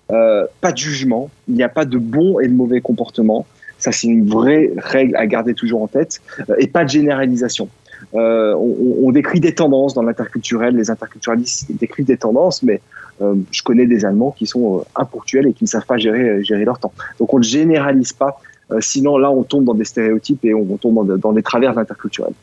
pas 0.09 0.72
de 0.72 0.77
jugement. 0.77 1.31
Il 1.49 1.55
n'y 1.55 1.62
a 1.62 1.68
pas 1.68 1.85
de 1.85 1.99
bon 1.99 2.40
et 2.40 2.49
de 2.49 2.55
mauvais 2.55 2.81
comportement. 2.81 3.46
Ça, 3.79 3.92
c'est 3.92 4.07
une 4.07 4.27
vraie 4.27 4.72
règle 4.79 5.14
à 5.16 5.27
garder 5.27 5.53
toujours 5.53 5.83
en 5.83 5.88
tête. 5.88 6.20
et 6.59 6.66
pas 6.66 6.85
de 6.85 6.88
généralisation. 6.88 7.68
on, 8.14 9.11
décrit 9.12 9.40
des 9.40 9.55
tendances 9.55 9.92
dans 9.92 10.03
l'interculturel. 10.03 10.75
Les 10.75 10.90
interculturalistes 10.90 11.66
décrivent 11.79 12.07
des 12.07 12.16
tendances, 12.16 12.62
mais 12.62 12.81
je 13.20 13.62
connais 13.62 13.87
des 13.87 14.07
Allemands 14.07 14.31
qui 14.31 14.46
sont 14.46 14.85
imponctuels 14.94 15.46
et 15.49 15.53
qui 15.53 15.64
ne 15.64 15.68
savent 15.68 15.87
pas 15.87 15.99
gérer, 15.99 16.42
gérer 16.44 16.64
leur 16.64 16.79
temps. 16.79 16.94
Donc 17.18 17.35
on 17.35 17.38
ne 17.38 17.44
généralise 17.44 18.14
pas 18.14 18.40
sinon, 18.81 19.18
là, 19.18 19.31
on 19.31 19.42
tombe 19.42 19.64
dans 19.64 19.74
des 19.74 19.85
stéréotypes 19.85 20.44
et 20.44 20.55
on, 20.55 20.76
tombe 20.76 21.18
dans, 21.18 21.33
les 21.33 21.42
travers 21.42 21.79
interculturels. 21.79 22.35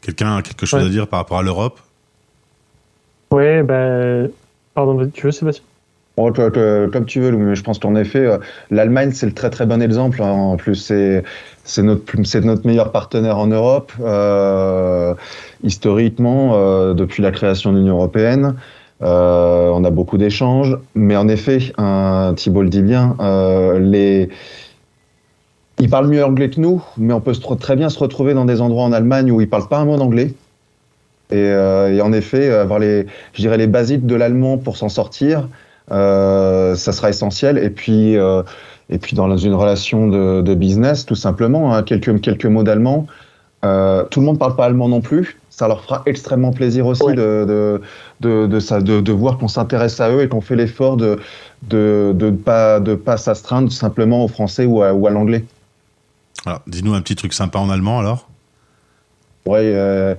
Quelqu'un 0.00 0.36
a 0.36 0.42
quelque 0.42 0.66
chose 0.66 0.84
à 0.84 0.88
dire 0.88 1.06
par 1.06 1.20
rapport 1.20 1.38
à 1.38 1.42
l'Europe? 1.42 1.78
Oui, 3.32 3.62
ben. 3.62 4.30
Pardon, 4.74 5.08
tu 5.12 5.26
veux, 5.26 5.32
Sébastien? 5.32 5.64
Comme 6.16 7.06
tu 7.06 7.20
veux, 7.20 7.30
mais 7.32 7.54
je 7.54 7.62
pense 7.62 7.78
qu'en 7.78 7.94
effet, 7.94 8.28
l'Allemagne, 8.70 9.12
c'est 9.12 9.26
le 9.26 9.32
très 9.32 9.50
très 9.50 9.66
bon 9.66 9.80
exemple. 9.80 10.22
Hein. 10.22 10.30
En 10.30 10.56
plus, 10.56 10.74
c'est 11.64 11.82
notre, 11.82 12.66
meilleur 12.66 12.92
partenaire 12.92 13.38
en 13.38 13.46
Europe, 13.46 13.92
euh, 14.00 15.14
historiquement, 15.62 16.52
euh, 16.54 16.94
depuis 16.94 17.22
la 17.22 17.30
création 17.30 17.72
de 17.72 17.78
l'Union 17.78 17.96
européenne. 17.96 18.56
Euh, 19.02 19.70
on 19.72 19.82
a 19.84 19.90
beaucoup 19.90 20.18
d'échanges, 20.18 20.76
mais 20.94 21.16
en 21.16 21.28
effet, 21.28 21.58
Thibault 22.36 22.62
le 22.62 22.68
dit 22.68 22.82
bien, 22.82 23.16
les... 23.78 24.28
ils 25.80 25.90
parlent 25.90 26.08
mieux 26.08 26.24
anglais 26.24 26.50
que 26.50 26.60
nous, 26.60 26.82
mais 26.96 27.12
on 27.12 27.20
peut 27.20 27.32
très 27.58 27.76
bien 27.76 27.88
se 27.88 27.98
retrouver 27.98 28.34
dans 28.34 28.44
des 28.44 28.60
endroits 28.60 28.84
en 28.84 28.92
Allemagne 28.92 29.30
où 29.32 29.40
ils 29.40 29.48
parlent 29.48 29.68
pas 29.68 29.78
un 29.78 29.84
mot 29.84 29.96
d'anglais. 29.96 30.34
Et, 31.32 31.46
et, 31.46 32.00
en 32.00 32.12
effet, 32.12 32.50
avoir 32.52 32.80
les, 32.80 33.06
je 33.34 33.42
dirais 33.42 33.56
les 33.56 33.68
basiques 33.68 34.04
de 34.04 34.16
l'allemand 34.16 34.58
pour 34.58 34.76
s'en 34.76 34.88
sortir, 34.88 35.48
ça 35.88 36.74
sera 36.76 37.08
essentiel. 37.08 37.56
Et 37.58 37.70
puis, 37.70 38.16
et 38.90 38.98
puis 38.98 39.14
dans 39.14 39.36
une 39.36 39.54
relation 39.54 40.08
de, 40.08 40.42
de 40.42 40.54
business, 40.54 41.06
tout 41.06 41.14
simplement, 41.14 41.74
hein, 41.74 41.82
quelques, 41.82 42.20
quelques 42.20 42.46
mots 42.46 42.64
d'allemand. 42.64 43.06
Euh, 43.64 44.04
tout 44.04 44.20
le 44.20 44.26
monde 44.26 44.36
ne 44.36 44.38
parle 44.38 44.56
pas 44.56 44.64
allemand 44.64 44.88
non 44.88 45.00
plus. 45.00 45.38
Ça 45.50 45.68
leur 45.68 45.84
fera 45.84 46.02
extrêmement 46.06 46.50
plaisir 46.50 46.86
aussi 46.86 47.04
de, 47.04 47.44
de, 47.44 47.80
de, 48.20 48.46
de, 48.46 49.00
de, 49.00 49.12
voir 49.12 49.38
qu'on 49.38 49.48
s'intéresse 49.48 50.00
à 50.00 50.10
eux 50.10 50.22
et 50.22 50.28
qu'on 50.28 50.40
fait 50.40 50.56
l'effort 50.56 50.96
de 50.96 51.18
ne 51.70 52.12
de, 52.12 52.30
pas, 52.30 52.80
de 52.80 52.94
pas 52.94 53.18
s'astreindre 53.18 53.70
simplement 53.70 54.24
au 54.24 54.28
français 54.28 54.64
ou 54.64 54.82
à, 54.82 54.94
ou 54.94 55.06
à 55.06 55.10
l'anglais. 55.10 55.44
Alors, 56.46 56.62
dis-nous 56.66 56.94
un 56.94 57.02
petit 57.02 57.16
truc 57.16 57.32
sympa 57.32 57.58
en 57.58 57.70
allemand 57.70 57.98
alors. 57.98 58.28
Ouais, 59.46 59.72
euh, 59.74 60.14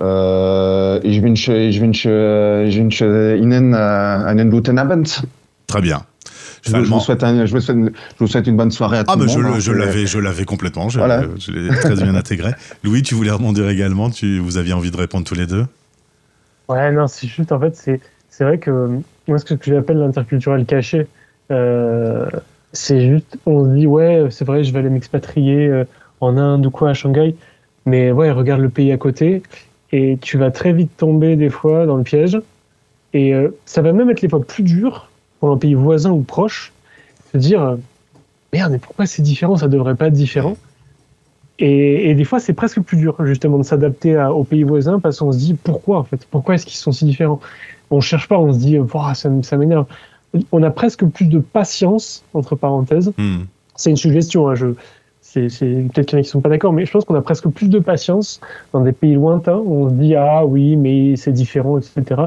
euh, 0.00 1.00
ich 1.02 1.22
wünsche, 1.22 1.52
ich 1.52 1.80
wünsche, 1.80 2.64
ich 2.66 2.76
wünsche 2.76 3.36
Ihnen 3.36 3.74
einen 3.74 4.50
guten 4.50 4.78
Abend. 4.78 5.22
Très 5.66 5.80
bien. 5.80 6.04
Je, 6.62 6.76
vous 6.76 7.00
souhaite 7.00 7.20
je, 7.20 7.52
vous 7.52 7.60
souhaite, 7.60 7.76
je, 7.76 7.92
vous 8.18 8.26
souhaite 8.26 8.46
une 8.46 8.56
bonne 8.56 8.70
soirée 8.70 8.98
à 8.98 9.04
ah, 9.06 9.12
tout 9.12 9.18
le 9.18 9.26
monde. 9.26 9.52
Ah, 9.56 9.60
je, 9.60 9.72
l'avais, 9.72 10.06
je 10.06 10.18
l'avais 10.18 10.44
complètement. 10.44 10.88
Je, 10.88 10.98
voilà. 10.98 11.22
l'ai 11.48 11.68
très 11.68 11.94
bien 11.94 12.14
intégré. 12.14 12.52
Louis, 12.84 13.02
tu 13.02 13.14
voulais 13.14 13.30
rebondir 13.30 13.68
également? 13.68 14.08
Tu, 14.08 14.38
vous 14.38 14.56
aviez 14.56 14.72
envie 14.72 14.90
de 14.90 14.96
répondre 14.96 15.26
tous 15.26 15.34
les 15.34 15.46
deux? 15.46 15.66
Ouais, 16.68 16.90
non, 16.92 17.06
c'est 17.06 17.26
juste 17.26 17.52
en 17.52 17.60
fait, 17.60 17.76
c'est, 17.76 18.00
c'est 18.30 18.44
vrai 18.44 18.58
que 18.58 18.98
moi, 19.28 19.38
ce 19.38 19.44
que 19.44 19.54
j'appelle 19.62 19.98
l'interculturel 19.98 20.64
caché, 20.64 21.06
euh, 21.50 22.26
c'est 22.74 23.06
juste, 23.06 23.38
on 23.46 23.64
se 23.64 23.70
dit, 23.70 23.86
ouais, 23.86 24.26
c'est 24.30 24.44
vrai, 24.44 24.64
je 24.64 24.72
vais 24.72 24.80
aller 24.80 24.90
m'expatrier 24.90 25.68
euh, 25.68 25.84
en 26.20 26.36
Inde 26.36 26.66
ou 26.66 26.70
quoi, 26.70 26.90
à 26.90 26.94
Shanghai. 26.94 27.34
Mais 27.86 28.12
ouais, 28.12 28.30
regarde 28.30 28.60
le 28.60 28.68
pays 28.68 28.92
à 28.92 28.98
côté 28.98 29.42
et 29.92 30.18
tu 30.20 30.38
vas 30.38 30.50
très 30.50 30.72
vite 30.72 30.90
tomber 30.96 31.36
des 31.36 31.50
fois 31.50 31.86
dans 31.86 31.96
le 31.96 32.02
piège. 32.02 32.40
Et 33.12 33.32
euh, 33.32 33.56
ça 33.64 33.80
va 33.80 33.92
même 33.92 34.10
être 34.10 34.22
les 34.22 34.28
fois 34.28 34.44
plus 34.44 34.64
dur 34.64 35.08
pour 35.38 35.50
un 35.52 35.56
pays 35.56 35.74
voisin 35.74 36.10
ou 36.10 36.22
proche, 36.22 36.72
se 37.32 37.38
dire 37.38 37.62
euh, 37.62 37.76
merde, 38.52 38.72
mais 38.72 38.78
pourquoi 38.78 39.06
c'est 39.06 39.22
différent? 39.22 39.56
Ça 39.56 39.68
devrait 39.68 39.94
pas 39.94 40.08
être 40.08 40.14
différent. 40.14 40.56
Et, 41.60 42.12
des 42.14 42.24
fois, 42.24 42.40
c'est 42.40 42.52
presque 42.52 42.80
plus 42.80 42.96
dur 42.96 43.14
justement 43.24 43.58
de 43.58 43.62
s'adapter 43.62 44.18
aux 44.18 44.42
pays 44.42 44.64
voisins 44.64 44.98
parce 44.98 45.20
qu'on 45.20 45.30
se 45.30 45.38
dit 45.38 45.54
pourquoi 45.54 45.98
en 45.98 46.02
fait? 46.02 46.26
Pourquoi 46.28 46.56
est-ce 46.56 46.66
qu'ils 46.66 46.78
sont 46.78 46.90
si 46.90 47.04
différents? 47.04 47.38
On 47.92 48.00
cherche 48.00 48.26
pas, 48.26 48.36
on 48.36 48.52
se 48.52 48.58
dit 48.58 48.76
ça, 49.14 49.30
ça 49.42 49.56
m'énerve. 49.56 49.86
On 50.52 50.62
a 50.62 50.70
presque 50.70 51.04
plus 51.06 51.26
de 51.26 51.38
patience 51.38 52.24
entre 52.34 52.56
parenthèses. 52.56 53.12
Hmm. 53.18 53.44
C'est 53.76 53.90
une 53.90 53.96
suggestion. 53.96 54.48
Hein, 54.48 54.54
je, 54.54 54.66
c'est, 55.20 55.48
peut-être 55.92 56.06
qu'il 56.06 56.16
y 56.16 56.16
en 56.16 56.20
a 56.20 56.22
qui 56.22 56.28
sont 56.28 56.40
pas 56.40 56.48
d'accord, 56.48 56.72
mais 56.72 56.86
je 56.86 56.92
pense 56.92 57.04
qu'on 57.04 57.14
a 57.14 57.22
presque 57.22 57.48
plus 57.48 57.68
de 57.68 57.78
patience 57.78 58.40
dans 58.72 58.80
des 58.80 58.92
pays 58.92 59.14
lointains 59.14 59.56
où 59.56 59.86
on 59.86 59.88
se 59.88 59.94
dit 59.94 60.14
ah 60.14 60.44
oui, 60.44 60.76
mais 60.76 61.16
c'est 61.16 61.32
différent, 61.32 61.78
etc. 61.78 62.22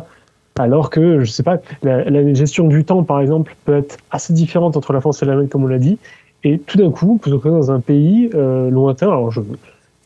Alors 0.59 0.89
que, 0.89 1.23
je 1.23 1.31
sais 1.31 1.43
pas, 1.43 1.57
la, 1.83 2.33
gestion 2.33 2.67
du 2.67 2.83
temps, 2.83 3.03
par 3.03 3.21
exemple, 3.21 3.55
peut 3.65 3.77
être 3.77 3.97
assez 4.11 4.33
différente 4.33 4.75
entre 4.75 4.91
la 4.91 5.01
France 5.01 5.21
et 5.21 5.25
l'Allemagne, 5.25 5.47
comme 5.47 5.63
on 5.63 5.67
l'a 5.67 5.77
dit. 5.77 5.97
Et 6.43 6.59
tout 6.59 6.77
d'un 6.77 6.91
coup, 6.91 7.13
on 7.13 7.17
peut 7.17 7.29
se 7.29 7.35
retrouver 7.35 7.55
dans 7.55 7.71
un 7.71 7.79
pays 7.79 8.29
euh, 8.33 8.69
lointain. 8.69 9.07
Alors, 9.07 9.31
je 9.31 9.41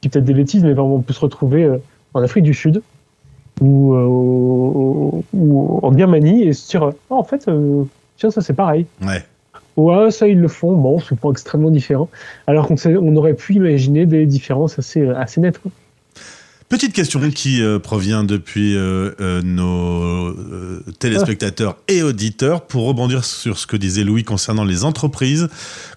dis 0.01 0.09
peut-être 0.09 0.25
des 0.25 0.33
bêtises, 0.33 0.63
mais 0.63 0.73
vraiment, 0.73 0.95
on 0.95 1.01
peut 1.01 1.13
se 1.13 1.19
retrouver 1.19 1.63
euh, 1.63 1.77
en 2.13 2.21
Afrique 2.21 2.43
du 2.43 2.53
Sud 2.53 2.81
ou, 3.61 3.93
euh, 3.93 5.21
ou, 5.33 5.79
en 5.81 5.91
Birmanie 5.91 6.43
et 6.43 6.53
se 6.53 6.69
dire, 6.69 6.91
oh, 7.09 7.15
en 7.15 7.23
fait, 7.23 7.49
tiens, 8.17 8.31
ça 8.31 8.41
c'est 8.41 8.53
pareil. 8.53 8.85
Ouais. 9.01 9.23
Ouais, 9.77 10.11
ça 10.11 10.27
ils 10.27 10.39
le 10.39 10.47
font. 10.47 10.75
Bon, 10.75 10.99
c'est 10.99 11.17
pas 11.17 11.29
extrêmement 11.29 11.71
différent. 11.71 12.09
Alors 12.47 12.67
qu'on 12.67 12.75
on 12.85 13.15
aurait 13.15 13.33
pu 13.33 13.55
imaginer 13.55 14.05
des 14.05 14.25
différences 14.25 14.77
assez, 14.77 15.07
assez 15.07 15.39
nettes. 15.39 15.59
Quoi. 15.59 15.71
Petite 16.71 16.93
question 16.93 17.19
qui 17.31 17.61
euh, 17.61 17.79
provient 17.79 18.23
depuis 18.23 18.77
euh, 18.77 19.11
euh, 19.19 19.41
nos 19.41 20.33
téléspectateurs 20.99 21.75
et 21.89 22.01
auditeurs 22.01 22.61
pour 22.61 22.85
rebondir 22.85 23.25
sur 23.25 23.59
ce 23.59 23.67
que 23.67 23.75
disait 23.75 24.05
Louis 24.05 24.23
concernant 24.23 24.63
les 24.63 24.85
entreprises 24.85 25.49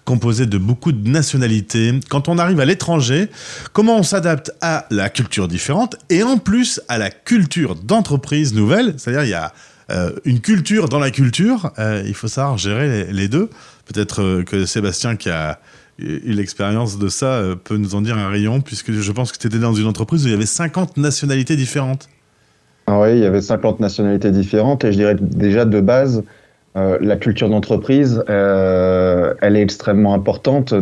composées 0.03 0.47
de 0.47 0.57
beaucoup 0.57 0.91
de 0.91 1.07
nationalités. 1.07 1.97
Quand 2.09 2.27
on 2.27 2.37
arrive 2.37 2.59
à 2.59 2.65
l'étranger, 2.65 3.29
comment 3.71 3.95
on 3.95 4.03
s'adapte 4.03 4.51
à 4.59 4.85
la 4.91 5.07
culture 5.07 5.47
différente 5.47 5.95
et 6.09 6.23
en 6.23 6.37
plus 6.37 6.81
à 6.89 6.97
la 6.97 7.09
culture 7.09 7.75
d'entreprise 7.75 8.53
nouvelle? 8.53 8.95
C'est-à-dire 8.97 9.23
il 9.23 9.29
y 9.29 9.33
a 9.33 9.53
une 10.25 10.41
culture 10.41 10.89
dans 10.89 10.99
la 10.99 11.11
culture, 11.11 11.71
il 11.77 12.15
faut 12.15 12.27
savoir 12.27 12.57
gérer 12.57 13.07
les 13.13 13.29
deux. 13.29 13.49
Peut-être 13.85 14.41
que 14.41 14.65
Sébastien 14.65 15.15
qui 15.15 15.29
a 15.29 15.59
et, 15.99 16.33
l'expérience 16.33 16.99
de 16.99 17.07
ça 17.07 17.33
euh, 17.33 17.55
peut 17.55 17.77
nous 17.77 17.95
en 17.95 18.01
dire 18.01 18.17
un 18.17 18.29
rayon, 18.29 18.61
puisque 18.61 18.91
je 18.91 19.11
pense 19.11 19.31
que 19.31 19.37
tu 19.37 19.47
étais 19.47 19.59
dans 19.59 19.73
une 19.73 19.87
entreprise 19.87 20.25
où 20.25 20.27
il 20.27 20.31
y 20.31 20.35
avait 20.35 20.45
50 20.45 20.97
nationalités 20.97 21.55
différentes. 21.55 22.09
Ah 22.87 22.99
oui, 22.99 23.13
il 23.13 23.19
y 23.19 23.25
avait 23.25 23.41
50 23.41 23.79
nationalités 23.79 24.31
différentes, 24.31 24.83
et 24.83 24.91
je 24.91 24.97
dirais 24.97 25.15
déjà 25.19 25.65
de 25.65 25.81
base, 25.81 26.23
euh, 26.75 26.97
la 27.01 27.15
culture 27.15 27.49
d'entreprise, 27.49 28.23
euh, 28.29 29.33
elle 29.41 29.55
est 29.55 29.61
extrêmement 29.61 30.13
importante. 30.13 30.73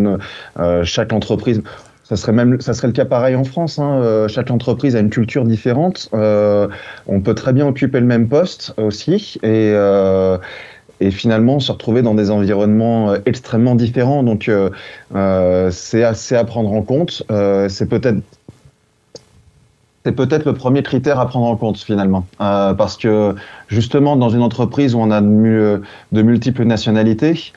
chaque 0.83 1.13
entreprise, 1.13 1.61
ça 2.03 2.17
serait 2.17 2.33
même, 2.33 2.59
ça 2.59 2.73
serait 2.73 2.87
le 2.87 2.93
cas 2.93 3.05
pareil 3.05 3.35
en 3.35 3.43
France. 3.43 3.79
Hein, 3.79 4.27
chaque 4.27 4.51
entreprise 4.51 4.95
a 4.95 4.99
une 4.99 5.11
culture 5.11 5.45
différente. 5.45 6.09
on 6.11 7.21
peut 7.23 7.35
très 7.35 7.53
bien 7.53 7.67
occuper 7.67 7.99
le 7.99 8.07
même 8.07 8.27
poste 8.27 8.73
aussi, 8.77 9.37
et 9.43 9.73
et 11.03 11.11
finalement 11.11 11.59
se 11.59 11.71
retrouver 11.71 12.01
dans 12.01 12.15
des 12.15 12.31
environnements 12.31 13.11
euh, 13.11 13.17
extrêmement 13.25 13.75
différents. 13.75 14.23
Donc 14.23 14.47
euh, 14.47 14.69
euh, 15.15 15.69
c'est 15.71 16.03
assez 16.03 16.35
à 16.35 16.45
prendre 16.45 16.71
en 16.71 16.81
compte. 16.81 17.23
c'est 17.69 17.89
peut-être 17.89 18.19
c'est 20.05 20.11
peut-être 20.11 20.45
le 20.45 20.53
premier 20.53 20.83
critère 20.83 21.17
à 21.19 21.27
prendre 21.27 21.45
en 21.45 21.55
compte 21.55 21.77
finalement, 21.77 22.25
parce 22.37 22.97
que 22.97 23.35
justement 23.69 24.17
dans 24.17 24.29
une 24.29 24.41
entreprise 24.41 24.95
où 24.95 24.99
on 24.99 25.11
a 25.11 25.21
de, 25.21 25.81
multiples 26.11 26.65
nationalités, 26.65 27.53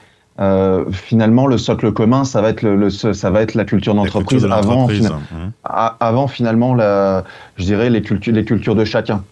finalement, 0.92 1.48
le 1.48 1.58
socle 1.58 1.92
commun, 1.92 2.24
ça 2.24 2.40
va 2.42 2.50
être, 2.50 2.62
le, 2.62 2.88
ça 2.88 3.30
va 3.30 3.42
être 3.42 3.54
la 3.54 3.64
culture 3.64 3.96
d'entreprise 3.96 4.44
avant, 4.44 4.88
hein. 4.88 5.50
avant 5.98 6.28
finalement, 6.28 6.72
la, 6.74 7.24
je 7.56 7.64
dirais, 7.64 7.90
les, 7.90 8.02
cultures 8.02 8.32
les 8.32 8.44
cultures 8.44 8.76
de 8.76 8.84
chacun. 8.84 9.24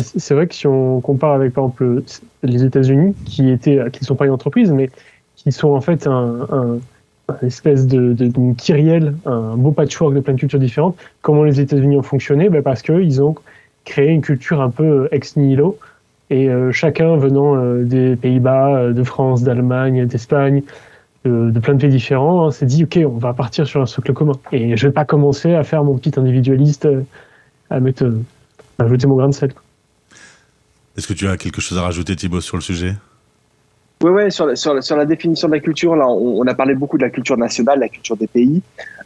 C'est 0.00 0.34
vrai 0.34 0.46
que 0.46 0.54
si 0.54 0.66
on 0.66 1.00
compare 1.00 1.32
avec 1.32 1.52
par 1.52 1.64
exemple 1.64 2.02
les 2.42 2.64
États-Unis, 2.64 3.14
qui 3.24 3.50
étaient, 3.50 3.78
qui 3.92 4.02
ne 4.02 4.06
sont 4.06 4.16
pas 4.16 4.26
une 4.26 4.32
entreprise, 4.32 4.70
mais 4.70 4.90
qui 5.36 5.52
sont 5.52 5.70
en 5.70 5.80
fait 5.80 6.06
un, 6.06 6.78
espèce 7.42 7.86
de, 7.86 8.12
de, 8.12 8.54
kyrielle, 8.54 9.14
un 9.24 9.56
beau 9.56 9.70
patchwork 9.70 10.14
de 10.14 10.20
plein 10.20 10.34
de 10.34 10.38
cultures 10.38 10.58
différentes. 10.58 10.96
Comment 11.22 11.44
les 11.44 11.60
États-Unis 11.60 11.96
ont 11.96 12.02
fonctionné? 12.02 12.48
Bah 12.48 12.62
Parce 12.62 12.82
qu'ils 12.82 13.22
ont 13.22 13.34
créé 13.84 14.10
une 14.10 14.22
culture 14.22 14.60
un 14.60 14.70
peu 14.70 15.08
ex 15.12 15.36
nihilo, 15.36 15.78
et 16.30 16.48
euh, 16.48 16.72
chacun 16.72 17.16
venant 17.16 17.56
euh, 17.56 17.84
des 17.84 18.16
Pays-Bas, 18.16 18.76
euh, 18.76 18.92
de 18.92 19.04
France, 19.04 19.42
d'Allemagne, 19.42 20.06
d'Espagne, 20.06 20.62
de, 21.24 21.58
plein 21.58 21.74
de 21.74 21.80
pays 21.80 21.90
différents, 21.90 22.46
hein, 22.46 22.50
s'est 22.50 22.66
dit 22.66 22.84
ok, 22.84 22.98
on 23.06 23.18
va 23.18 23.32
partir 23.32 23.66
sur 23.66 23.80
un 23.80 23.86
socle 23.86 24.12
commun. 24.12 24.34
Et 24.52 24.76
je 24.76 24.86
vais 24.86 24.92
pas 24.92 25.04
commencer 25.04 25.54
à 25.54 25.64
faire 25.64 25.84
mon 25.84 25.96
petit 25.96 26.18
individualiste, 26.18 26.88
à 27.70 27.80
mettre, 27.80 28.04
à 28.78 28.84
ajouter 28.84 29.06
mon 29.06 29.16
grain 29.16 29.28
de 29.28 29.34
sel. 29.34 29.52
Est-ce 30.96 31.08
que 31.08 31.12
tu 31.12 31.26
as 31.26 31.36
quelque 31.36 31.60
chose 31.60 31.76
à 31.76 31.82
rajouter, 31.82 32.14
Thibaut, 32.14 32.40
sur 32.40 32.56
le 32.56 32.62
sujet? 32.62 32.94
Oui, 34.02 34.10
ouais, 34.10 34.30
sur, 34.30 34.46
la, 34.46 35.06
définition 35.06 35.48
de 35.48 35.54
la 35.54 35.60
culture, 35.60 35.96
là, 35.96 36.06
on, 36.06 36.46
a 36.46 36.54
parlé 36.54 36.74
beaucoup 36.74 36.98
de 36.98 37.02
la 37.02 37.10
culture 37.10 37.36
nationale, 37.36 37.80
la 37.80 37.88
culture 37.88 38.16
des 38.16 38.26
pays. 38.26 38.62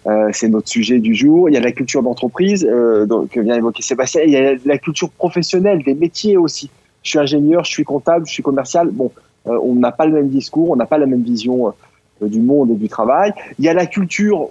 Euh, 0.07 0.29
c'est 0.33 0.49
notre 0.49 0.69
sujet 0.69 0.99
du 0.99 1.15
jour. 1.15 1.49
Il 1.49 1.55
y 1.55 1.57
a 1.57 1.61
la 1.61 1.73
culture 1.73 2.03
d'entreprise, 2.03 2.67
euh, 2.69 3.07
que 3.31 3.41
vient 3.41 3.55
évoquer 3.55 3.83
Sébastien. 3.83 4.23
Il 4.25 4.31
y 4.31 4.37
a 4.37 4.55
la 4.65 4.79
culture 4.79 5.11
professionnelle, 5.11 5.83
des 5.83 5.95
métiers 5.95 6.37
aussi. 6.37 6.69
Je 7.03 7.11
suis 7.11 7.19
ingénieur, 7.19 7.65
je 7.65 7.71
suis 7.71 7.85
comptable, 7.85 8.27
je 8.27 8.33
suis 8.33 8.43
commercial. 8.43 8.91
Bon, 8.91 9.13
euh, 9.47 9.59
on 9.63 9.75
n'a 9.77 9.93
pas 9.93 10.05
le 10.05 10.13
même 10.13 10.29
discours, 10.29 10.71
on 10.71 10.77
n'a 10.77 10.87
pas 10.87 10.99
la 10.99 11.07
même 11.07 11.23
vision 11.23 11.73
du 12.21 12.41
monde 12.41 12.73
et 12.73 12.75
du 12.75 12.89
travail. 12.89 13.33
Il 13.59 13.65
y 13.65 13.69
a 13.69 13.75
la 13.75 13.87
culture 13.87 14.49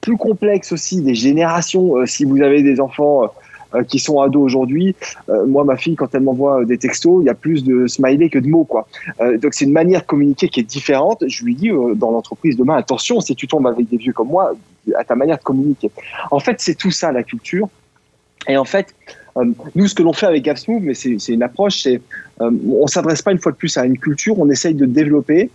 plus 0.00 0.16
complexe 0.16 0.72
aussi 0.72 1.02
des 1.02 1.14
générations. 1.14 2.06
Si 2.06 2.24
vous 2.24 2.40
avez 2.40 2.62
des 2.62 2.80
enfants 2.80 3.32
qui 3.88 3.98
sont 3.98 4.20
ados 4.20 4.42
aujourd'hui. 4.42 4.94
Euh, 5.28 5.46
moi, 5.46 5.64
ma 5.64 5.76
fille, 5.76 5.96
quand 5.96 6.14
elle 6.14 6.22
m'envoie 6.22 6.64
des 6.64 6.78
textos, 6.78 7.22
il 7.22 7.26
y 7.26 7.30
a 7.30 7.34
plus 7.34 7.64
de 7.64 7.86
smiley 7.86 8.28
que 8.28 8.38
de 8.38 8.48
mots, 8.48 8.64
quoi. 8.64 8.86
Euh, 9.20 9.38
donc 9.38 9.54
c'est 9.54 9.64
une 9.64 9.72
manière 9.72 10.02
de 10.02 10.06
communiquer 10.06 10.48
qui 10.48 10.60
est 10.60 10.64
différente. 10.64 11.24
Je 11.26 11.44
lui 11.44 11.54
dis 11.54 11.70
dans 11.96 12.10
l'entreprise 12.10 12.56
demain, 12.56 12.76
attention, 12.76 13.20
si 13.20 13.34
tu 13.34 13.46
tombes 13.46 13.66
avec 13.66 13.88
des 13.88 13.96
vieux 13.96 14.12
comme 14.12 14.28
moi, 14.28 14.54
à 14.96 15.04
ta 15.04 15.14
manière 15.14 15.38
de 15.38 15.42
communiquer. 15.42 15.90
En 16.30 16.40
fait, 16.40 16.56
c'est 16.60 16.74
tout 16.74 16.90
ça 16.90 17.12
la 17.12 17.22
culture. 17.22 17.68
Et 18.48 18.56
en 18.56 18.64
fait, 18.64 18.94
nous, 19.74 19.86
ce 19.86 19.94
que 19.94 20.02
l'on 20.02 20.12
fait 20.12 20.26
avec 20.26 20.42
GapsMove, 20.42 20.82
mais 20.82 20.94
c'est 20.94 21.28
une 21.28 21.42
approche, 21.42 21.82
c'est 21.82 22.00
on 22.40 22.86
s'adresse 22.88 23.22
pas 23.22 23.30
une 23.30 23.38
fois 23.38 23.52
de 23.52 23.56
plus 23.56 23.76
à 23.76 23.86
une 23.86 23.98
culture, 23.98 24.38
on 24.38 24.50
essaye 24.50 24.74
de 24.74 24.84
développer 24.84 25.50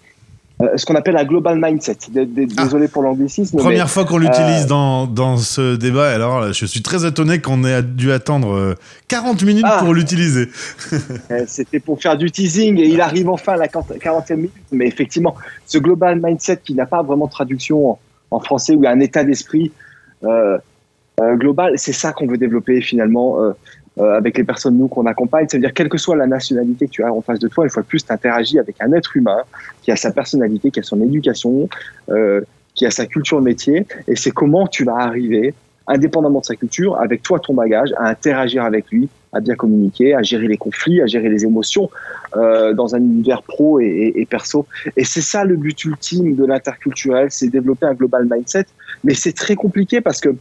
euh, 0.64 0.76
ce 0.76 0.88
qu'on 0.88 0.96
appelle 0.96 1.18
un 1.18 1.24
global 1.24 1.60
mindset. 1.62 1.98
Ah. 2.16 2.22
Désolé 2.26 2.88
pour 2.88 3.04
l'anglicisme. 3.04 3.58
Première 3.58 3.90
fois 3.90 4.06
qu'on 4.06 4.18
l'utilise 4.18 4.66
euh, 4.66 4.68
dans, 4.68 5.06
dans 5.06 5.38
ce 5.38 5.76
débat, 5.76 6.10
alors 6.10 6.52
je 6.52 6.66
suis 6.66 6.82
très 6.82 7.06
étonné 7.06 7.40
qu'on 7.40 7.64
ait 7.64 7.84
dû 7.84 8.12
attendre 8.12 8.76
40 9.08 9.42
euh, 9.42 9.46
minutes 9.46 9.66
ah. 9.68 9.78
pour 9.84 9.94
l'utiliser. 9.94 10.50
C'était 11.48 11.80
pour 11.80 12.02
faire 12.02 12.18
du 12.18 12.32
teasing 12.32 12.80
et 12.80 12.88
il 12.88 13.02
arrive 13.02 13.30
enfin 13.30 13.54
à 13.54 13.58
la 13.58 13.68
40e 13.68 14.36
minute. 14.36 14.52
Mais 14.72 14.88
effectivement, 14.88 15.36
ce 15.68 15.78
global 15.78 16.20
mindset 16.22 16.62
qui 16.64 16.74
n'a 16.74 16.88
pas 16.88 17.04
vraiment 17.04 17.28
de 17.28 17.32
traduction 17.32 18.00
en, 18.32 18.40
français 18.40 18.74
ou 18.74 18.88
un 18.88 19.00
état 19.00 19.24
d'esprit 19.24 19.72
global, 21.20 21.74
c'est 21.76 21.94
ça 21.94 22.14
qu'on 22.14 22.26
veut 22.26 22.38
développer 22.38 22.82
finalement. 22.82 23.38
Euh, 24.00 24.16
avec 24.16 24.38
les 24.38 24.44
personnes 24.44 24.78
nous 24.78 24.88
qu'on 24.88 25.08
accompagne. 25.08 25.48
C'est-à-dire, 25.50 25.74
quelle 25.74 25.90
que 25.90 25.98
soit 25.98 26.16
la 26.16 26.28
nationalité 26.28 26.86
que 26.86 26.92
tu 26.92 27.04
as 27.04 27.12
en 27.12 27.22
face 27.22 27.40
de 27.40 27.48
toi, 27.48 27.64
une 27.64 27.72
fois 27.72 27.82
de 27.82 27.88
plus, 27.88 28.06
tu 28.06 28.60
avec 28.60 28.76
un 28.80 28.94
être 28.94 29.18
humain 29.18 29.42
qui 29.82 29.92
a 29.92 29.96
sa 29.96 30.12
personnalité, 30.12 30.70
qui 30.70 30.80
a 30.80 30.84
son 30.84 31.02
éducation, 31.02 31.68
euh, 32.10 32.42
qui 32.76 32.86
a 32.86 32.92
sa 32.92 33.08
culture 33.08 33.42
métier. 33.42 33.88
Et 34.08 34.16
c'est 34.16 34.30
comment 34.30 34.68
tu 34.68 34.84
vas 34.84 34.98
arriver, 34.98 35.56
indépendamment 35.88 36.42
de 36.42 36.46
sa 36.46 36.56
culture, 36.56 36.96
avec 37.02 37.24
toi, 37.24 37.40
ton 37.40 37.56
bagage, 37.56 37.92
à 37.98 38.10
interagir 38.10 38.64
avec 38.66 38.86
lui, 38.92 39.10
à 39.34 39.40
bien 39.40 39.56
communiquer, 39.56 40.14
à 40.14 40.22
gérer 40.22 40.48
les 40.48 40.58
conflits, 40.58 41.02
à 41.02 41.08
gérer 41.08 41.30
les 41.30 41.44
émotions 41.44 41.90
euh, 42.36 42.74
dans 42.74 42.94
un 42.94 43.00
univers 43.00 43.42
pro 43.42 43.80
et, 43.80 44.14
et 44.16 44.26
perso. 44.28 44.68
Et 44.96 45.06
c'est 45.06 45.22
ça 45.22 45.44
le 45.44 45.56
but 45.56 45.86
ultime 45.86 46.36
de 46.36 46.46
l'interculturel, 46.46 47.30
c'est 47.32 47.48
développer 47.48 47.88
un 47.88 47.96
global 47.96 48.28
mindset. 48.30 48.66
Mais 49.04 49.16
c'est 49.16 49.34
très 49.34 49.56
compliqué 49.56 50.02
parce 50.02 50.22
que 50.22 50.36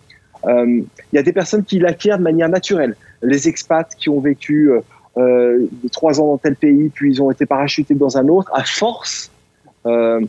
il 0.49 0.85
y 1.13 1.19
a 1.19 1.25
des 1.25 1.33
personnes 1.33 1.65
qui 1.65 1.81
l'acquièrent 1.81 2.19
de 2.19 2.23
manière 2.23 2.49
naturelle 2.49 2.95
les 3.23 3.49
expats 3.49 3.95
qui 3.97 4.09
ont 4.09 4.21
vécu 4.21 4.71
euh, 4.71 4.81
euh, 5.17 5.67
trois 5.93 6.21
ans 6.21 6.27
dans 6.27 6.39
tel 6.39 6.57
pays, 6.57 6.91
puis 6.91 7.11
ils 7.11 7.23
ont 7.23 7.31
été 7.31 7.47
parachutés 7.47 7.95
dans 7.95 8.19
un 8.19 8.29
autre, 8.29 8.51
à 8.55 8.65
force, 8.65 9.31
euh, 9.87 10.21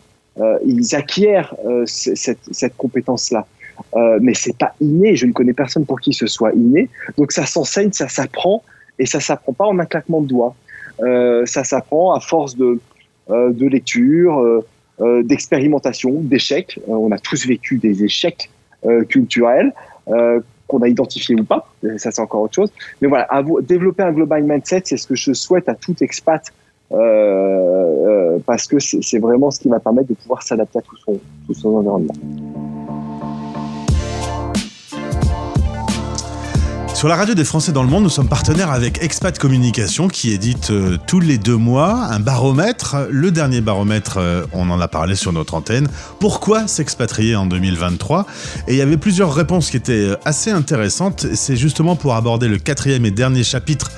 ils 0.66 0.96
acquièrent 0.96 1.56
cette, 1.86 2.78
compétence-là. 2.78 3.48
mais 4.22 4.36
c'est 4.36 4.56
pas 4.56 4.74
inné. 4.80 5.16
Je 5.16 5.26
ne 5.26 5.32
connais 5.32 5.54
personne 5.54 5.86
pour 5.86 6.00
qui 6.00 6.14
ce 6.14 6.28
soit 6.28 6.54
inné. 6.54 6.90
Donc 7.18 7.32
ça 7.32 7.48
s'enseigne, 7.48 7.92
ça 7.92 8.08
s'apprend, 8.08 8.64
et 9.00 9.08
ça 9.08 9.20
s'apprend 9.20 9.54
pas 9.54 9.66
en 9.66 9.80
un 9.80 9.86
claquement 9.86 10.22
de 10.22 10.28
doigts. 10.28 10.56
ça 11.46 11.64
s'apprend 11.64 12.14
à 12.14 12.20
force 12.20 12.56
de, 12.56 12.80
de 13.30 13.66
lecture, 13.66 14.64
d'expérimentation, 15.00 16.12
d'échecs. 16.22 16.80
on 16.88 17.12
a 17.12 17.18
tous 17.18 17.48
vécu 17.48 17.78
des 17.78 18.04
échecs 18.04 18.52
culturels 19.10 19.74
qu'on 20.68 20.82
a 20.82 20.88
identifié 20.88 21.36
ou 21.36 21.44
pas, 21.44 21.70
ça 21.98 22.12
c'est 22.12 22.22
encore 22.22 22.42
autre 22.42 22.56
chose. 22.56 22.72
Mais 23.02 23.08
voilà, 23.08 23.28
développer 23.62 24.04
un 24.04 24.12
global 24.12 24.44
mindset, 24.44 24.84
c'est 24.86 24.98
ce 24.98 25.08
que 25.08 25.16
je 25.16 25.34
souhaite 25.34 25.70
à 25.70 25.76
tout 25.76 25.96
expat 26.02 26.52
euh, 26.92 26.98
euh, 26.98 28.40
parce 28.46 28.68
que 28.68 28.80
c'est 28.80 29.20
vraiment 29.20 29.52
ce 29.52 29.60
qui 29.60 29.68
va 29.68 29.80
permettre 29.80 30.10
de 30.10 30.14
pouvoir 30.14 30.42
s'adapter 30.42 30.80
à 30.80 30.82
tout 30.82 30.98
son, 30.98 31.20
tout 31.46 31.54
son 31.54 31.76
environnement. 31.76 32.14
Sur 36.98 37.08
la 37.08 37.16
radio 37.16 37.36
des 37.36 37.44
Français 37.44 37.72
dans 37.72 37.84
le 37.84 37.90
monde, 37.90 38.06
nous 38.06 38.10
sommes 38.10 38.28
partenaires 38.28 38.72
avec 38.72 39.04
Expat 39.04 39.38
Communication 39.38 40.08
qui 40.08 40.34
édite 40.34 40.72
euh, 40.72 40.98
tous 41.06 41.20
les 41.20 41.38
deux 41.38 41.56
mois 41.56 42.08
un 42.10 42.20
baromètre. 42.20 42.96
Le 43.12 43.30
dernier 43.30 43.62
baromètre, 43.62 44.18
euh, 44.18 44.48
on 44.52 44.68
en 44.72 44.82
a 44.82 44.88
parlé 44.88 45.14
sur 45.14 45.32
notre 45.32 45.54
antenne. 45.54 45.88
Pourquoi 46.20 46.68
s'expatrier 46.68 47.36
en 47.36 47.46
2023 47.46 48.26
Et 48.68 48.72
il 48.72 48.78
y 48.78 48.82
avait 48.82 48.98
plusieurs 48.98 49.32
réponses 49.36 49.70
qui 49.70 49.78
étaient 49.78 49.92
euh, 49.92 50.16
assez 50.26 50.50
intéressantes. 50.50 51.28
C'est 51.36 51.56
justement 51.56 51.96
pour 51.96 52.16
aborder 52.16 52.48
le 52.48 52.58
quatrième 52.58 53.06
et 53.06 53.12
dernier 53.12 53.44
chapitre 53.44 53.92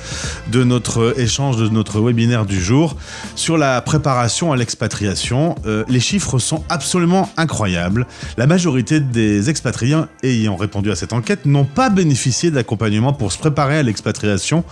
de 0.51 0.65
notre 0.65 1.17
échange, 1.17 1.55
de 1.55 1.69
notre 1.69 2.01
webinaire 2.01 2.45
du 2.45 2.59
jour 2.59 2.97
sur 3.35 3.57
la 3.57 3.79
préparation 3.79 4.51
à 4.51 4.57
l'expatriation. 4.57 5.55
les 5.87 5.99
chiffres 6.01 6.37
sont 6.37 6.65
absolument 6.67 7.29
incroyables. 7.37 8.05
La 8.35 8.45
majorité 8.45 8.99
des 8.99 9.49
expatriés 9.49 9.95
ayant 10.21 10.57
répondu 10.57 10.91
à 10.91 10.95
cette 10.97 11.13
enquête 11.13 11.45
n'ont 11.45 11.63
pas 11.63 11.89
bénéficié 11.89 12.51
d'accompagnement 12.51 12.88
pour 13.17 13.31
se 13.31 13.37
préparer 13.37 13.77
à 13.77 13.83
l'expatriation. 13.83 14.63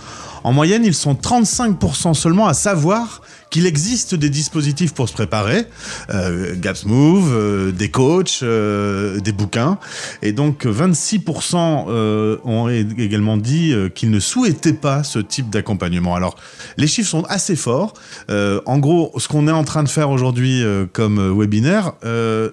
En 0.44 0.52
moyenne, 0.52 0.84
ils 0.84 0.94
sont 0.94 1.14
35% 1.14 2.14
seulement 2.14 2.46
à 2.46 2.54
savoir 2.54 3.22
qu'il 3.50 3.66
existe 3.66 4.14
des 4.14 4.30
dispositifs 4.30 4.92
pour 4.92 5.08
se 5.08 5.14
préparer, 5.14 5.66
euh, 6.10 6.54
Gaps 6.56 6.84
Move, 6.84 7.32
euh, 7.32 7.72
des 7.72 7.90
coachs, 7.90 8.40
euh, 8.42 9.20
des 9.20 9.32
bouquins, 9.32 9.78
et 10.22 10.32
donc 10.32 10.66
26% 10.66 11.86
euh, 11.88 12.36
ont 12.44 12.68
également 12.68 13.36
dit 13.36 13.74
qu'ils 13.94 14.10
ne 14.10 14.20
souhaitaient 14.20 14.74
pas 14.74 15.02
ce 15.02 15.18
type 15.18 15.50
d'accompagnement. 15.50 16.14
Alors 16.14 16.36
les 16.76 16.86
chiffres 16.86 17.08
sont 17.08 17.24
assez 17.24 17.56
forts. 17.56 17.94
en 18.28 18.78
gros, 18.78 19.12
ce 19.18 19.28
qu'on 19.28 19.48
est 19.48 19.52
en 19.52 19.64
train 19.64 19.82
de 19.82 19.88
faire 19.88 20.10
aujourd'hui 20.10 20.62
comme 20.92 21.38
webinaire, 21.38 21.92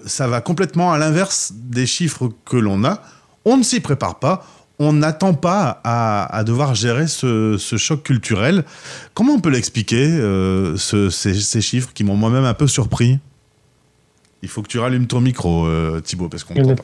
ça 0.06 0.28
va 0.28 0.40
complètement 0.40 0.92
à 0.92 0.98
l'inverse 0.98 1.52
des 1.54 1.86
chiffres 1.86 2.30
que 2.44 2.56
l'on 2.56 2.84
a. 2.84 3.02
On 3.44 3.56
ne 3.56 3.62
s'y 3.62 3.80
prépare 3.80 4.18
pas, 4.18 4.44
on 4.78 4.92
n'attend 4.92 5.34
pas 5.34 5.80
à, 5.84 6.44
devoir 6.44 6.74
gérer 6.74 7.06
ce, 7.06 7.56
choc 7.58 8.02
culturel. 8.02 8.64
Comment 9.14 9.34
on 9.34 9.40
peut 9.40 9.50
l'expliquer, 9.50 10.06
euh, 10.06 10.76
ces, 10.76 11.60
chiffres 11.60 11.90
qui 11.94 12.04
m'ont 12.04 12.16
moi-même 12.16 12.44
un 12.44 12.54
peu 12.54 12.66
surpris? 12.66 13.18
Il 14.42 14.48
faut 14.48 14.62
que 14.62 14.68
tu 14.68 14.78
rallumes 14.78 15.06
ton 15.06 15.20
micro, 15.20 15.66
euh, 15.66 16.00
Thibaut, 16.00 16.28
parce 16.28 16.44
qu'on 16.44 16.54
pas. 16.54 16.82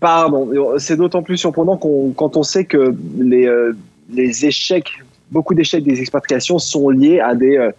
Pardon, 0.00 0.78
c'est 0.78 0.96
d'autant 0.96 1.22
plus 1.22 1.36
surprenant 1.36 1.76
quand 1.76 2.36
on 2.36 2.42
sait 2.42 2.64
que 2.64 2.94
les, 3.18 3.46
euh, 3.46 3.76
les 4.10 4.46
échecs, 4.46 4.90
beaucoup 5.30 5.54
d'échecs 5.54 5.84
des 5.84 6.00
expatriations 6.00 6.58
sont 6.58 6.88
liés 6.88 7.20
à 7.20 7.34
des, 7.34 7.70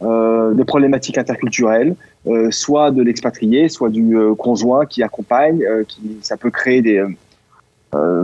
des 0.00 0.64
problématiques 0.64 1.18
interculturelles, 1.18 1.94
soit 2.50 2.90
de 2.90 3.02
l'expatrié, 3.02 3.68
soit 3.68 3.90
du 3.90 4.16
conjoint 4.38 4.86
qui 4.86 5.02
accompagne, 5.02 5.62
qui, 5.86 6.18
ça 6.22 6.38
peut 6.38 6.50
créer 6.50 6.80
des 6.80 6.98
euh, 6.98 7.08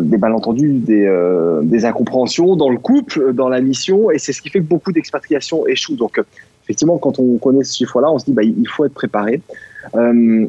des 0.03 0.19
malentendus, 0.19 0.79
des, 0.79 1.07
euh, 1.07 1.61
des, 1.63 1.85
incompréhensions 1.85 2.57
dans 2.57 2.69
le 2.69 2.79
couple, 2.79 3.33
dans 3.33 3.49
la 3.49 3.61
mission, 3.61 4.11
et 4.11 4.19
c'est 4.19 4.33
ce 4.33 4.43
qui 4.43 4.51
fait 4.51 4.61
que 4.61 4.65
beaucoup 4.65 4.93
d'expatriations 4.93 5.67
échouent. 5.67 5.97
Donc, 5.97 6.19
euh, 6.19 6.23
effectivement, 6.65 6.99
quand 6.99 7.19
on 7.19 7.39
connaît 7.39 7.65
ce 7.65 7.77
chiffre-là, 7.77 8.11
on 8.11 8.19
se 8.19 8.25
dit 8.25 8.33
bah, 8.33 8.43
il 8.43 8.69
faut 8.69 8.85
être 8.85 8.95
préparé. 8.95 9.41
je 9.95 10.49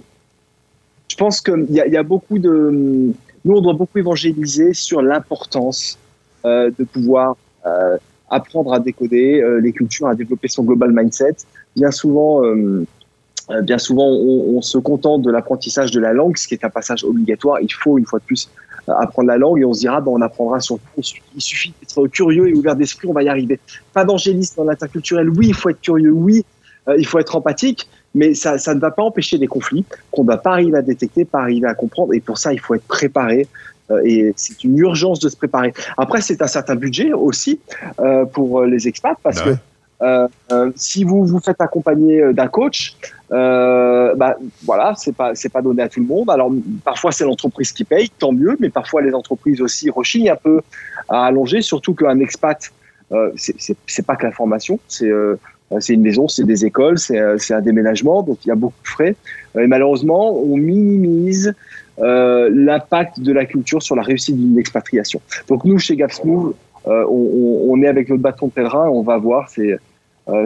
pense 1.18 1.41
qu'il 1.41 1.68
y, 1.70 1.97
a 1.97 2.03
beaucoup 2.03 2.39
de. 2.39 3.14
Nous, 3.45 3.55
on 3.55 3.61
doit 3.61 3.74
beaucoup 3.74 3.99
évangéliser 3.99 4.74
sur 4.74 5.01
l'importance 5.01 5.97
de 6.43 6.84
pouvoir 6.84 7.38
apprendre 8.30 8.74
à 8.74 8.80
décoder 8.80 9.43
les 9.61 9.72
cultures, 9.72 10.07
à 10.07 10.16
développer 10.16 10.47
son 10.47 10.64
global 10.64 10.91
mindset. 10.91 11.36
Bien 11.76 11.91
souvent, 11.91 12.41
bien 13.61 13.78
souvent, 13.78 14.07
on, 14.07 14.61
se 14.61 14.78
contente 14.78 15.22
de 15.22 15.32
l'apprentissage 15.32 15.91
de 15.91 15.99
la 15.99 16.14
langue, 16.14 16.38
ce 16.38 16.47
qui 16.47 16.55
est 16.55 16.66
un 16.66 16.70
passage 16.70 17.03
obligatoire. 17.03 17.59
Il 17.61 17.72
faut, 17.72 17.97
une 17.97 18.05
fois 18.05 18.20
de 18.20 18.26
plus, 18.26 18.49
apprendre 18.88 19.28
la 19.28 19.38
langue 19.38 19.60
et 19.60 19.66
on 19.66 19.74
se 19.74 19.82
dira, 19.82 20.02
bon, 20.02 20.18
on 20.18 20.22
apprendra 20.22 20.60
sur 20.60 20.80
Il 20.98 21.42
suffit 21.42 21.74
d'être 21.80 22.08
curieux 22.08 22.50
et 22.50 22.54
ouvert 22.54 22.76
d'esprit, 22.76 23.08
on 23.08 23.14
va 23.14 23.24
y 23.24 23.30
arriver. 23.30 23.60
Pas 23.94 24.06
d'angélisme 24.06 24.56
dans 24.58 24.66
l'interculturel. 24.66 25.30
Oui, 25.30 25.48
il 25.48 25.54
faut 25.54 25.70
être 25.70 25.82
curieux. 25.82 26.12
Oui, 26.12 26.44
euh, 26.88 26.96
il 26.98 27.06
faut 27.06 27.20
être 27.20 27.36
empathique. 27.36 27.88
Mais 28.16 28.36
ça, 28.36 28.58
ça 28.58 28.76
ne 28.76 28.80
va 28.80 28.92
pas 28.92 29.02
empêcher 29.02 29.38
des 29.40 29.48
conflits 29.48 29.86
qu'on 30.12 30.24
ne 30.24 30.28
va 30.28 30.38
pas 30.38 30.52
arriver 30.52 30.78
à 30.78 30.82
détecter, 30.82 31.26
pas 31.26 31.42
arriver 31.42 31.68
à 31.68 31.74
comprendre. 31.74 32.14
Et 32.14 32.20
pour 32.20 32.38
ça, 32.38 32.54
il 32.54 32.60
faut 32.60 32.76
être 32.76 32.86
préparé. 32.86 33.48
Euh, 33.90 34.02
et 34.06 34.34
c'est 34.36 34.64
une 34.64 34.78
urgence 34.78 35.20
de 35.20 35.30
se 35.30 35.36
préparer. 35.36 35.74
Après, 35.98 36.22
c'est 36.22 36.42
un 36.42 36.48
certain 36.48 36.76
budget 36.76 37.12
aussi 37.14 37.60
euh, 38.00 38.26
pour 38.26 38.64
les 38.64 38.88
expats 38.88 39.18
parce 39.24 39.44
bah 39.44 39.54
que 39.54 39.58
euh, 40.04 40.28
euh, 40.51 40.72
si 40.76 41.04
vous 41.04 41.26
vous 41.26 41.39
faites 41.39 41.62
accompagner 41.62 42.22
euh, 42.22 42.34
d'un 42.34 42.47
coach, 42.47 42.95
bah, 43.30 44.38
voilà, 44.64 44.93
c'est 44.95 45.16
pas 45.16 45.34
c'est 45.34 45.49
pas 45.49 45.62
donné 45.62 45.82
à 45.82 45.89
tout 45.89 45.99
le 45.99 46.06
monde. 46.06 46.30
Alors 46.30 46.51
parfois 46.84 47.12
c'est 47.12 47.24
l'entreprise 47.24 47.72
qui 47.72 47.84
paye, 47.84 48.10
tant 48.10 48.32
mieux, 48.32 48.56
mais 48.60 48.70
parfois 48.70 49.01
les 49.01 49.14
entreprises 49.14 49.62
aussi 49.62 49.89
rechignent 49.89 50.30
un 50.30 50.36
peu 50.36 50.62
à 51.10 51.26
allonger, 51.26 51.62
surtout 51.62 51.95
qu'un 51.95 52.20
expat, 52.20 52.72
euh, 53.12 53.32
c'est 53.36 54.06
pas 54.06 54.16
que 54.16 54.26
la 54.26 54.32
formation, 54.32 54.80
c'est 54.88 55.12
c'est 55.80 55.93
une 55.93 56.04
maison, 56.04 56.28
c'est 56.28 56.43
des 56.43 56.66
écoles, 56.66 56.99
c'est 56.99 57.54
un 57.54 57.62
déménagement, 57.62 58.22
donc 58.22 58.45
il 58.45 58.49
y 58.49 58.51
a 58.51 58.56
beaucoup 58.56 58.84
de 58.84 58.88
frais. 58.88 59.16
Et 59.58 59.66
malheureusement, 59.66 60.36
on 60.36 60.56
minimise 60.56 61.56
euh, 61.99 62.49
l'impact 62.51 63.20
de 63.20 63.32
la 63.32 63.45
culture 63.45 63.84
sur 63.84 63.95
la 63.95 64.01
réussite 64.01 64.36
d'une 64.36 64.58
expatriation. 64.58 65.22
Donc 65.47 65.64
nous, 65.64 65.78
chez 65.78 65.95
GapsMove, 65.95 66.56
euh, 66.88 67.06
on, 67.08 67.68
on, 67.70 67.82
est 67.84 67.88
avec 67.88 68.10
notre 68.10 68.24
bâton 68.24 68.47
de 68.47 68.51
pèlerin, 68.51 68.89
on 68.89 69.04
va 69.04 69.18
voir 69.18 69.47
ces, 69.49 69.74
euh, 69.74 69.80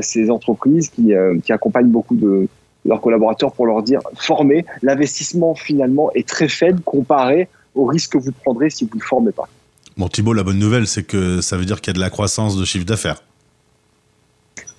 ces 0.02 0.30
entreprises 0.30 0.90
qui, 0.90 1.14
euh, 1.14 1.38
qui 1.44 1.54
accompagnent 1.54 1.90
beaucoup 1.90 2.16
de 2.16 2.48
leurs 2.86 3.02
collaborateurs 3.02 3.52
pour 3.52 3.66
leur 3.66 3.84
dire 3.84 4.00
former. 4.16 4.66
L'investissement 4.82 5.56
finalement 5.56 6.12
est 6.14 6.28
très 6.28 6.48
faible 6.48 6.82
comparé 6.82 7.48
au 7.76 7.86
risque 7.86 8.14
que 8.14 8.18
vous 8.18 8.32
prendrez 8.32 8.70
si 8.70 8.86
vous 8.86 8.98
ne 8.98 9.04
formez 9.04 9.32
pas. 9.32 9.48
Bon 9.98 10.08
Thibault, 10.08 10.34
la 10.34 10.44
bonne 10.44 10.60
nouvelle, 10.60 10.88
c'est 10.88 11.04
que 11.04 11.42
ça 11.42 11.58
veut 11.58 11.66
dire 11.66 11.82
qu'il 11.82 11.92
y 11.92 11.96
a 11.96 11.98
de 11.98 12.00
la 12.00 12.10
croissance 12.10 12.58
de 12.58 12.66
chiffre 12.66 12.86
d'affaires. 12.86 13.24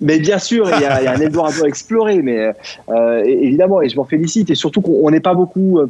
Mais 0.01 0.19
bien 0.19 0.39
sûr, 0.39 0.69
il 0.75 0.81
y 0.81 0.85
a, 0.85 1.01
il 1.01 1.05
y 1.05 1.07
a 1.07 1.13
un 1.13 1.19
Eldorado 1.19 1.63
à 1.63 1.67
explorer, 1.67 2.21
mais 2.21 2.53
euh, 2.89 3.23
évidemment, 3.25 3.81
et 3.81 3.89
je 3.89 3.97
m'en 3.97 4.05
félicite, 4.05 4.49
et 4.49 4.55
surtout 4.55 4.81
qu'on 4.81 5.11
n'est 5.11 5.19
pas 5.19 5.33
beaucoup, 5.33 5.81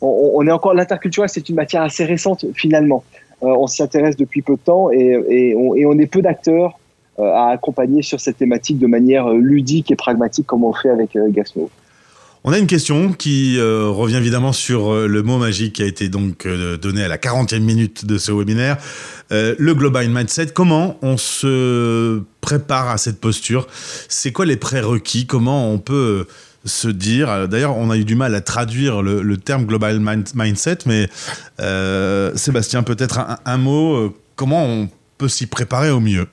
on, 0.00 0.32
on, 0.34 0.46
est 0.46 0.50
encore 0.50 0.72
l'interculturel, 0.72 1.28
c'est 1.28 1.46
une 1.48 1.56
matière 1.56 1.82
assez 1.82 2.06
récente 2.06 2.46
finalement. 2.54 3.04
on 3.42 3.66
s'y 3.66 3.82
intéresse 3.82 4.16
depuis 4.16 4.40
peu 4.40 4.54
de 4.54 4.60
temps 4.60 4.90
et, 4.90 5.54
on, 5.54 5.74
et 5.74 5.84
on, 5.84 5.98
est 5.98 6.06
peu 6.06 6.22
d'acteurs 6.22 6.79
à 7.22 7.50
accompagner 7.50 8.02
sur 8.02 8.20
cette 8.20 8.38
thématique 8.38 8.78
de 8.78 8.86
manière 8.86 9.30
ludique 9.30 9.90
et 9.90 9.96
pragmatique 9.96 10.46
comme 10.46 10.64
on 10.64 10.72
fait 10.72 10.90
avec 10.90 11.16
Gasmo. 11.30 11.70
On 12.42 12.52
a 12.52 12.58
une 12.58 12.66
question 12.66 13.12
qui 13.12 13.58
euh, 13.58 13.88
revient 13.88 14.16
évidemment 14.16 14.54
sur 14.54 14.90
euh, 14.90 15.06
le 15.06 15.22
mot 15.22 15.36
magique 15.36 15.74
qui 15.74 15.82
a 15.82 15.86
été 15.86 16.08
donc 16.08 16.46
euh, 16.46 16.78
donné 16.78 17.04
à 17.04 17.08
la 17.08 17.18
40e 17.18 17.60
minute 17.60 18.06
de 18.06 18.16
ce 18.16 18.32
webinaire, 18.32 18.78
le 19.30 19.72
Global 19.74 20.08
Mindset. 20.08 20.48
Comment 20.54 20.96
on 21.02 21.18
se 21.18 22.22
prépare 22.40 22.88
à 22.88 22.96
cette 22.96 23.20
posture? 23.20 23.66
C'est 24.08 24.32
quoi 24.32 24.46
les 24.46 24.56
prérequis? 24.56 25.26
Comment 25.26 25.70
on 25.70 25.78
peut 25.78 26.26
se 26.64 26.88
dire 26.88 27.46
D'ailleurs, 27.46 27.76
on 27.76 27.90
a 27.90 27.96
eu 27.96 28.04
du 28.04 28.16
mal 28.16 28.34
à 28.34 28.40
traduire 28.40 29.02
le, 29.02 29.36
terme 29.36 29.66
Global 29.66 30.00
Mindset, 30.34 30.78
mais 30.86 31.08
Sébastien, 32.36 32.82
peut-être 32.82 33.20
un 33.44 33.56
mot. 33.56 34.12
comment 34.34 34.64
on 34.64 34.88
peut 35.16 35.28
s'y 35.28 35.46
préparer 35.46 35.90
au 35.90 36.00
mieux? 36.00 36.26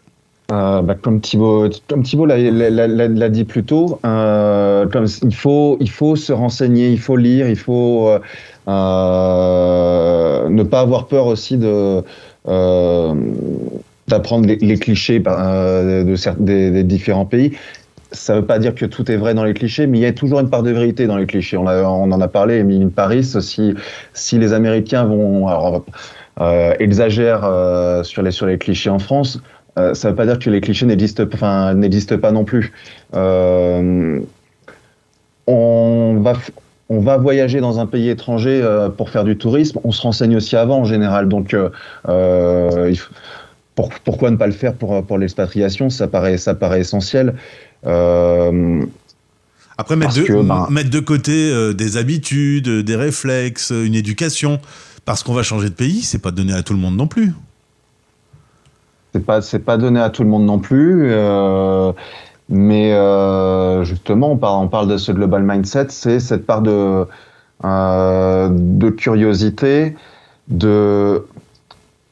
Euh, 0.50 0.82
bah, 0.82 0.96
comme 0.96 1.20
Thibaut, 1.20 1.68
comme 1.90 2.04
Thibaut 2.04 2.26
l'a 2.26 3.30
dit 3.30 3.44
plus 3.44 3.66
tôt, 3.66 4.00
euh, 4.06 4.86
il, 5.22 5.36
faut, 5.36 6.16
se 6.16 6.32
renseigner, 6.32 6.90
il 6.90 7.00
faut 7.00 7.18
lire, 7.18 7.50
il 7.50 7.58
faut 7.58 8.10
euh, 8.70 10.50
ne 10.50 10.64
pas 10.64 10.80
avoir 10.80 11.08
peur 11.08 11.26
aussi 11.28 11.58
de 11.58 12.02
d'apprendre 14.08 14.48
les, 14.48 14.78
clichés 14.80 15.20
de, 15.20 16.04
de, 16.04 16.72
des, 16.72 16.84
différents 16.84 17.26
pays. 17.26 17.52
Ça 18.14 18.36
ne 18.36 18.40
veut 18.40 18.46
pas 18.46 18.58
dire 18.58 18.74
que 18.74 18.86
tout 18.86 19.12
est 19.12 19.18
vrai 19.18 19.34
dans 19.34 19.44
les 19.44 19.54
clichés, 19.54 19.86
mais 19.86 19.98
il 19.98 20.02
y 20.02 20.06
a 20.06 20.14
toujours 20.14 20.40
une 20.40 20.50
part 20.50 20.64
de 20.64 20.72
vérité 20.72 21.08
dans 21.08 21.18
les 21.18 21.26
clichés. 21.26 21.58
On, 21.58 21.66
en 21.66 22.22
a 22.22 22.28
parlé, 22.30 22.60
Emile 22.60 22.88
Paris, 22.88 23.26
si, 23.26 23.74
si 24.14 24.40
les 24.40 24.54
Américains 24.54 25.04
vont 25.04 25.84
exagèrent 26.80 28.02
sur, 28.06 28.22
les, 28.22 28.32
sur 28.32 28.46
les 28.46 28.58
clichés 28.58 28.90
en 28.90 29.00
France, 29.00 29.42
euh, 29.78 29.94
ça 29.94 30.08
ne 30.08 30.14
veut 30.14 30.16
pas 30.16 30.26
dire 30.26 30.40
que 30.40 30.50
les 30.50 30.62
clichés 30.62 30.86
n'existent, 30.86 31.26
enfin, 31.32 31.74
n'existent 31.74 32.18
pas 32.18 32.32
non 32.32 32.46
plus. 32.46 32.72
Euh, 33.16 34.20
on 35.46 36.20
va 36.22 36.34
on 36.90 37.02
va 37.02 37.18
voyager 37.18 37.60
dans 37.60 37.82
un 37.82 37.86
pays 37.86 38.10
étranger 38.10 38.62
euh, 38.64 38.88
pour 38.88 39.10
faire 39.10 39.26
du 39.26 39.38
tourisme, 39.38 39.78
on 39.84 39.92
se 39.92 40.02
renseigne 40.02 40.38
aussi 40.38 40.56
avant 40.56 40.80
en 40.80 40.86
général. 40.86 41.28
Donc, 41.28 41.54
pourquoi 44.06 44.32
ne 44.32 44.38
pas 44.38 44.48
le 44.48 44.54
faire 44.54 44.74
pour, 44.74 45.06
pour 45.06 45.18
l'expatriation? 45.18 45.90
Ça 45.90 46.08
paraît, 46.08 46.38
ça 46.38 46.56
paraît 46.56 46.80
essentiel. 46.80 47.36
Après, 47.84 48.06
mettre 49.96 50.16
de, 50.16 50.42
ben, 50.42 50.68
mettre 50.72 50.90
de 50.90 51.00
côté 51.00 51.74
des 51.74 51.98
habitudes, 51.98 52.70
des 52.70 52.96
réflexes, 52.96 53.72
une 53.72 53.94
éducation, 53.94 54.60
parce 55.04 55.24
qu'on 55.24 55.34
va 55.34 55.44
changer 55.44 55.70
de 55.70 55.76
pays, 55.76 56.02
c'est 56.02 56.22
pas 56.22 56.32
donné 56.32 56.54
à 56.54 56.64
tout 56.64 56.74
le 56.74 56.80
monde 56.80 56.96
non 56.96 57.08
plus 57.08 57.34
c'est 59.18 59.26
pas 59.26 59.42
c'est 59.42 59.60
pas 59.60 59.78
donné 59.78 60.00
à 60.00 60.10
tout 60.10 60.24
le 60.24 60.30
monde 60.30 60.46
non 60.46 60.60
plus. 60.60 61.10
Euh, 61.12 61.92
mais 62.50 62.94
euh, 62.94 63.84
justement, 63.84 64.32
on 64.32 64.38
parle, 64.38 64.64
on 64.64 64.68
parle 64.68 64.88
de 64.88 64.98
ce 64.98 65.12
global 65.12 65.44
mindset, 65.44 65.88
c'est 65.90 66.20
cette 66.20 66.46
part 66.46 66.62
de 66.62 67.06
euh, 67.66 68.50
de 68.52 68.90
curiosité, 68.90 69.96
de 70.48 71.26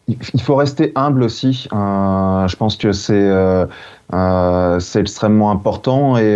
il 0.08 0.42
faut 0.42 0.56
rester 0.56 0.92
humble 0.96 1.24
aussi. 1.24 1.68
je 1.72 2.56
pense 2.56 2.76
que 2.76 2.92
c'est 2.92 3.32
c'est 4.80 5.00
extrêmement 5.00 5.52
important 5.52 6.18
et 6.18 6.36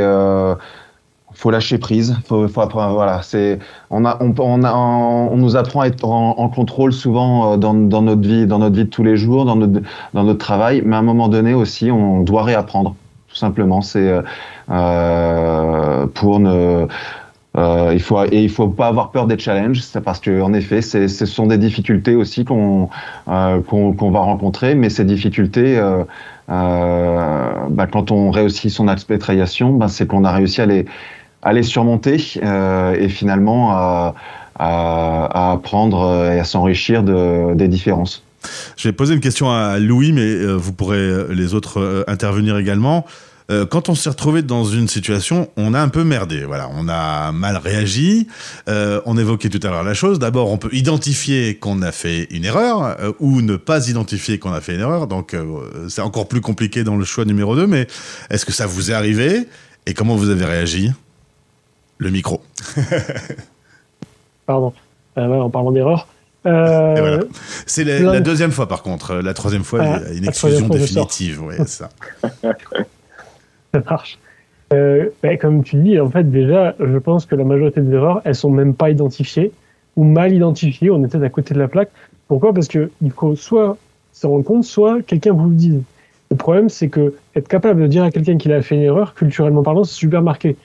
faut 1.40 1.52
lâcher 1.52 1.78
prise. 1.78 2.18
Faut, 2.26 2.48
faut 2.50 2.68
voilà, 2.68 3.22
c'est 3.22 3.60
on 3.90 4.04
a 4.04 4.18
on, 4.22 4.34
on, 4.38 4.64
a 4.64 4.74
on 4.74 5.38
nous 5.38 5.56
apprend 5.56 5.82
à 5.82 5.88
être 5.88 6.04
en, 6.04 6.50
contrôle 6.50 6.92
souvent 6.92 7.54
euh, 7.54 7.58
dans, 7.58 7.74
dans, 7.74 8.02
notre 8.02 8.28
vie, 8.28 8.46
dans 8.46 8.60
notre 8.60 8.76
vie 8.76 8.84
de 8.84 8.90
tous 8.90 9.04
les 9.04 9.16
jours, 9.16 9.46
dans 9.46 9.56
notre 9.56 9.82
dans 10.14 10.24
notre 10.24 10.40
travail, 10.40 10.82
mais 10.86 10.98
à 10.98 11.00
un 11.00 11.04
moment 11.04 11.30
donné 11.30 11.54
aussi, 11.54 11.92
on 11.92 12.22
doit 12.22 12.44
réapprendre. 12.44 12.96
Tout 13.30 13.36
simplement, 13.36 13.82
c'est 13.82 14.10
euh, 14.10 14.22
euh 14.70 16.08
pour 16.08 16.42
ne 16.42 16.88
il 17.92 18.02
faut 18.02 18.24
et 18.26 18.44
il 18.44 18.50
faut 18.50 18.68
pas 18.68 18.88
avoir 18.88 19.12
peur 19.12 19.26
des 19.26 19.38
challenges, 19.38 19.82
parce 20.04 20.20
que 20.20 20.42
en 20.42 20.54
effet, 20.54 20.82
ce 20.82 21.08
sont 21.26 21.48
des 21.48 21.58
difficultés 21.58 22.16
aussi 22.16 22.44
qu'on 22.44 22.90
euh, 23.30 23.62
qu'on 23.62 24.12
va 24.12 24.20
rencontrer, 24.20 24.76
mais 24.76 24.90
ces 24.90 25.06
difficultés, 25.06 25.80
bah, 26.48 27.88
quand 27.92 28.12
on 28.12 28.32
réussit 28.32 28.72
son 28.72 28.90
expatriation, 28.90 29.74
bah, 29.74 29.88
c'est 29.88 30.06
qu'on 30.08 30.26
a 30.26 30.32
réussi 30.32 30.62
à 30.62 30.66
les 30.66 30.86
à 31.42 31.54
les 31.54 31.64
surmonter 31.64 32.22
euh, 32.44 32.94
et 33.00 33.10
finalement 33.10 33.72
à, 33.72 34.14
apprendre 34.62 36.32
et 36.34 36.40
à 36.40 36.44
s'enrichir 36.44 37.02
de, 37.02 37.54
des 37.56 37.70
différences. 37.70 38.24
Je 38.76 38.90
vais 38.90 38.94
poser 38.94 39.14
une 39.14 39.22
question 39.22 39.50
à 39.50 39.80
Louis, 39.80 40.12
mais 40.12 40.22
euh, 40.22 40.54
vous 40.54 40.74
pourrez 40.74 40.98
euh, 40.98 41.28
les 41.32 41.54
autres 41.54 42.04
intervenir 42.08 42.58
également. 42.58 43.06
Quand 43.72 43.90
on 43.90 43.96
s'est 43.96 44.12
retrouvé 44.12 44.44
dans 44.44 44.64
une 44.64 44.88
situation, 44.88 45.50
on 45.58 45.74
a 45.74 45.82
un 45.82 45.88
peu 45.88 46.04
merdé. 46.04 46.46
Voilà, 46.46 46.70
on 46.78 46.88
a 46.88 47.32
mal 47.32 47.58
réagi. 47.58 48.28
on 48.68 49.18
évoquait 49.18 49.50
tout 49.50 49.60
à 49.64 49.72
l'heure 49.72 49.84
la 49.84 49.96
chose. 49.96 50.20
D'abord, 50.20 50.52
on 50.52 50.60
peut 50.60 50.70
identifier 50.72 51.56
qu'on 51.56 51.82
a 51.82 51.92
fait 51.92 52.28
une 52.30 52.46
erreur 52.46 52.96
ou 53.20 53.42
ne 53.42 53.56
pas 53.56 53.88
identifier 53.88 54.38
qu'on 54.38 54.54
a 54.54 54.62
fait 54.62 54.76
une 54.76 54.82
erreur. 54.82 55.08
Donc, 55.08 55.36
c'est 55.88 56.04
encore 56.04 56.28
plus 56.28 56.42
compliqué 56.42 56.84
dans 56.84 56.96
le 56.96 57.06
choix 57.06 57.26
numéro 57.26 57.56
2. 57.56 57.66
Mais 57.66 57.88
est-ce 58.30 58.46
que 58.46 58.52
ça 58.52 58.68
vous 58.68 58.92
est 58.92 58.94
arrivé? 58.94 59.48
Et 59.88 59.96
comment 59.96 60.16
vous 60.16 60.30
avez 60.30 60.46
réagi? 60.46 60.92
Le 62.00 62.10
micro. 62.10 62.42
Pardon. 64.46 64.74
Euh, 65.18 65.40
en 65.40 65.50
parlant 65.50 65.72
d'erreur. 65.72 66.08
Euh, 66.46 67.24
c'est 67.66 67.84
la, 67.84 68.22
deuxième 68.22 68.52
fois, 68.52 68.68
par 68.68 68.82
contre. 68.82 69.16
La 69.16 69.34
troisième 69.34 69.64
fois, 69.64 69.84
il 69.84 69.86
y 69.86 70.16
a 70.16 70.18
une 70.18 70.28
exclusion 70.28 70.68
définitive. 70.68 71.44
Ouais, 71.44 71.58
ça. 71.66 71.90
ça 73.74 73.82
marche. 73.90 74.18
Euh, 74.72 75.10
ben, 75.22 75.38
comme 75.38 75.64
tu 75.64 75.76
dis, 75.78 76.00
en 76.00 76.10
fait, 76.10 76.24
déjà, 76.24 76.76
je 76.80 76.98
pense 76.98 77.26
que 77.26 77.36
la 77.36 77.44
majorité 77.44 77.82
des 77.82 77.94
erreurs, 77.94 78.22
elles 78.24 78.36
sont 78.36 78.50
même 78.50 78.74
pas 78.74 78.90
identifiées 78.90 79.52
ou 79.96 80.04
mal 80.04 80.34
identifiées. 80.34 80.92
On 80.92 81.04
était 81.04 81.22
à 81.22 81.30
côté 81.30 81.54
de 81.54 81.60
la 81.60 81.68
plaque. 81.68 81.90
Pourquoi? 82.28 82.54
Parce 82.54 82.68
qu'il 82.68 82.90
faut 83.16 83.36
soit 83.36 83.78
se 84.14 84.28
rendre 84.28 84.46
compte, 84.46 84.64
soit 84.64 85.02
quelqu'un 85.02 85.34
vous 85.34 85.50
le 85.50 85.56
dise. 85.56 85.82
Le 86.32 86.38
problème, 86.38 86.70
c'est 86.70 86.90
que 86.90 87.16
être 87.36 87.48
capable 87.48 87.82
de 87.82 87.88
dire 87.88 88.04
à 88.04 88.12
quelqu'un 88.12 88.38
qu'il 88.38 88.54
a 88.54 88.62
fait 88.62 88.76
une 88.76 88.84
erreur, 88.84 89.16
culturellement 89.16 89.64
parlant, 89.64 89.84
c'est 89.84 89.96
super 89.96 90.22
marqué. 90.22 90.58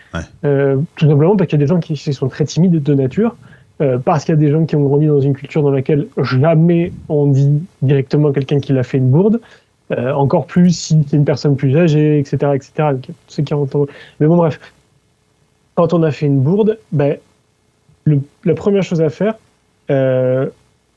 Euh, 0.45 0.77
tout 0.97 1.09
simplement 1.09 1.37
parce 1.37 1.49
qu'il 1.49 1.59
y 1.59 1.63
a 1.63 1.65
des 1.65 1.71
gens 1.71 1.81
qui 1.81 1.97
sont 1.97 2.29
très 2.29 2.45
timides 2.45 2.83
de 2.83 2.95
nature, 2.95 3.35
euh, 3.81 3.99
parce 3.99 4.25
qu'il 4.25 4.35
y 4.35 4.37
a 4.37 4.41
des 4.41 4.51
gens 4.51 4.67
qui 4.67 4.77
ont 4.77 4.83
grandi 4.83 5.07
dans 5.07 5.21
une 5.21 5.33
culture 5.33 5.63
dans 5.63 5.71
laquelle 5.71 6.07
jamais 6.19 6.93
on 7.09 7.29
dit 7.29 7.63
directement 7.81 8.29
à 8.29 8.33
quelqu'un 8.33 8.61
qu'il 8.61 8.77
a 8.77 8.83
fait 8.83 8.99
une 8.99 9.09
bourde. 9.09 9.41
Euh, 9.91 10.13
encore 10.13 10.47
plus 10.47 10.71
si 10.71 11.05
c'est 11.09 11.17
une 11.17 11.25
personne 11.25 11.57
plus 11.57 11.77
âgée, 11.77 12.19
etc., 12.19 12.53
etc. 12.55 12.97
Ceux 13.29 13.43
qui 13.43 13.55
Mais 14.21 14.27
bon, 14.27 14.37
bref. 14.37 14.61
Quand 15.77 15.93
on 15.93 16.03
a 16.03 16.11
fait 16.11 16.27
une 16.27 16.41
bourde, 16.41 16.79
ben, 16.93 17.17
le, 18.05 18.21
la 18.45 18.55
première 18.55 18.83
chose 18.83 19.03
à 19.03 19.11
faire, 19.11 19.35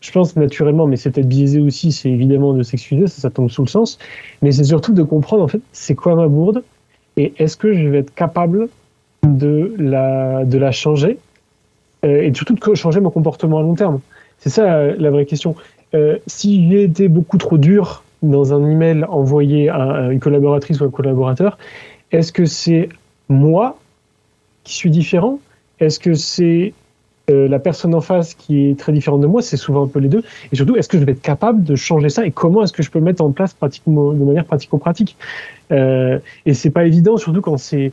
je 0.01 0.11
pense 0.11 0.35
naturellement, 0.35 0.87
mais 0.87 0.95
c'est 0.95 1.11
peut-être 1.11 1.27
biaisé 1.27 1.59
aussi, 1.59 1.91
c'est 1.91 2.09
évidemment 2.09 2.53
de 2.53 2.63
s'excuser, 2.63 3.07
ça, 3.07 3.21
ça 3.21 3.29
tombe 3.29 3.49
sous 3.49 3.63
le 3.63 3.69
sens, 3.69 3.97
mais 4.41 4.51
c'est 4.51 4.63
surtout 4.63 4.93
de 4.93 5.03
comprendre 5.03 5.43
en 5.43 5.47
fait 5.47 5.61
c'est 5.71 5.95
quoi 5.95 6.15
ma 6.15 6.27
bourde 6.27 6.63
et 7.17 7.33
est-ce 7.37 7.57
que 7.57 7.73
je 7.73 7.87
vais 7.87 7.99
être 7.99 8.13
capable 8.13 8.69
de 9.23 9.73
la, 9.77 10.45
de 10.45 10.57
la 10.57 10.71
changer 10.71 11.17
euh, 12.05 12.21
et 12.21 12.33
surtout 12.33 12.53
de 12.53 12.75
changer 12.75 12.99
mon 12.99 13.09
comportement 13.09 13.57
à 13.57 13.61
long 13.61 13.75
terme. 13.75 13.99
C'est 14.37 14.49
ça 14.49 14.71
euh, 14.71 14.95
la 14.99 15.09
vraie 15.09 15.25
question. 15.25 15.55
Euh, 15.93 16.17
si 16.27 16.69
j'ai 16.69 16.83
été 16.83 17.07
beaucoup 17.07 17.37
trop 17.37 17.57
dur 17.57 18.03
dans 18.21 18.53
un 18.53 18.69
email 18.69 19.03
envoyé 19.05 19.69
à 19.69 20.09
une 20.11 20.19
collaboratrice 20.19 20.79
ou 20.79 20.85
un 20.85 20.89
collaborateur, 20.89 21.57
est-ce 22.11 22.31
que 22.31 22.45
c'est 22.45 22.89
moi 23.29 23.77
qui 24.63 24.73
suis 24.73 24.91
différent? 24.91 25.39
Est-ce 25.79 25.99
que 25.99 26.13
c'est 26.13 26.73
euh, 27.30 27.49
la 27.49 27.59
personne 27.59 27.93
en 27.93 27.99
face 27.99 28.34
qui 28.34 28.69
est 28.69 28.80
très 28.80 28.93
différente 28.93 29.19
de 29.19 29.28
moi, 29.28 29.41
c'est 29.41 29.57
souvent 29.57 29.84
un 29.84 29.88
peu 29.88 29.99
les 29.99 30.07
deux. 30.07 30.23
Et 30.53 30.55
surtout, 30.55 30.78
est-ce 30.78 30.88
que 30.88 30.97
je 30.97 31.03
vais 31.03 31.11
être 31.11 31.21
capable 31.21 31.61
de 31.63 31.75
changer 31.75 32.07
ça 32.07 32.25
et 32.25 32.32
comment 32.32 32.63
est-ce 32.63 32.71
que 32.71 32.84
je 32.84 32.89
peux 32.89 32.99
le 32.99 33.05
mettre 33.05 33.21
en 33.21 33.32
place 33.32 33.53
pratiquement, 33.53 34.13
de 34.13 34.23
manière 34.23 34.45
pratico-pratique? 34.45 35.17
Euh, 35.71 36.19
Et 36.45 36.53
c'est 36.53 36.69
pas 36.69 36.86
évident, 36.86 37.17
surtout 37.17 37.41
quand 37.41 37.57
c'est 37.57 37.91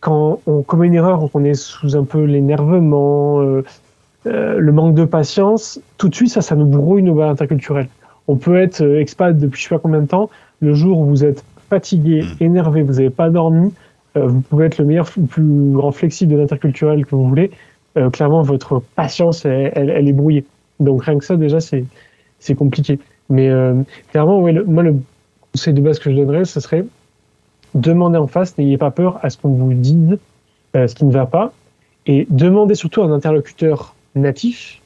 quand 0.00 0.40
on 0.46 0.60
commet 0.60 0.88
une 0.88 0.94
erreur, 0.94 1.30
qu'on 1.32 1.44
est 1.44 1.54
sous 1.54 1.96
un 1.96 2.04
peu 2.04 2.24
l'énervement, 2.24 3.40
euh, 3.40 3.64
euh, 4.26 4.58
le 4.58 4.72
manque 4.72 4.94
de 4.94 5.06
patience. 5.06 5.80
Tout 5.96 6.10
de 6.10 6.14
suite, 6.14 6.28
ça, 6.28 6.42
ça 6.42 6.54
nous 6.54 6.66
brouille 6.66 7.02
nos 7.02 7.14
valeurs 7.14 7.32
interculturelles. 7.32 7.88
On 8.28 8.36
peut 8.36 8.58
être 8.58 8.82
expat 8.82 9.34
depuis 9.34 9.62
je 9.62 9.68
sais 9.68 9.74
pas 9.74 9.78
combien 9.78 10.02
de 10.02 10.06
temps. 10.06 10.28
Le 10.60 10.74
jour 10.74 10.98
où 10.98 11.06
vous 11.06 11.24
êtes 11.24 11.42
fatigué, 11.70 12.22
mmh. 12.22 12.44
énervé, 12.44 12.82
vous 12.82 12.94
n'avez 12.94 13.08
pas 13.08 13.30
dormi, 13.30 13.72
vous 14.14 14.42
pouvez 14.42 14.66
être 14.66 14.76
le 14.76 14.84
meilleur, 14.84 15.08
le 15.16 15.24
plus 15.24 15.72
grand 15.72 15.90
flexible 15.90 16.32
de 16.32 16.38
l'interculturel 16.38 17.06
que 17.06 17.16
vous 17.16 17.26
voulez 17.26 17.50
euh, 17.96 18.10
clairement, 18.10 18.42
votre 18.42 18.82
patience, 18.96 19.44
elle, 19.44 20.08
est 20.08 20.12
brouillée. 20.12 20.44
Donc 20.80 21.04
rien 21.04 21.18
que 21.18 21.24
ça, 21.24 21.36
déjà, 21.36 21.58
c'est 21.60 22.54
compliqué. 22.54 22.98
Mais 23.30 23.48
euh, 23.48 23.74
clairement, 24.10 24.40
ouais, 24.40 24.52
moi, 24.52 24.82
le 24.82 24.96
conseil 25.52 25.74
de 25.74 25.80
base 25.80 25.98
que 25.98 26.10
je 26.10 26.16
donnerais, 26.16 26.44
ce 26.44 26.60
serait 26.60 26.84
demander 27.74 28.18
en 28.18 28.26
face, 28.26 28.56
n'ayez 28.56 28.78
pas 28.78 28.90
peur 28.90 29.18
à 29.22 29.30
ce 29.30 29.38
qu'on 29.38 29.48
vous 29.48 29.74
dise 29.74 30.18
euh, 30.76 30.86
ce 30.86 30.94
qui 30.94 31.04
ne 31.04 31.12
va 31.12 31.26
pas, 31.26 31.52
et 32.06 32.26
demandez 32.30 32.74
surtout 32.76 33.02
à 33.02 33.06
un 33.06 33.12
interlocuteur 33.12 33.94
natif, 34.14 34.80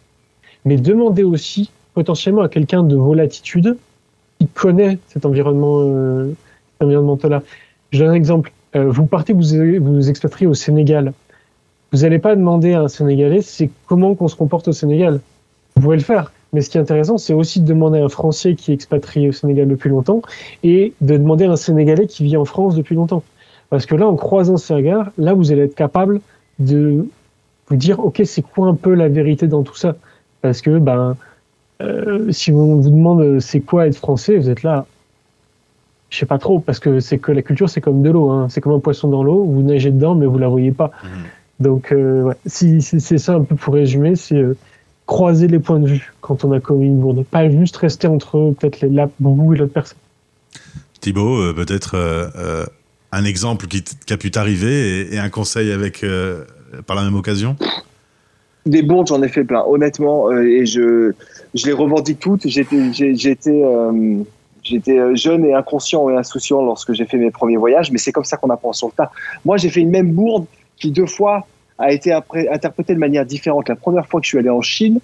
mais 0.64 0.76
demandez 0.76 1.22
aussi 1.22 1.70
potentiellement 1.92 2.42
à 2.42 2.48
quelqu'un 2.48 2.82
de 2.82 2.96
vos 2.96 3.12
latitudes 3.12 3.76
qui 4.38 4.46
connaît 4.46 4.98
cet 5.08 5.26
environnement, 5.26 5.80
euh, 5.82 6.32
environnement-là. 6.80 7.42
Je 7.90 7.98
donne 7.98 8.10
un 8.10 8.14
exemple. 8.14 8.52
Vous 8.74 9.06
partez, 9.06 9.32
vous 9.32 9.42
vous 9.80 10.10
expatriez 10.10 10.46
au 10.46 10.54
Sénégal. 10.54 11.12
Vous 11.92 12.00
n'allez 12.00 12.18
pas 12.18 12.36
demander 12.36 12.74
à 12.74 12.82
un 12.82 12.88
Sénégalais 12.88 13.42
c'est 13.42 13.70
comment 13.86 14.14
qu'on 14.14 14.28
se 14.28 14.36
comporte 14.36 14.68
au 14.68 14.72
Sénégal. 14.72 15.20
Vous 15.74 15.82
pouvez 15.82 15.96
le 15.96 16.02
faire. 16.02 16.32
Mais 16.52 16.62
ce 16.62 16.70
qui 16.70 16.78
est 16.78 16.80
intéressant, 16.80 17.18
c'est 17.18 17.34
aussi 17.34 17.60
de 17.60 17.66
demander 17.66 17.98
à 17.98 18.04
un 18.04 18.08
Français 18.08 18.54
qui 18.54 18.70
est 18.70 18.74
expatrié 18.74 19.28
au 19.28 19.32
Sénégal 19.32 19.68
depuis 19.68 19.90
longtemps 19.90 20.22
et 20.62 20.94
de 21.00 21.16
demander 21.16 21.44
à 21.44 21.52
un 21.52 21.56
Sénégalais 21.56 22.06
qui 22.06 22.24
vit 22.24 22.36
en 22.36 22.44
France 22.44 22.74
depuis 22.74 22.94
longtemps. 22.94 23.22
Parce 23.70 23.84
que 23.84 23.94
là, 23.94 24.08
en 24.08 24.16
croisant 24.16 24.56
ces 24.56 24.74
regards, 24.74 25.10
là, 25.18 25.34
vous 25.34 25.52
allez 25.52 25.62
être 25.62 25.74
capable 25.74 26.20
de 26.58 27.06
vous 27.68 27.76
dire, 27.76 28.00
OK, 28.00 28.22
c'est 28.24 28.42
quoi 28.42 28.66
un 28.66 28.74
peu 28.74 28.94
la 28.94 29.08
vérité 29.08 29.46
dans 29.46 29.62
tout 29.62 29.76
ça? 29.76 29.96
Parce 30.40 30.62
que, 30.62 30.78
ben, 30.78 31.16
euh, 31.82 32.32
si 32.32 32.50
on 32.50 32.76
vous 32.76 32.90
demande 32.90 33.20
euh, 33.20 33.40
c'est 33.40 33.60
quoi 33.60 33.86
être 33.86 33.96
français, 33.96 34.38
vous 34.38 34.48
êtes 34.48 34.62
là, 34.62 34.86
je 36.08 36.16
sais 36.16 36.26
pas 36.26 36.38
trop, 36.38 36.60
parce 36.60 36.78
que 36.78 37.00
c'est 37.00 37.18
que 37.18 37.30
la 37.30 37.42
culture, 37.42 37.68
c'est 37.68 37.82
comme 37.82 38.02
de 38.02 38.10
l'eau, 38.10 38.30
hein. 38.30 38.46
c'est 38.48 38.62
comme 38.62 38.72
un 38.72 38.80
poisson 38.80 39.08
dans 39.08 39.22
l'eau, 39.22 39.44
vous 39.44 39.62
nagez 39.62 39.90
dedans, 39.90 40.14
mais 40.14 40.24
vous 40.24 40.38
la 40.38 40.48
voyez 40.48 40.72
pas. 40.72 40.90
Mmh. 41.04 41.06
Donc, 41.60 41.92
euh, 41.92 42.22
ouais, 42.22 42.34
si, 42.46 42.80
c'est 42.82 43.18
ça 43.18 43.34
un 43.34 43.42
peu 43.42 43.56
pour 43.56 43.74
résumer, 43.74 44.14
c'est 44.16 44.36
euh, 44.36 44.56
croiser 45.06 45.48
les 45.48 45.58
points 45.58 45.80
de 45.80 45.88
vue 45.88 46.12
quand 46.20 46.44
on 46.44 46.52
a 46.52 46.60
commis 46.60 46.86
une 46.86 47.00
bourde, 47.00 47.24
pas 47.24 47.48
juste 47.50 47.76
rester 47.76 48.06
entre 48.06 48.54
peut-être 48.58 48.80
les 48.80 49.04
vous 49.20 49.54
et 49.54 49.58
l'autre 49.58 49.72
personne. 49.72 49.98
Thibaut, 51.00 51.54
peut-être 51.54 51.96
un 53.12 53.24
exemple 53.24 53.66
qui, 53.66 53.84
a 54.10 54.16
pu 54.16 54.30
t'arriver 54.30 55.14
et, 55.14 55.18
un 55.18 55.30
conseil 55.30 55.70
avec 55.70 56.04
par 56.86 56.96
la 56.96 57.04
même 57.04 57.14
occasion? 57.14 57.56
Des 58.66 58.82
bourdes, 58.82 59.06
j'en 59.06 59.22
ai 59.22 59.28
fait 59.28 59.44
plein, 59.44 59.62
honnêtement, 59.64 60.30
et 60.32 60.66
je 60.66 61.14
je 61.54 61.66
les 61.66 61.72
revendique 61.72 62.18
toutes. 62.18 62.46
J'étais, 62.46 62.92
j'étais, 62.92 63.62
euh, 63.62 64.22
euh, 64.88 65.14
jeune 65.14 65.44
et 65.44 65.54
inconscient 65.54 66.08
et 66.10 66.16
insouciant 66.16 66.62
lorsque 66.62 66.92
j'ai 66.92 67.06
fait 67.06 67.16
mes 67.16 67.30
premiers 67.30 67.56
voyages, 67.56 67.90
mais 67.90 67.98
c'est 67.98 68.12
comme 68.12 68.24
ça 68.24 68.36
qu'on 68.36 68.50
apprend 68.50 68.72
sur 68.72 68.88
le 68.88 68.92
tas. 68.92 69.10
Moi, 69.44 69.56
j'ai 69.56 69.70
fait 69.70 69.80
une 69.80 69.90
même 69.90 70.12
bourde 70.12 70.46
qui 70.78 70.90
deux 70.90 71.06
fois 71.06 71.46
a 71.78 71.92
été 71.92 72.12
interprétée 72.12 72.94
de 72.94 72.98
manière 72.98 73.24
différente. 73.24 73.68
La 73.68 73.76
première 73.76 74.06
fois 74.06 74.20
que 74.20 74.24
je 74.24 74.30
suis 74.30 74.38
allé 74.38 74.50
en 74.50 74.62
Chine, 74.62 75.00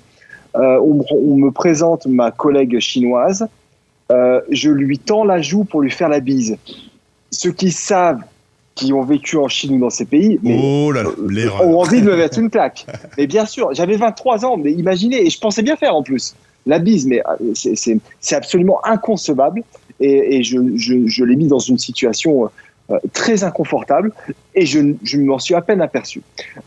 euh, 0.56 0.78
on, 0.80 1.36
me 1.36 1.50
présente 1.50 2.06
ma 2.06 2.30
collègue 2.30 2.78
chinoise. 2.80 3.46
je 4.10 4.70
lui 4.70 4.98
tends 4.98 5.24
la 5.24 5.40
joue 5.40 5.64
pour 5.64 5.82
lui 5.82 5.90
faire 5.90 6.08
la 6.08 6.20
bise. 6.20 6.56
Ceux 7.30 7.52
qui 7.52 7.70
savent 7.70 8.22
qui 8.74 8.92
ont 8.92 9.02
vécu 9.02 9.36
en 9.36 9.48
Chine 9.48 9.76
ou 9.76 9.78
dans 9.78 9.90
ces 9.90 10.04
pays 10.04 10.38
oh 10.44 10.92
ont 11.62 11.80
envie 11.80 12.00
de 12.00 12.06
me 12.06 12.16
mettre 12.16 12.38
une 12.38 12.50
claque. 12.50 12.86
mais 13.16 13.26
bien 13.26 13.46
sûr, 13.46 13.72
j'avais 13.72 13.96
23 13.96 14.44
ans, 14.44 14.56
mais 14.56 14.72
imaginez, 14.72 15.24
et 15.24 15.30
je 15.30 15.38
pensais 15.38 15.62
bien 15.62 15.76
faire 15.76 15.94
en 15.94 16.02
plus. 16.02 16.34
La 16.66 16.78
bise, 16.78 17.06
mais 17.06 17.20
euh, 17.20 17.52
c'est 17.54 18.34
absolument 18.34 18.84
inconcevable. 18.84 19.62
Et, 20.00 20.42
je, 20.42 20.58
je, 20.76 21.06
je 21.06 21.24
l'ai 21.24 21.36
mis 21.36 21.46
dans 21.46 21.60
une 21.60 21.78
situation 21.78 22.50
euh, 22.91 22.99
très 23.14 23.45
inconfortable 23.45 24.12
et 24.55 24.66
je, 24.66 24.78
je 25.03 25.18
m'en 25.18 25.39
suis 25.39 25.55
à 25.55 25.62
peine 25.62 25.80
aperçu. 25.80 26.20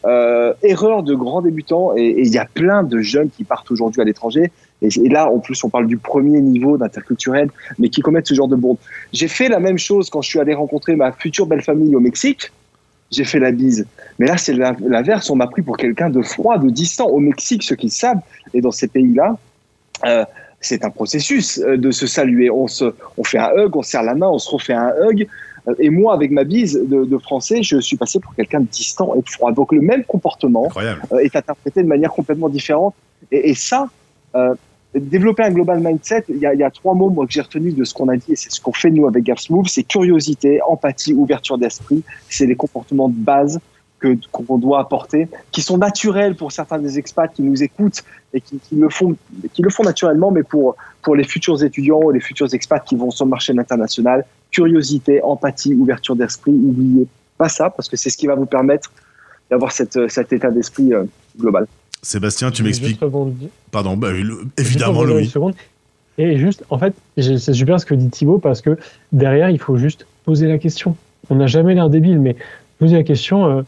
Euh, 0.04 0.52
erreur 0.64 1.04
de 1.04 1.14
grands 1.14 1.44
débutants 1.44 1.96
et 1.96 2.16
il 2.18 2.34
y 2.34 2.40
a 2.40 2.46
plein 2.46 2.82
de 2.82 3.02
jeunes 3.02 3.30
qui 3.30 3.44
partent 3.44 3.70
aujourd'hui 3.70 4.02
à 4.02 4.04
l'étranger 4.04 4.52
et, 4.82 4.90
là 5.10 5.30
en 5.30 5.38
plus 5.38 5.64
on 5.64 5.70
parle 5.70 5.86
du 5.86 5.98
premier 5.98 6.42
niveau 6.42 6.76
d'interculturel 6.76 7.52
mais 7.78 7.90
qui 7.90 8.02
commettent 8.02 8.26
ce 8.26 8.34
genre 8.34 8.48
de 8.48 8.56
bourde. 8.56 8.80
J'ai 9.14 9.28
fait 9.28 9.48
la 9.48 9.60
même 9.60 9.78
chose 9.78 10.10
quand 10.10 10.24
je 10.24 10.30
suis 10.30 10.40
allé 10.40 10.56
rencontrer 10.56 10.96
ma 10.96 11.12
future 11.12 11.46
belle 11.46 11.62
famille 11.62 11.96
au 11.96 12.00
Mexique. 12.00 12.52
J'ai 13.12 13.24
fait 13.24 13.40
la 13.40 13.52
bise. 13.52 13.86
Mais 14.18 14.26
là, 14.26 14.38
c'est 14.38 14.54
l'inverse. 14.54 15.30
On 15.30 15.36
m'a 15.36 15.48
pris 15.48 15.62
pour 15.62 15.78
quelqu'un 15.78 16.10
de 16.10 16.22
froid, 16.24 16.58
de 16.58 16.70
distant. 16.70 17.06
Au 17.06 17.20
Mexique, 17.20 17.64
ceux 17.64 17.78
qui 17.78 17.90
savent, 17.90 18.20
et 18.54 18.60
dans 18.60 18.72
ces 18.72 18.90
pays-là, 18.90 19.38
euh, 20.06 20.26
c'est 20.60 20.84
un 20.84 20.90
processus 20.90 21.60
de 21.60 21.92
se 21.92 22.06
saluer. 22.06 22.50
On, 22.50 22.68
se, 22.68 22.94
on 23.18 23.24
fait 23.24 23.38
un 23.38 23.52
hug, 23.56 23.78
on 23.78 23.82
serre 23.84 24.04
la 24.04 24.16
main, 24.16 24.28
on 24.28 24.40
se 24.40 24.50
refait 24.50 24.74
un 24.74 24.92
hug. 25.06 25.28
Et 25.80 25.90
moi, 25.90 26.14
avec 26.14 26.32
ma 26.32 26.44
bise 26.44 26.80
de, 26.82 27.18
français, 27.18 27.62
je 27.62 27.80
suis 27.80 27.98
passé 27.98 28.20
pour 28.20 28.34
quelqu'un 28.36 28.62
de 28.62 28.68
distant 28.68 29.14
et 29.16 29.22
de 29.22 29.30
froid. 29.30 29.52
Donc 29.52 29.72
le 29.72 29.82
même 29.82 30.04
comportement 30.04 30.70
euh, 30.78 31.18
est 31.20 31.36
interprété 31.36 31.84
de 31.84 31.88
manière 31.88 32.12
complètement 32.12 32.50
différente. 32.50 32.96
Et, 33.32 33.54
ça, 33.54 33.90
euh, 34.36 34.56
développer 34.96 35.44
un 35.44 35.52
global 35.52 35.80
mindset, 35.80 36.26
il 36.30 36.38
y, 36.38 36.46
a, 36.46 36.72
trois 36.72 36.94
mots 36.94 37.10
moi, 37.10 37.26
que 37.26 37.34
j'ai 37.34 37.42
retenus 37.42 37.76
de 37.76 37.84
ce 37.84 37.94
qu'on 37.94 38.08
a 38.08 38.16
dit, 38.16 38.32
et 38.32 38.36
c'est 38.36 38.52
ce 38.52 38.62
qu'on 38.62 38.74
fait 38.74 38.90
nous 38.90 39.08
avec 39.08 39.30
Move, 39.50 39.68
c'est 39.68 39.84
curiosité, 39.84 40.62
empathie, 40.62 41.14
ouverture 41.14 41.58
d'esprit. 41.58 42.04
C'est 42.30 42.46
les 42.46 42.56
comportements 42.56 43.10
de 43.10 43.16
base 43.16 43.60
que 44.00 44.16
qu'on 44.32 44.58
doit 44.58 44.80
apporter, 44.80 45.28
qui 45.52 45.62
sont 45.62 45.78
naturels 45.78 46.36
pour 46.36 46.52
certains 46.52 46.78
des 46.78 47.00
expats 47.00 47.34
qui 47.34 47.42
nous 47.42 47.64
écoutent 47.64 48.04
et 48.34 48.42
qui, 48.42 48.60
qui, 48.60 48.76
le 48.76 48.90
font, 48.90 49.16
qui 49.54 49.62
le 49.62 49.70
font 49.70 49.84
naturellement, 49.84 50.32
mais 50.32 50.44
pour 50.44 50.76
pour 51.02 51.16
les 51.16 51.24
futurs 51.24 51.64
étudiants 51.64 52.02
ou 52.04 52.12
les 52.12 52.20
futurs 52.20 52.54
expats 52.54 52.84
qui 52.84 52.96
vont 52.96 53.12
sur 53.12 53.26
le 53.26 53.32
marché 53.32 53.54
international, 53.58 54.26
curiosité, 54.52 55.22
empathie, 55.24 55.74
ouverture 55.74 56.16
d'esprit. 56.16 56.52
N'oubliez 56.52 57.08
pas 57.38 57.50
ça 57.50 57.70
parce 57.70 57.88
que 57.90 57.98
c'est 57.98 58.10
ce 58.10 58.18
qui 58.18 58.28
va 58.28 58.36
vous 58.36 58.46
permettre 58.46 58.92
d'avoir 59.50 59.72
cet 59.72 60.34
état 60.34 60.52
d'esprit 60.52 60.94
euh, 60.94 61.06
global. 61.40 61.68
Sébastien, 62.02 62.52
tu 62.52 62.64
m'expliques. 62.64 63.00
Pardon, 63.72 63.98
bah, 63.98 64.10
évidemment, 64.58 65.04
Louis. 65.04 65.32
Et 66.18 66.38
juste, 66.38 66.64
en 66.70 66.80
fait, 66.80 66.94
c'est 67.18 67.54
super 67.54 67.80
ce 67.80 67.86
que 67.86 67.94
dit 67.94 68.10
Thibaut 68.10 68.40
parce 68.40 68.62
que 68.62 68.78
derrière, 69.12 69.50
il 69.50 69.60
faut 69.60 69.78
juste 69.78 70.08
poser 70.26 70.48
la 70.48 70.58
question. 70.58 70.96
On 71.30 71.36
n'a 71.36 71.48
jamais 71.48 71.76
l'air 71.76 71.90
débile, 71.90 72.20
mais 72.20 72.36
poser 72.80 72.96
la 72.96 73.04
question, 73.04 73.46
euh, 73.46 73.62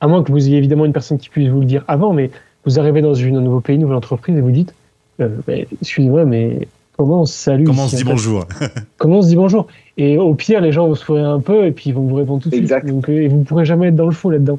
à 0.00 0.06
moins 0.06 0.22
que 0.22 0.32
vous 0.32 0.46
ayez 0.46 0.58
évidemment 0.58 0.84
une 0.84 0.92
personne 0.92 1.18
qui 1.18 1.28
puisse 1.28 1.48
vous 1.48 1.60
le 1.60 1.66
dire 1.66 1.84
avant, 1.88 2.12
mais 2.12 2.30
vous 2.64 2.78
arrivez 2.78 3.02
dans 3.02 3.14
une, 3.14 3.36
un 3.36 3.40
nouveau 3.40 3.60
pays, 3.60 3.76
une 3.76 3.82
nouvelle 3.82 3.96
entreprise 3.96 4.36
et 4.36 4.40
vous 4.40 4.50
dites 4.50 4.74
euh, 5.20 5.28
bah, 5.46 5.54
Excusez-moi, 5.80 6.24
mais 6.24 6.66
comment 6.96 7.22
on 7.22 7.26
se 7.26 7.34
salue 7.34 7.64
Comment 7.64 7.84
on 7.84 7.88
se 7.88 7.96
dit 7.96 8.04
bonjour 8.04 8.46
Comment 8.98 9.18
on 9.18 9.22
se 9.22 9.28
dit 9.28 9.36
bonjour? 9.36 9.66
Et 9.96 10.18
au 10.18 10.34
pire, 10.34 10.60
les 10.60 10.72
gens 10.72 10.88
vont 10.88 10.94
se 10.94 11.04
fourrer 11.04 11.22
un 11.22 11.40
peu 11.40 11.66
et 11.66 11.72
puis 11.72 11.90
ils 11.90 11.94
vont 11.94 12.02
vous 12.02 12.16
répondre 12.16 12.42
tout 12.42 12.50
de 12.50 12.54
suite. 12.54 12.86
Donc, 12.86 13.08
euh, 13.08 13.22
et 13.22 13.28
vous 13.28 13.38
ne 13.38 13.44
pourrez 13.44 13.64
jamais 13.64 13.88
être 13.88 13.96
dans 13.96 14.06
le 14.06 14.12
fond 14.12 14.30
là-dedans. 14.30 14.58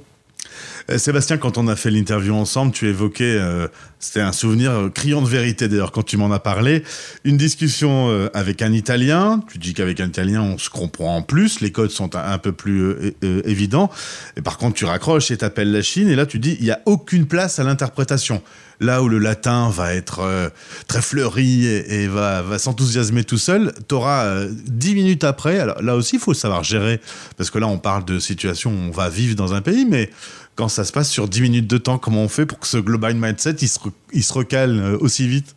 Euh, 0.90 0.98
Sébastien, 0.98 1.38
quand 1.38 1.58
on 1.58 1.68
a 1.68 1.76
fait 1.76 1.92
l'interview 1.92 2.34
ensemble, 2.34 2.72
tu 2.72 2.88
évoquais, 2.88 3.38
euh, 3.40 3.68
c'était 4.00 4.22
un 4.22 4.32
souvenir 4.32 4.90
criant 4.94 5.22
de 5.22 5.28
vérité 5.28 5.68
d'ailleurs 5.68 5.92
quand 5.92 6.04
tu 6.04 6.18
m'en 6.18 6.32
as 6.32 6.40
parlé, 6.40 6.84
une 7.24 7.38
discussion 7.38 8.30
avec 8.34 8.62
un 8.62 8.72
Italien. 8.72 9.42
Tu 9.52 9.58
dis 9.58 9.74
qu'avec 9.74 10.00
un 10.00 10.08
Italien, 10.08 10.42
on 10.42 10.58
se 10.58 10.70
comprend 10.70 11.18
en 11.18 11.22
plus, 11.22 11.62
les 11.62 11.72
codes 11.72 11.92
sont 11.92 12.16
un, 12.16 12.38
peu 12.38 12.52
plus 12.52 13.14
évidents. 13.24 13.90
Et 14.38 14.42
par 14.42 14.58
contre, 14.58 14.76
tu 14.76 14.86
raccroches 14.86 15.32
et 15.32 15.38
t'appelles 15.38 15.72
la 15.72 15.82
Chine, 15.82 16.08
et 16.08 16.16
là 16.16 16.26
tu 16.26 16.40
dis, 16.40 16.56
il 16.60 16.66
n'y 16.66 16.72
a 16.72 16.82
aucune 16.86 17.26
place 17.26 17.58
à 17.60 17.64
l'interprétation. 17.64 18.42
Là 18.80 19.02
où 19.02 19.08
le 19.08 19.20
latin 19.20 19.70
va 19.70 19.94
être 19.94 20.20
euh, 20.20 20.50
très 20.88 21.02
fleuri 21.02 21.66
et, 21.66 22.08
va, 22.08 22.44
s'enthousiasmer 22.60 23.24
tout 23.24 23.38
seul, 23.38 23.74
tu 23.88 23.96
auras 23.96 24.26
euh, 24.26 24.50
dix 24.68 24.96
minutes 24.96 25.24
après, 25.24 25.60
alors 25.60 25.82
là 25.82 25.96
aussi 25.96 26.18
il 26.18 26.22
faut 26.22 26.34
savoir 26.34 26.64
gérer, 26.64 27.00
parce 27.38 27.50
que 27.50 27.58
là 27.58 27.68
on 27.68 27.78
parle 27.78 28.04
de 28.04 28.20
situation 28.20 28.72
où 28.72 28.90
on 28.90 28.92
va 28.92 29.10
vivre 29.10 29.36
dans 29.36 29.54
un 29.54 29.62
pays, 29.62 29.86
mais 29.86 30.10
quand 30.56 30.70
ça 30.70 30.84
se 30.84 30.92
passe 30.92 31.10
sur 31.10 31.28
dix 31.28 31.42
minutes 31.42 31.68
de 31.68 31.78
temps, 31.78 31.98
comment 31.98 32.22
on 32.22 32.28
fait 32.28 32.46
pour 32.46 32.60
que 32.60 32.68
ce 32.68 32.78
global 32.78 33.16
mindset 33.16 33.56
il 33.62 33.68
se, 33.68 34.34
recale 34.34 34.80
euh, 34.80 34.98
aussi 35.00 35.28
vite? 35.28 35.56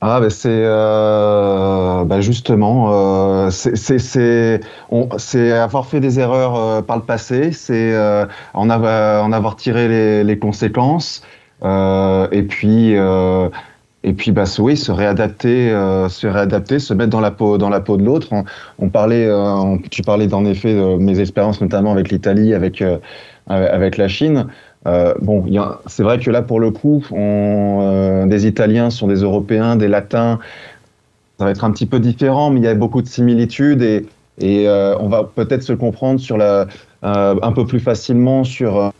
Ah, 0.00 0.18
ben 0.18 0.30
c'est 0.30 0.48
euh, 0.50 2.02
ben 2.04 2.20
justement, 2.20 2.88
euh, 2.90 3.50
c'est 3.50 4.60
avoir 5.52 5.86
fait 5.86 6.00
des 6.00 6.18
erreurs 6.18 6.84
par 6.84 6.96
le 6.96 7.04
passé, 7.04 7.52
c'est 7.52 7.96
en, 8.52 8.68
avoir, 8.68 9.54
tiré 9.54 10.24
les, 10.24 10.38
conséquences, 10.40 11.22
et 11.62 12.42
puis 12.48 12.96
et 14.04 14.12
puis 14.12 14.32
bah 14.32 14.44
oui, 14.58 14.76
se 14.76 14.90
réadapter, 14.90 15.70
se 16.08 16.26
réadapter, 16.26 16.78
se 16.78 16.92
mettre 16.94 17.10
dans 17.10 17.20
la 17.20 17.30
peau 17.30 17.58
dans 17.58 17.68
la 17.68 17.80
peau 17.80 17.96
de 17.96 18.04
l'autre. 18.04 18.28
On, 18.78 18.88
parlait, 18.88 19.28
tu 19.90 20.02
parlais 20.02 20.32
en 20.34 20.44
effet 20.44 20.74
de 20.74 20.96
mes 20.96 21.20
expériences 21.20 21.60
notamment 21.60 21.92
avec 21.92 22.10
l'Italie, 22.10 22.52
avec 22.54 22.82
avec 23.46 23.96
la 23.96 24.08
Chine. 24.08 24.46
Euh, 24.86 25.14
bon, 25.20 25.44
c'est 25.86 26.02
vrai 26.02 26.18
que 26.18 26.30
là, 26.30 26.42
pour 26.42 26.60
le 26.60 26.70
coup, 26.70 27.04
on, 27.12 27.80
euh, 27.82 28.26
des 28.26 28.46
Italiens 28.46 28.90
sont 28.90 29.06
des 29.06 29.22
Européens, 29.22 29.76
des 29.76 29.88
Latins. 29.88 30.38
Ça 31.38 31.44
va 31.44 31.50
être 31.50 31.64
un 31.64 31.70
petit 31.70 31.86
peu 31.86 32.00
différent, 32.00 32.50
mais 32.50 32.60
il 32.60 32.64
y 32.64 32.68
a 32.68 32.74
beaucoup 32.74 33.02
de 33.02 33.06
similitudes 33.06 33.82
et, 33.82 34.06
et 34.38 34.68
euh, 34.68 34.96
on 34.98 35.08
va 35.08 35.24
peut-être 35.24 35.62
se 35.62 35.72
comprendre 35.72 36.20
sur 36.20 36.36
la, 36.36 36.66
euh, 37.04 37.36
un 37.42 37.52
peu 37.52 37.66
plus 37.66 37.80
facilement 37.80 38.44
sur 38.44 38.76
euh, 38.76 38.90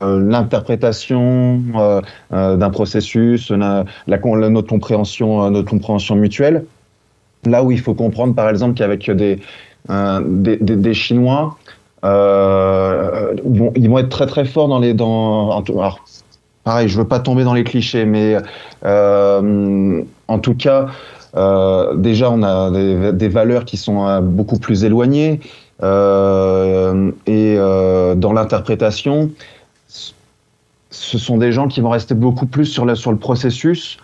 l'interprétation 0.00 1.62
d'un 2.30 2.70
processus, 2.70 3.50
la, 3.50 3.84
notre 4.06 4.68
compréhension, 4.68 5.50
notre 5.50 5.70
compréhension 5.70 6.16
mutuelle. 6.16 6.64
Là 7.46 7.62
où 7.62 7.70
il 7.70 7.80
faut 7.80 7.94
comprendre, 7.94 8.34
par 8.34 8.48
exemple, 8.48 8.74
qu'avec 8.74 9.10
des, 9.10 9.40
des, 9.88 10.94
Chinois, 10.94 11.56
euh, 12.04 13.34
ils 13.76 13.88
vont 13.88 13.98
être 13.98 14.08
très 14.08 14.26
très 14.26 14.44
forts 14.44 14.68
dans 14.68 14.78
les 14.78 14.94
dans. 14.94 15.62
Alors, 15.62 16.04
pareil, 16.64 16.88
je 16.88 16.98
veux 16.98 17.06
pas 17.06 17.20
tomber 17.20 17.44
dans 17.44 17.54
les 17.54 17.64
clichés, 17.64 18.04
mais 18.04 18.36
euh, 18.84 20.02
en 20.28 20.38
tout 20.38 20.54
cas, 20.54 20.86
euh, 21.36 21.94
déjà 21.96 22.30
on 22.30 22.42
a 22.42 22.70
des, 22.70 23.12
des, 23.12 23.28
valeurs 23.28 23.64
qui 23.64 23.76
sont 23.76 24.06
euh, 24.06 24.20
beaucoup 24.20 24.58
plus 24.58 24.84
éloignées 24.84 25.40
euh, 25.82 27.10
et 27.26 27.56
euh, 27.58 28.14
dans 28.14 28.32
l'interprétation, 28.32 29.30
ce 30.90 31.18
sont 31.18 31.38
des 31.38 31.52
gens 31.52 31.68
qui 31.68 31.80
vont 31.80 31.90
rester 31.90 32.14
beaucoup 32.14 32.46
plus 32.46 32.66
sur, 32.66 32.84
le 32.84 33.16
processus 33.16 33.98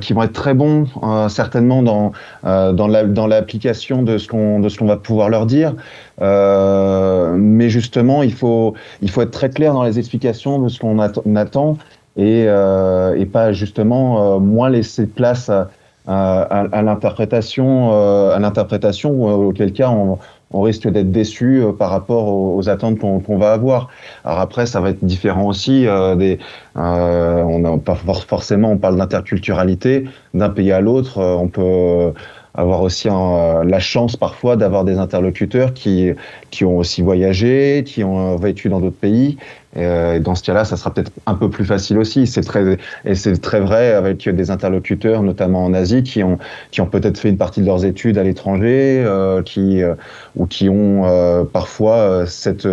qui 0.00 0.12
vont 0.14 0.22
être 0.22 0.32
très 0.32 0.54
bons 0.54 0.86
certainement 1.28 1.82
dans 1.82 2.12
dans 2.42 3.26
l'application 3.26 4.02
de 4.02 4.16
ce 4.18 4.28
qu'on 4.28 4.86
va 4.86 4.96
pouvoir 4.96 5.28
leur 5.28 5.46
dire. 5.46 5.74
mais 6.20 7.68
justement, 7.68 8.22
il 8.22 8.32
faut 8.32 8.74
être 9.02 9.30
très 9.30 9.50
clair 9.50 9.74
dans 9.74 9.84
les 9.84 9.98
explications 9.98 10.58
de 10.58 10.68
ce 10.68 10.78
qu'on 10.78 10.98
attend 11.36 11.78
et, 12.16 12.42
et 12.42 13.26
pas 13.26 13.52
justement 13.52 14.40
moins 14.40 14.70
laisser 14.70 15.06
place 15.06 15.50
à, 15.50 15.68
à, 16.06 16.82
l'interprétation, 16.82 17.92
à 18.30 18.38
l'interprétation, 18.38 19.48
auquel 19.48 19.72
cas 19.72 19.90
on, 19.90 20.18
on 20.50 20.62
risque 20.62 20.88
d'être 20.88 21.10
déçu 21.10 21.62
euh, 21.62 21.72
par 21.72 21.90
rapport 21.90 22.28
aux, 22.28 22.68
attentes 22.68 22.98
qu'on 22.98 23.38
va 23.38 23.52
avoir. 23.52 23.88
Alors 24.24 24.40
après, 24.40 24.66
ça 24.66 24.80
va 24.80 24.90
être 24.90 25.04
différent 25.04 25.46
aussi. 25.46 25.86
Euh, 25.86 26.16
des, 26.16 26.38
euh, 26.76 27.42
on 27.42 27.80
forcément, 28.26 28.72
on 28.72 28.78
parle 28.78 28.96
d'interculturalité 28.96 30.04
d'un 30.34 30.48
pays 30.48 30.72
à 30.72 30.80
l'autre. 30.80 31.20
on 31.20 31.48
peut 31.48 32.12
avoir 32.58 32.82
aussi 32.82 33.08
la 33.08 33.78
chance 33.78 34.16
parfois 34.16 34.56
d'avoir 34.56 34.84
des 34.84 34.98
interlocuteurs 34.98 35.72
qui, 35.74 36.10
qui 36.50 36.64
ont 36.64 36.76
aussi 36.76 37.02
voyagé, 37.02 37.84
qui 37.86 38.02
ont 38.02 38.36
vécu 38.36 38.68
dans 38.68 38.80
d'autres 38.80 38.96
pays. 38.96 39.38
Et, 39.76 40.18
dans 40.18 40.34
ce 40.34 40.42
cas-là, 40.42 40.64
ça 40.64 40.76
sera 40.76 40.92
peut-être 40.92 41.12
un 41.26 41.34
peu 41.34 41.48
plus 41.50 41.64
facile 41.64 41.98
aussi. 41.98 42.26
C'est 42.26 42.40
très, 42.40 42.76
et 43.04 43.14
c'est 43.14 43.40
très 43.40 43.60
vrai 43.60 43.92
avec 43.92 44.28
des 44.28 44.50
interlocuteurs, 44.50 45.22
notamment 45.22 45.64
en 45.64 45.72
Asie, 45.72 46.02
qui 46.02 46.24
ont, 46.24 46.38
qui 46.72 46.80
ont 46.80 46.86
peut-être 46.86 47.18
fait 47.18 47.28
une 47.28 47.38
partie 47.38 47.60
de 47.60 47.66
leurs 47.66 47.84
études 47.84 48.18
à 48.18 48.24
l'étranger, 48.24 49.04
euh, 49.06 49.40
qui, 49.42 49.80
euh, 49.80 49.94
ou 50.34 50.46
qui 50.46 50.68
ont 50.68 51.04
euh, 51.04 51.44
parfois 51.44 52.26
cette, 52.26 52.68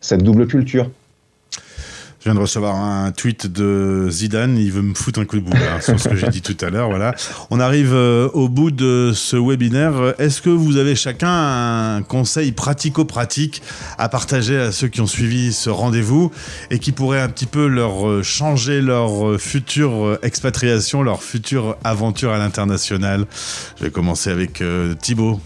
cette 0.00 0.22
double 0.22 0.46
culture. 0.46 0.88
Je 2.20 2.24
viens 2.24 2.34
de 2.34 2.40
recevoir 2.40 2.76
un 2.76 3.12
tweet 3.12 3.46
de 3.46 4.08
Zidane, 4.10 4.58
il 4.58 4.70
veut 4.70 4.82
me 4.82 4.92
foutre 4.92 5.20
un 5.20 5.24
coup 5.24 5.36
de 5.36 5.40
boule 5.40 5.56
hein, 5.56 5.80
sur 5.80 5.98
ce 5.98 6.06
que 6.06 6.16
j'ai 6.16 6.28
dit 6.28 6.42
tout 6.42 6.56
à 6.62 6.68
l'heure. 6.68 6.90
Voilà. 6.90 7.14
On 7.48 7.58
arrive 7.58 7.94
euh, 7.94 8.28
au 8.34 8.50
bout 8.50 8.70
de 8.70 9.12
ce 9.14 9.38
webinaire. 9.38 10.12
Est-ce 10.18 10.42
que 10.42 10.50
vous 10.50 10.76
avez 10.76 10.94
chacun 10.96 11.30
un 11.96 12.02
conseil 12.02 12.52
pratico-pratique 12.52 13.62
à 13.96 14.10
partager 14.10 14.58
à 14.58 14.70
ceux 14.70 14.88
qui 14.88 15.00
ont 15.00 15.06
suivi 15.06 15.54
ce 15.54 15.70
rendez-vous 15.70 16.30
et 16.70 16.78
qui 16.78 16.92
pourrait 16.92 17.22
un 17.22 17.30
petit 17.30 17.46
peu 17.46 17.66
leur 17.66 18.06
euh, 18.06 18.22
changer 18.22 18.82
leur 18.82 19.26
euh, 19.26 19.38
future 19.38 20.18
expatriation, 20.22 21.02
leur 21.02 21.22
future 21.22 21.78
aventure 21.84 22.32
à 22.32 22.38
l'international? 22.38 23.24
Je 23.78 23.84
vais 23.84 23.90
commencer 23.90 24.28
avec 24.28 24.62
Thibaut. 25.00 25.40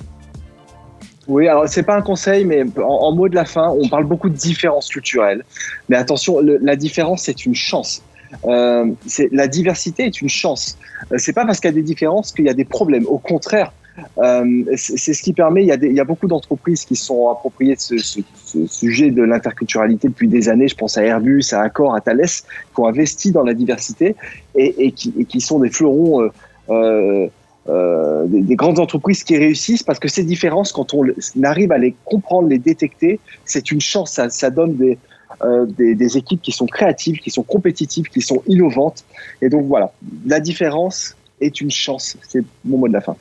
Oui, 1.26 1.48
alors 1.48 1.68
c'est 1.68 1.82
pas 1.82 1.96
un 1.96 2.02
conseil, 2.02 2.44
mais 2.44 2.64
en, 2.78 3.12
mot 3.12 3.28
de 3.28 3.34
la 3.34 3.44
fin, 3.44 3.68
on 3.70 3.88
parle 3.88 4.04
beaucoup 4.04 4.28
de 4.28 4.36
différences 4.36 4.88
culturelles. 4.88 5.42
Mais 5.88 5.96
attention, 5.96 6.40
la 6.40 6.76
différence, 6.76 7.22
c'est 7.22 7.46
une 7.46 7.54
chance. 7.54 8.02
Euh, 8.46 8.90
la 9.32 9.46
diversité 9.48 10.04
est 10.04 10.20
une 10.20 10.28
chance. 10.28 10.76
Euh, 11.12 11.16
c'est 11.18 11.32
pas 11.32 11.46
parce 11.46 11.60
qu'il 11.60 11.68
y 11.68 11.72
a 11.72 11.76
des 11.76 11.82
différences 11.82 12.32
qu'il 12.32 12.44
y 12.44 12.48
a 12.48 12.54
des 12.54 12.64
problèmes. 12.64 13.06
Au 13.06 13.18
contraire, 13.18 13.72
euh, 14.18 14.64
c'est 14.76 15.14
ce 15.14 15.22
qui 15.22 15.32
permet. 15.32 15.62
Il 15.62 15.68
y 15.68 15.72
a, 15.72 15.76
il 15.76 15.94
y 15.94 16.00
a 16.00 16.04
beaucoup 16.04 16.26
d'entreprises 16.26 16.84
qui 16.84 16.96
sont 16.96 17.30
appropriées 17.30 17.76
de 17.76 17.80
ce, 17.80 17.98
ce, 17.98 18.20
ce 18.44 18.66
sujet 18.66 19.10
de 19.10 19.22
l'interculturalité 19.22 20.08
depuis 20.08 20.28
des 20.28 20.48
années. 20.48 20.68
Je 20.68 20.74
pense 20.74 20.98
à 20.98 21.04
Airbus, 21.04 21.44
à 21.52 21.60
Accor, 21.60 21.94
à 21.94 22.00
Thales, 22.00 22.26
qui 22.26 22.80
ont 22.80 22.86
investi 22.86 23.30
dans 23.30 23.44
la 23.44 23.54
diversité 23.54 24.16
et, 24.56 24.86
et, 24.86 24.92
qui, 24.92 25.14
et 25.18 25.24
qui, 25.24 25.40
sont 25.40 25.60
des 25.60 25.70
fleurons. 25.70 26.28
Euh, 26.70 27.28
euh 27.68 28.04
des, 28.26 28.56
grandes 28.56 28.78
entreprises 28.78 29.24
qui 29.24 29.36
réussissent 29.36 29.82
parce 29.82 29.98
que 29.98 30.08
ces 30.08 30.24
différences, 30.24 30.72
quand 30.72 30.94
on 30.94 31.04
arrive 31.42 31.72
à 31.72 31.78
les 31.78 31.94
comprendre, 32.04 32.48
les 32.48 32.58
détecter, 32.58 33.20
c'est 33.44 33.70
une 33.70 33.80
chance. 33.80 34.12
Ça, 34.12 34.30
ça 34.30 34.50
donne 34.50 34.76
des, 34.76 34.98
euh, 35.42 35.66
des, 35.66 35.94
des, 35.94 36.16
équipes 36.16 36.42
qui 36.42 36.52
sont 36.52 36.66
créatives, 36.66 37.18
qui 37.18 37.30
sont 37.30 37.42
compétitives, 37.42 38.06
qui 38.06 38.20
sont 38.20 38.42
innovantes. 38.46 39.04
Et 39.42 39.48
donc 39.48 39.66
voilà, 39.66 39.92
la 40.26 40.40
différence 40.40 41.16
est 41.40 41.60
une 41.60 41.70
chance. 41.70 42.16
C'est 42.28 42.44
mon 42.64 42.78
mot 42.78 42.88
de 42.88 42.92
la 42.92 43.00
fin. 43.00 43.16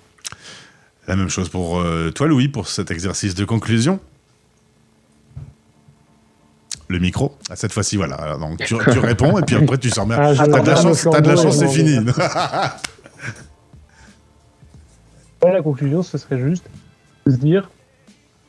La 1.08 1.16
même 1.16 1.30
chose 1.30 1.50
pour 1.50 1.80
euh, 1.80 2.12
toi, 2.12 2.28
Louis, 2.28 2.48
pour 2.48 2.68
cet 2.68 2.92
exercice 2.92 3.36
de 3.36 3.46
conclusion. 3.46 4.00
Le 6.88 7.00
micro. 7.00 7.34
Ah, 7.50 7.56
cette 7.56 7.72
fois-ci, 7.72 7.98
voilà. 7.98 8.38
donc 8.40 8.60
tu, 8.60 8.76
tu, 8.92 9.00
réponds 9.00 9.38
et 9.40 9.42
puis 9.42 9.56
après 9.56 9.78
tu 9.78 9.90
sors. 9.90 10.08
Ah, 10.12 10.34
t'as 10.36 10.62
de 10.62 11.28
la 11.28 11.36
chance, 11.36 11.58
c'est 11.58 11.68
fini. 11.68 11.98
la 15.52 15.62
conclusion, 15.62 16.04
ce 16.04 16.18
serait 16.18 16.40
juste 16.40 16.70
de 17.26 17.32
se 17.32 17.38
dire 17.38 17.70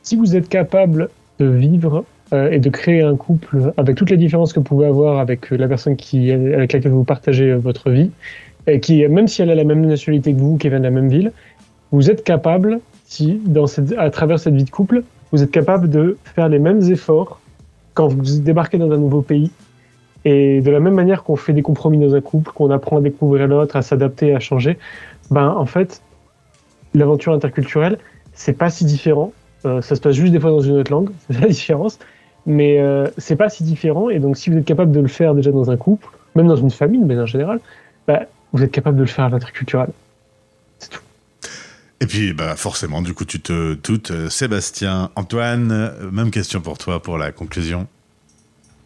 si 0.01 0.15
vous 0.15 0.35
êtes 0.35 0.49
capable 0.49 1.09
de 1.39 1.45
vivre 1.45 2.05
euh, 2.33 2.51
et 2.51 2.59
de 2.59 2.69
créer 2.69 3.01
un 3.01 3.15
couple 3.15 3.73
avec 3.77 3.95
toutes 3.95 4.09
les 4.09 4.17
différences 4.17 4.53
que 4.53 4.59
vous 4.59 4.65
pouvez 4.65 4.85
avoir 4.85 5.19
avec 5.19 5.49
la 5.51 5.67
personne 5.67 5.95
qui, 5.95 6.31
avec 6.31 6.73
laquelle 6.73 6.91
vous 6.91 7.03
partagez 7.03 7.51
euh, 7.51 7.57
votre 7.57 7.89
vie, 7.89 8.11
et 8.67 8.79
qui, 8.79 9.07
même 9.07 9.27
si 9.27 9.41
elle 9.41 9.51
a 9.51 9.55
la 9.55 9.63
même 9.63 9.85
nationalité 9.85 10.33
que 10.33 10.39
vous, 10.39 10.57
qui 10.57 10.69
vient 10.69 10.79
de 10.79 10.83
la 10.83 10.91
même 10.91 11.09
ville, 11.09 11.31
vous 11.91 12.09
êtes 12.09 12.23
capable, 12.23 12.79
si, 13.05 13.41
dans 13.45 13.67
cette, 13.67 13.93
à 13.97 14.09
travers 14.09 14.39
cette 14.39 14.55
vie 14.55 14.63
de 14.63 14.69
couple, 14.69 15.03
vous 15.31 15.43
êtes 15.43 15.51
capable 15.51 15.89
de 15.89 16.17
faire 16.23 16.49
les 16.49 16.59
mêmes 16.59 16.81
efforts 16.91 17.39
quand 17.93 18.07
vous 18.07 18.39
débarquez 18.39 18.77
dans 18.77 18.91
un 18.91 18.97
nouveau 18.97 19.21
pays. 19.21 19.51
Et 20.23 20.61
de 20.61 20.71
la 20.71 20.79
même 20.79 20.95
manière 20.95 21.23
qu'on 21.23 21.35
fait 21.35 21.53
des 21.53 21.61
compromis 21.61 21.99
dans 21.99 22.15
un 22.15 22.21
couple, 22.21 22.51
qu'on 22.51 22.71
apprend 22.71 22.97
à 22.97 23.01
découvrir 23.01 23.47
l'autre, 23.47 23.75
à 23.75 23.83
s'adapter, 23.83 24.33
à 24.33 24.39
changer, 24.39 24.79
ben 25.29 25.49
en 25.49 25.65
fait, 25.65 26.01
l'aventure 26.97 27.33
interculturelle, 27.33 27.97
c'est 28.33 28.53
pas 28.53 28.69
si 28.69 28.85
différent. 28.85 29.33
Euh, 29.65 29.81
ça 29.81 29.95
se 29.95 30.01
passe 30.01 30.15
juste 30.15 30.31
des 30.31 30.39
fois 30.39 30.51
dans 30.51 30.61
une 30.61 30.77
autre 30.77 30.91
langue, 30.91 31.09
c'est 31.29 31.39
la 31.39 31.47
différence. 31.47 31.99
Mais 32.45 32.79
euh, 32.79 33.07
c'est 33.17 33.35
pas 33.35 33.49
si 33.49 33.63
différent. 33.63 34.09
Et 34.09 34.19
donc, 34.19 34.37
si 34.37 34.49
vous 34.49 34.57
êtes 34.57 34.65
capable 34.65 34.91
de 34.91 34.99
le 34.99 35.07
faire 35.07 35.33
déjà 35.33 35.51
dans 35.51 35.71
un 35.71 35.77
couple, 35.77 36.07
même 36.35 36.47
dans 36.47 36.55
une 36.55 36.69
famille, 36.69 37.01
mais 37.03 37.17
en 37.17 37.25
général, 37.25 37.59
bah, 38.07 38.23
vous 38.53 38.63
êtes 38.63 38.71
capable 38.71 38.97
de 38.97 39.01
le 39.01 39.07
faire 39.07 39.25
à 39.25 39.29
l'interculturel. 39.29 39.89
C'est 40.77 40.89
tout. 40.89 41.01
Et 42.01 42.05
puis, 42.05 42.33
bah, 42.33 42.55
forcément, 42.55 43.01
du 43.01 43.13
coup, 43.13 43.25
tu 43.25 43.39
te 43.39 43.73
doutes. 43.73 44.11
Euh, 44.11 44.29
Sébastien, 44.29 45.09
Antoine, 45.15 45.91
même 46.11 46.29
question 46.29 46.61
pour 46.61 46.77
toi 46.77 47.01
pour 47.01 47.17
la 47.17 47.31
conclusion. 47.31 47.87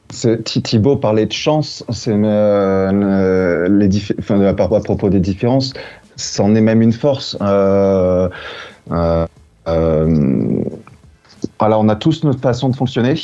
Thibaut 0.10 0.96
parlait 0.96 1.28
de 1.28 1.32
chance, 1.32 1.86
c'est 1.90 2.12
euh, 2.12 3.70
les 3.70 3.90
enfin, 4.20 4.42
à 4.42 4.54
propos 4.54 5.10
des 5.10 5.20
différences 5.20 5.74
c'en 6.20 6.54
est 6.56 6.62
même 6.62 6.82
une 6.82 6.94
force. 6.94 7.38
Euh, 7.42 8.30
euh, 8.92 9.26
euh, 9.68 10.64
voilà, 11.60 11.80
on 11.80 11.90
a 11.90 11.96
tous 11.96 12.24
notre 12.24 12.42
façon 12.42 12.70
de 12.70 12.76
fonctionner 12.76 13.16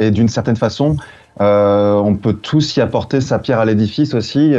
et 0.00 0.10
d'une 0.10 0.28
certaine 0.28 0.56
façon, 0.56 0.96
on 1.40 2.18
peut 2.20 2.34
tous 2.34 2.76
y 2.76 2.80
apporter 2.80 3.20
sa 3.20 3.38
pierre 3.38 3.60
à 3.60 3.64
l'édifice 3.64 4.14
aussi 4.14 4.54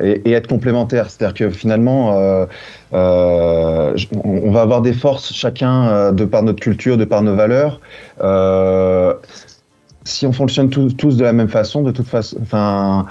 et, 0.00 0.32
être 0.32 0.46
complémentaire. 0.46 1.10
C'est-à-dire 1.10 1.34
que 1.34 1.50
finalement, 1.50 2.46
on 2.92 4.50
va 4.50 4.60
avoir 4.60 4.82
des 4.82 4.92
forces 4.92 5.32
chacun 5.32 6.12
de 6.12 6.24
par 6.24 6.42
notre 6.42 6.60
culture, 6.60 6.98
de 6.98 7.04
par 7.04 7.22
nos 7.22 7.36
valeurs. 7.36 7.80
si 10.04 10.26
on 10.26 10.32
fonctionne 10.32 10.68
tous, 10.68 11.16
de 11.16 11.24
la 11.24 11.32
même 11.32 11.48
façon, 11.48 11.82
de 11.82 11.90
toute 11.90 12.08
façon, 12.08 12.36
enfin, 12.42 13.06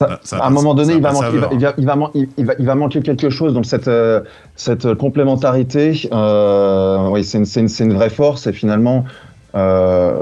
à 0.00 0.46
un 0.46 0.50
moment 0.50 0.74
donné, 0.74 0.94
il 0.94 1.02
va, 1.02 1.12
manquer, 1.12 2.28
il, 2.36 2.66
va, 2.66 2.74
manquer, 2.74 3.00
quelque 3.02 3.30
chose. 3.30 3.54
Donc 3.54 3.64
cette, 3.66 3.88
euh, 3.88 4.20
cette 4.56 4.94
complémentarité, 4.94 6.08
euh, 6.12 7.08
oui, 7.08 7.24
c'est 7.24 7.38
une, 7.38 7.68
une, 7.80 7.94
vraie 7.94 8.10
force. 8.10 8.46
Et 8.46 8.52
finalement, 8.52 9.04
euh, 9.54 10.16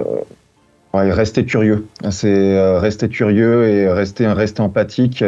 rester 0.93 1.45
curieux. 1.45 1.87
C'est 2.11 2.29
euh, 2.29 2.79
rester 2.79 3.09
curieux 3.09 3.69
et 3.69 3.91
rester, 3.91 4.27
rester 4.27 4.61
empathique. 4.63 5.25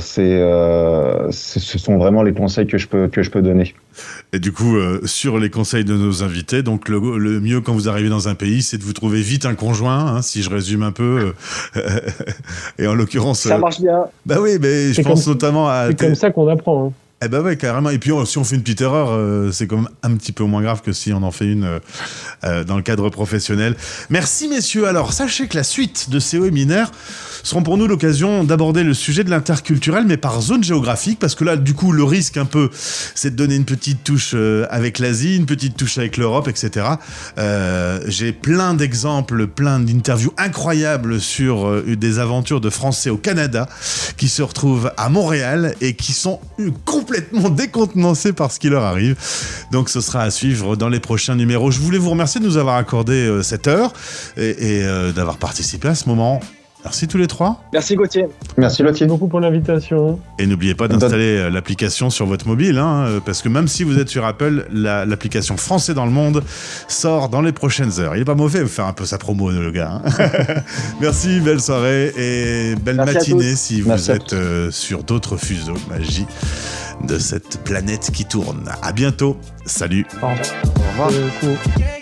c'est, 0.00 0.40
ce 1.30 1.78
sont 1.78 1.96
vraiment 1.98 2.22
les 2.22 2.32
conseils 2.32 2.66
que 2.66 2.78
je 2.78 2.88
peux, 2.88 3.08
que 3.08 3.22
je 3.22 3.30
peux 3.30 3.42
donner. 3.42 3.74
Et 4.32 4.38
du 4.38 4.52
coup, 4.52 4.76
euh, 4.76 5.00
sur 5.04 5.38
les 5.38 5.50
conseils 5.50 5.84
de 5.84 5.94
nos 5.94 6.22
invités, 6.22 6.62
donc 6.62 6.88
le, 6.88 7.00
mieux 7.40 7.60
quand 7.60 7.72
vous 7.72 7.88
arrivez 7.88 8.08
dans 8.08 8.28
un 8.28 8.34
pays, 8.34 8.62
c'est 8.62 8.78
de 8.78 8.82
vous 8.82 8.92
trouver 8.92 9.20
vite 9.20 9.46
un 9.46 9.54
conjoint, 9.54 10.06
hein, 10.06 10.22
si 10.22 10.42
je 10.42 10.50
résume 10.50 10.82
un 10.82 10.92
peu. 10.92 11.32
Euh, 11.76 12.00
et 12.78 12.86
en 12.86 12.94
l'occurrence. 12.94 13.40
Ça 13.40 13.58
marche 13.58 13.80
bien. 13.80 14.06
Bah 14.24 14.36
oui, 14.40 14.58
mais 14.60 14.92
je 14.92 15.02
pense 15.02 15.26
notamment 15.26 15.68
à. 15.68 15.88
C'est 15.88 16.00
comme 16.00 16.14
ça 16.14 16.30
qu'on 16.30 16.48
apprend. 16.48 16.88
Hein. 16.88 16.92
Eh 17.22 17.28
ben 17.28 17.40
ouais, 17.40 17.56
carrément. 17.56 17.90
Et 17.90 17.98
puis 17.98 18.12
si 18.26 18.38
on 18.38 18.44
fait 18.44 18.56
une 18.56 18.62
petite 18.62 18.82
erreur, 18.82 19.08
euh, 19.10 19.50
c'est 19.50 19.66
quand 19.66 19.76
même 19.76 19.88
un 20.02 20.14
petit 20.16 20.32
peu 20.32 20.44
moins 20.44 20.62
grave 20.62 20.82
que 20.82 20.92
si 20.92 21.12
on 21.12 21.22
en 21.22 21.30
fait 21.30 21.46
une 21.46 21.80
dans 22.42 22.76
le 22.76 22.82
cadre 22.82 23.08
professionnel. 23.10 23.74
Merci 24.10 24.48
messieurs. 24.48 24.86
Alors 24.86 25.12
sachez 25.12 25.48
que 25.48 25.56
la 25.56 25.64
suite 25.64 26.10
de 26.10 26.20
CO 26.20 26.50
Minaire 26.50 26.90
seront 27.46 27.62
pour 27.62 27.78
nous 27.78 27.86
l'occasion 27.86 28.44
d'aborder 28.44 28.82
le 28.82 28.92
sujet 28.92 29.24
de 29.24 29.30
l'interculturel, 29.30 30.04
mais 30.06 30.16
par 30.16 30.40
zone 30.40 30.64
géographique, 30.64 31.18
parce 31.18 31.34
que 31.34 31.44
là, 31.44 31.56
du 31.56 31.74
coup, 31.74 31.92
le 31.92 32.02
risque 32.02 32.36
un 32.36 32.44
peu, 32.44 32.70
c'est 32.72 33.30
de 33.30 33.36
donner 33.36 33.54
une 33.54 33.64
petite 33.64 34.02
touche 34.02 34.32
euh, 34.34 34.66
avec 34.70 34.98
l'Asie, 34.98 35.36
une 35.36 35.46
petite 35.46 35.76
touche 35.76 35.98
avec 35.98 36.16
l'Europe, 36.16 36.48
etc. 36.48 36.86
Euh, 37.38 38.00
J'ai 38.06 38.32
plein 38.32 38.74
d'exemples, 38.74 39.46
plein 39.46 39.78
d'interviews 39.78 40.32
incroyables 40.38 41.20
sur 41.20 41.68
euh, 41.68 41.96
des 41.96 42.18
aventures 42.18 42.60
de 42.60 42.70
Français 42.70 43.10
au 43.10 43.16
Canada 43.16 43.68
qui 44.16 44.28
se 44.28 44.42
retrouvent 44.42 44.92
à 44.96 45.08
Montréal 45.08 45.74
et 45.80 45.94
qui 45.94 46.12
sont 46.12 46.40
complètement 46.84 47.05
décontenancés 47.50 48.32
par 48.32 48.52
ce 48.52 48.58
qui 48.58 48.68
leur 48.68 48.84
arrive. 48.84 49.16
Donc, 49.70 49.88
ce 49.88 50.00
sera 50.00 50.22
à 50.22 50.30
suivre 50.30 50.76
dans 50.76 50.88
les 50.88 51.00
prochains 51.00 51.36
numéros. 51.36 51.70
Je 51.70 51.80
voulais 51.80 51.98
vous 51.98 52.10
remercier 52.10 52.40
de 52.40 52.46
nous 52.46 52.56
avoir 52.56 52.76
accordé 52.76 53.14
euh, 53.14 53.42
cette 53.42 53.66
heure 53.66 53.92
et, 54.36 54.78
et 54.80 55.12
d'avoir 55.14 55.38
participé 55.38 55.88
à 55.88 55.94
ce 55.94 56.08
moment 56.08 56.40
Merci 56.86 57.08
tous 57.08 57.18
les 57.18 57.26
trois. 57.26 57.64
Merci 57.72 57.96
Gauthier. 57.96 58.22
Merci 58.22 58.58
Merci 58.58 58.82
Lotier. 58.84 59.06
beaucoup 59.06 59.26
pour 59.26 59.40
l'invitation. 59.40 60.20
Et 60.38 60.46
n'oubliez 60.46 60.76
pas 60.76 60.86
d'installer 60.86 61.36
euh, 61.38 61.50
l'application 61.50 62.10
sur 62.10 62.26
votre 62.26 62.46
mobile, 62.46 62.78
hein, 62.78 63.06
euh, 63.08 63.20
parce 63.24 63.42
que 63.42 63.48
même 63.48 63.66
si 63.66 63.82
vous 63.82 63.98
êtes 63.98 64.08
sur 64.08 64.24
Apple, 64.24 64.66
la- 64.72 65.04
l'application 65.04 65.56
Français 65.56 65.94
dans 65.94 66.04
le 66.06 66.12
monde 66.12 66.44
sort 66.86 67.28
dans 67.28 67.42
les 67.42 67.50
prochaines 67.52 67.98
heures. 67.98 68.14
Il 68.14 68.22
est 68.22 68.24
pas 68.24 68.36
mauvais 68.36 68.60
de 68.60 68.66
faire 68.66 68.86
un 68.86 68.92
peu 68.92 69.04
sa 69.04 69.18
promo, 69.18 69.50
le 69.50 69.70
gars. 69.72 70.00
hein. 70.04 70.10
Merci, 71.00 71.40
belle 71.40 71.60
soirée 71.60 72.12
et 72.16 72.76
belle 72.76 72.96
Merci 72.96 73.14
matinée 73.34 73.56
si 73.56 73.80
vous 73.80 73.88
Merci 73.88 74.12
êtes 74.12 74.32
euh, 74.32 74.70
sur 74.70 75.02
d'autres 75.02 75.36
fuseaux 75.36 75.74
magie 75.90 76.26
de 77.04 77.18
cette 77.18 77.64
planète 77.64 78.10
qui 78.12 78.24
tourne. 78.26 78.70
À 78.82 78.92
bientôt. 78.92 79.36
Salut. 79.64 80.06
Au 80.22 80.28
revoir. 80.28 80.46
Au 80.76 81.02
revoir. 81.04 81.95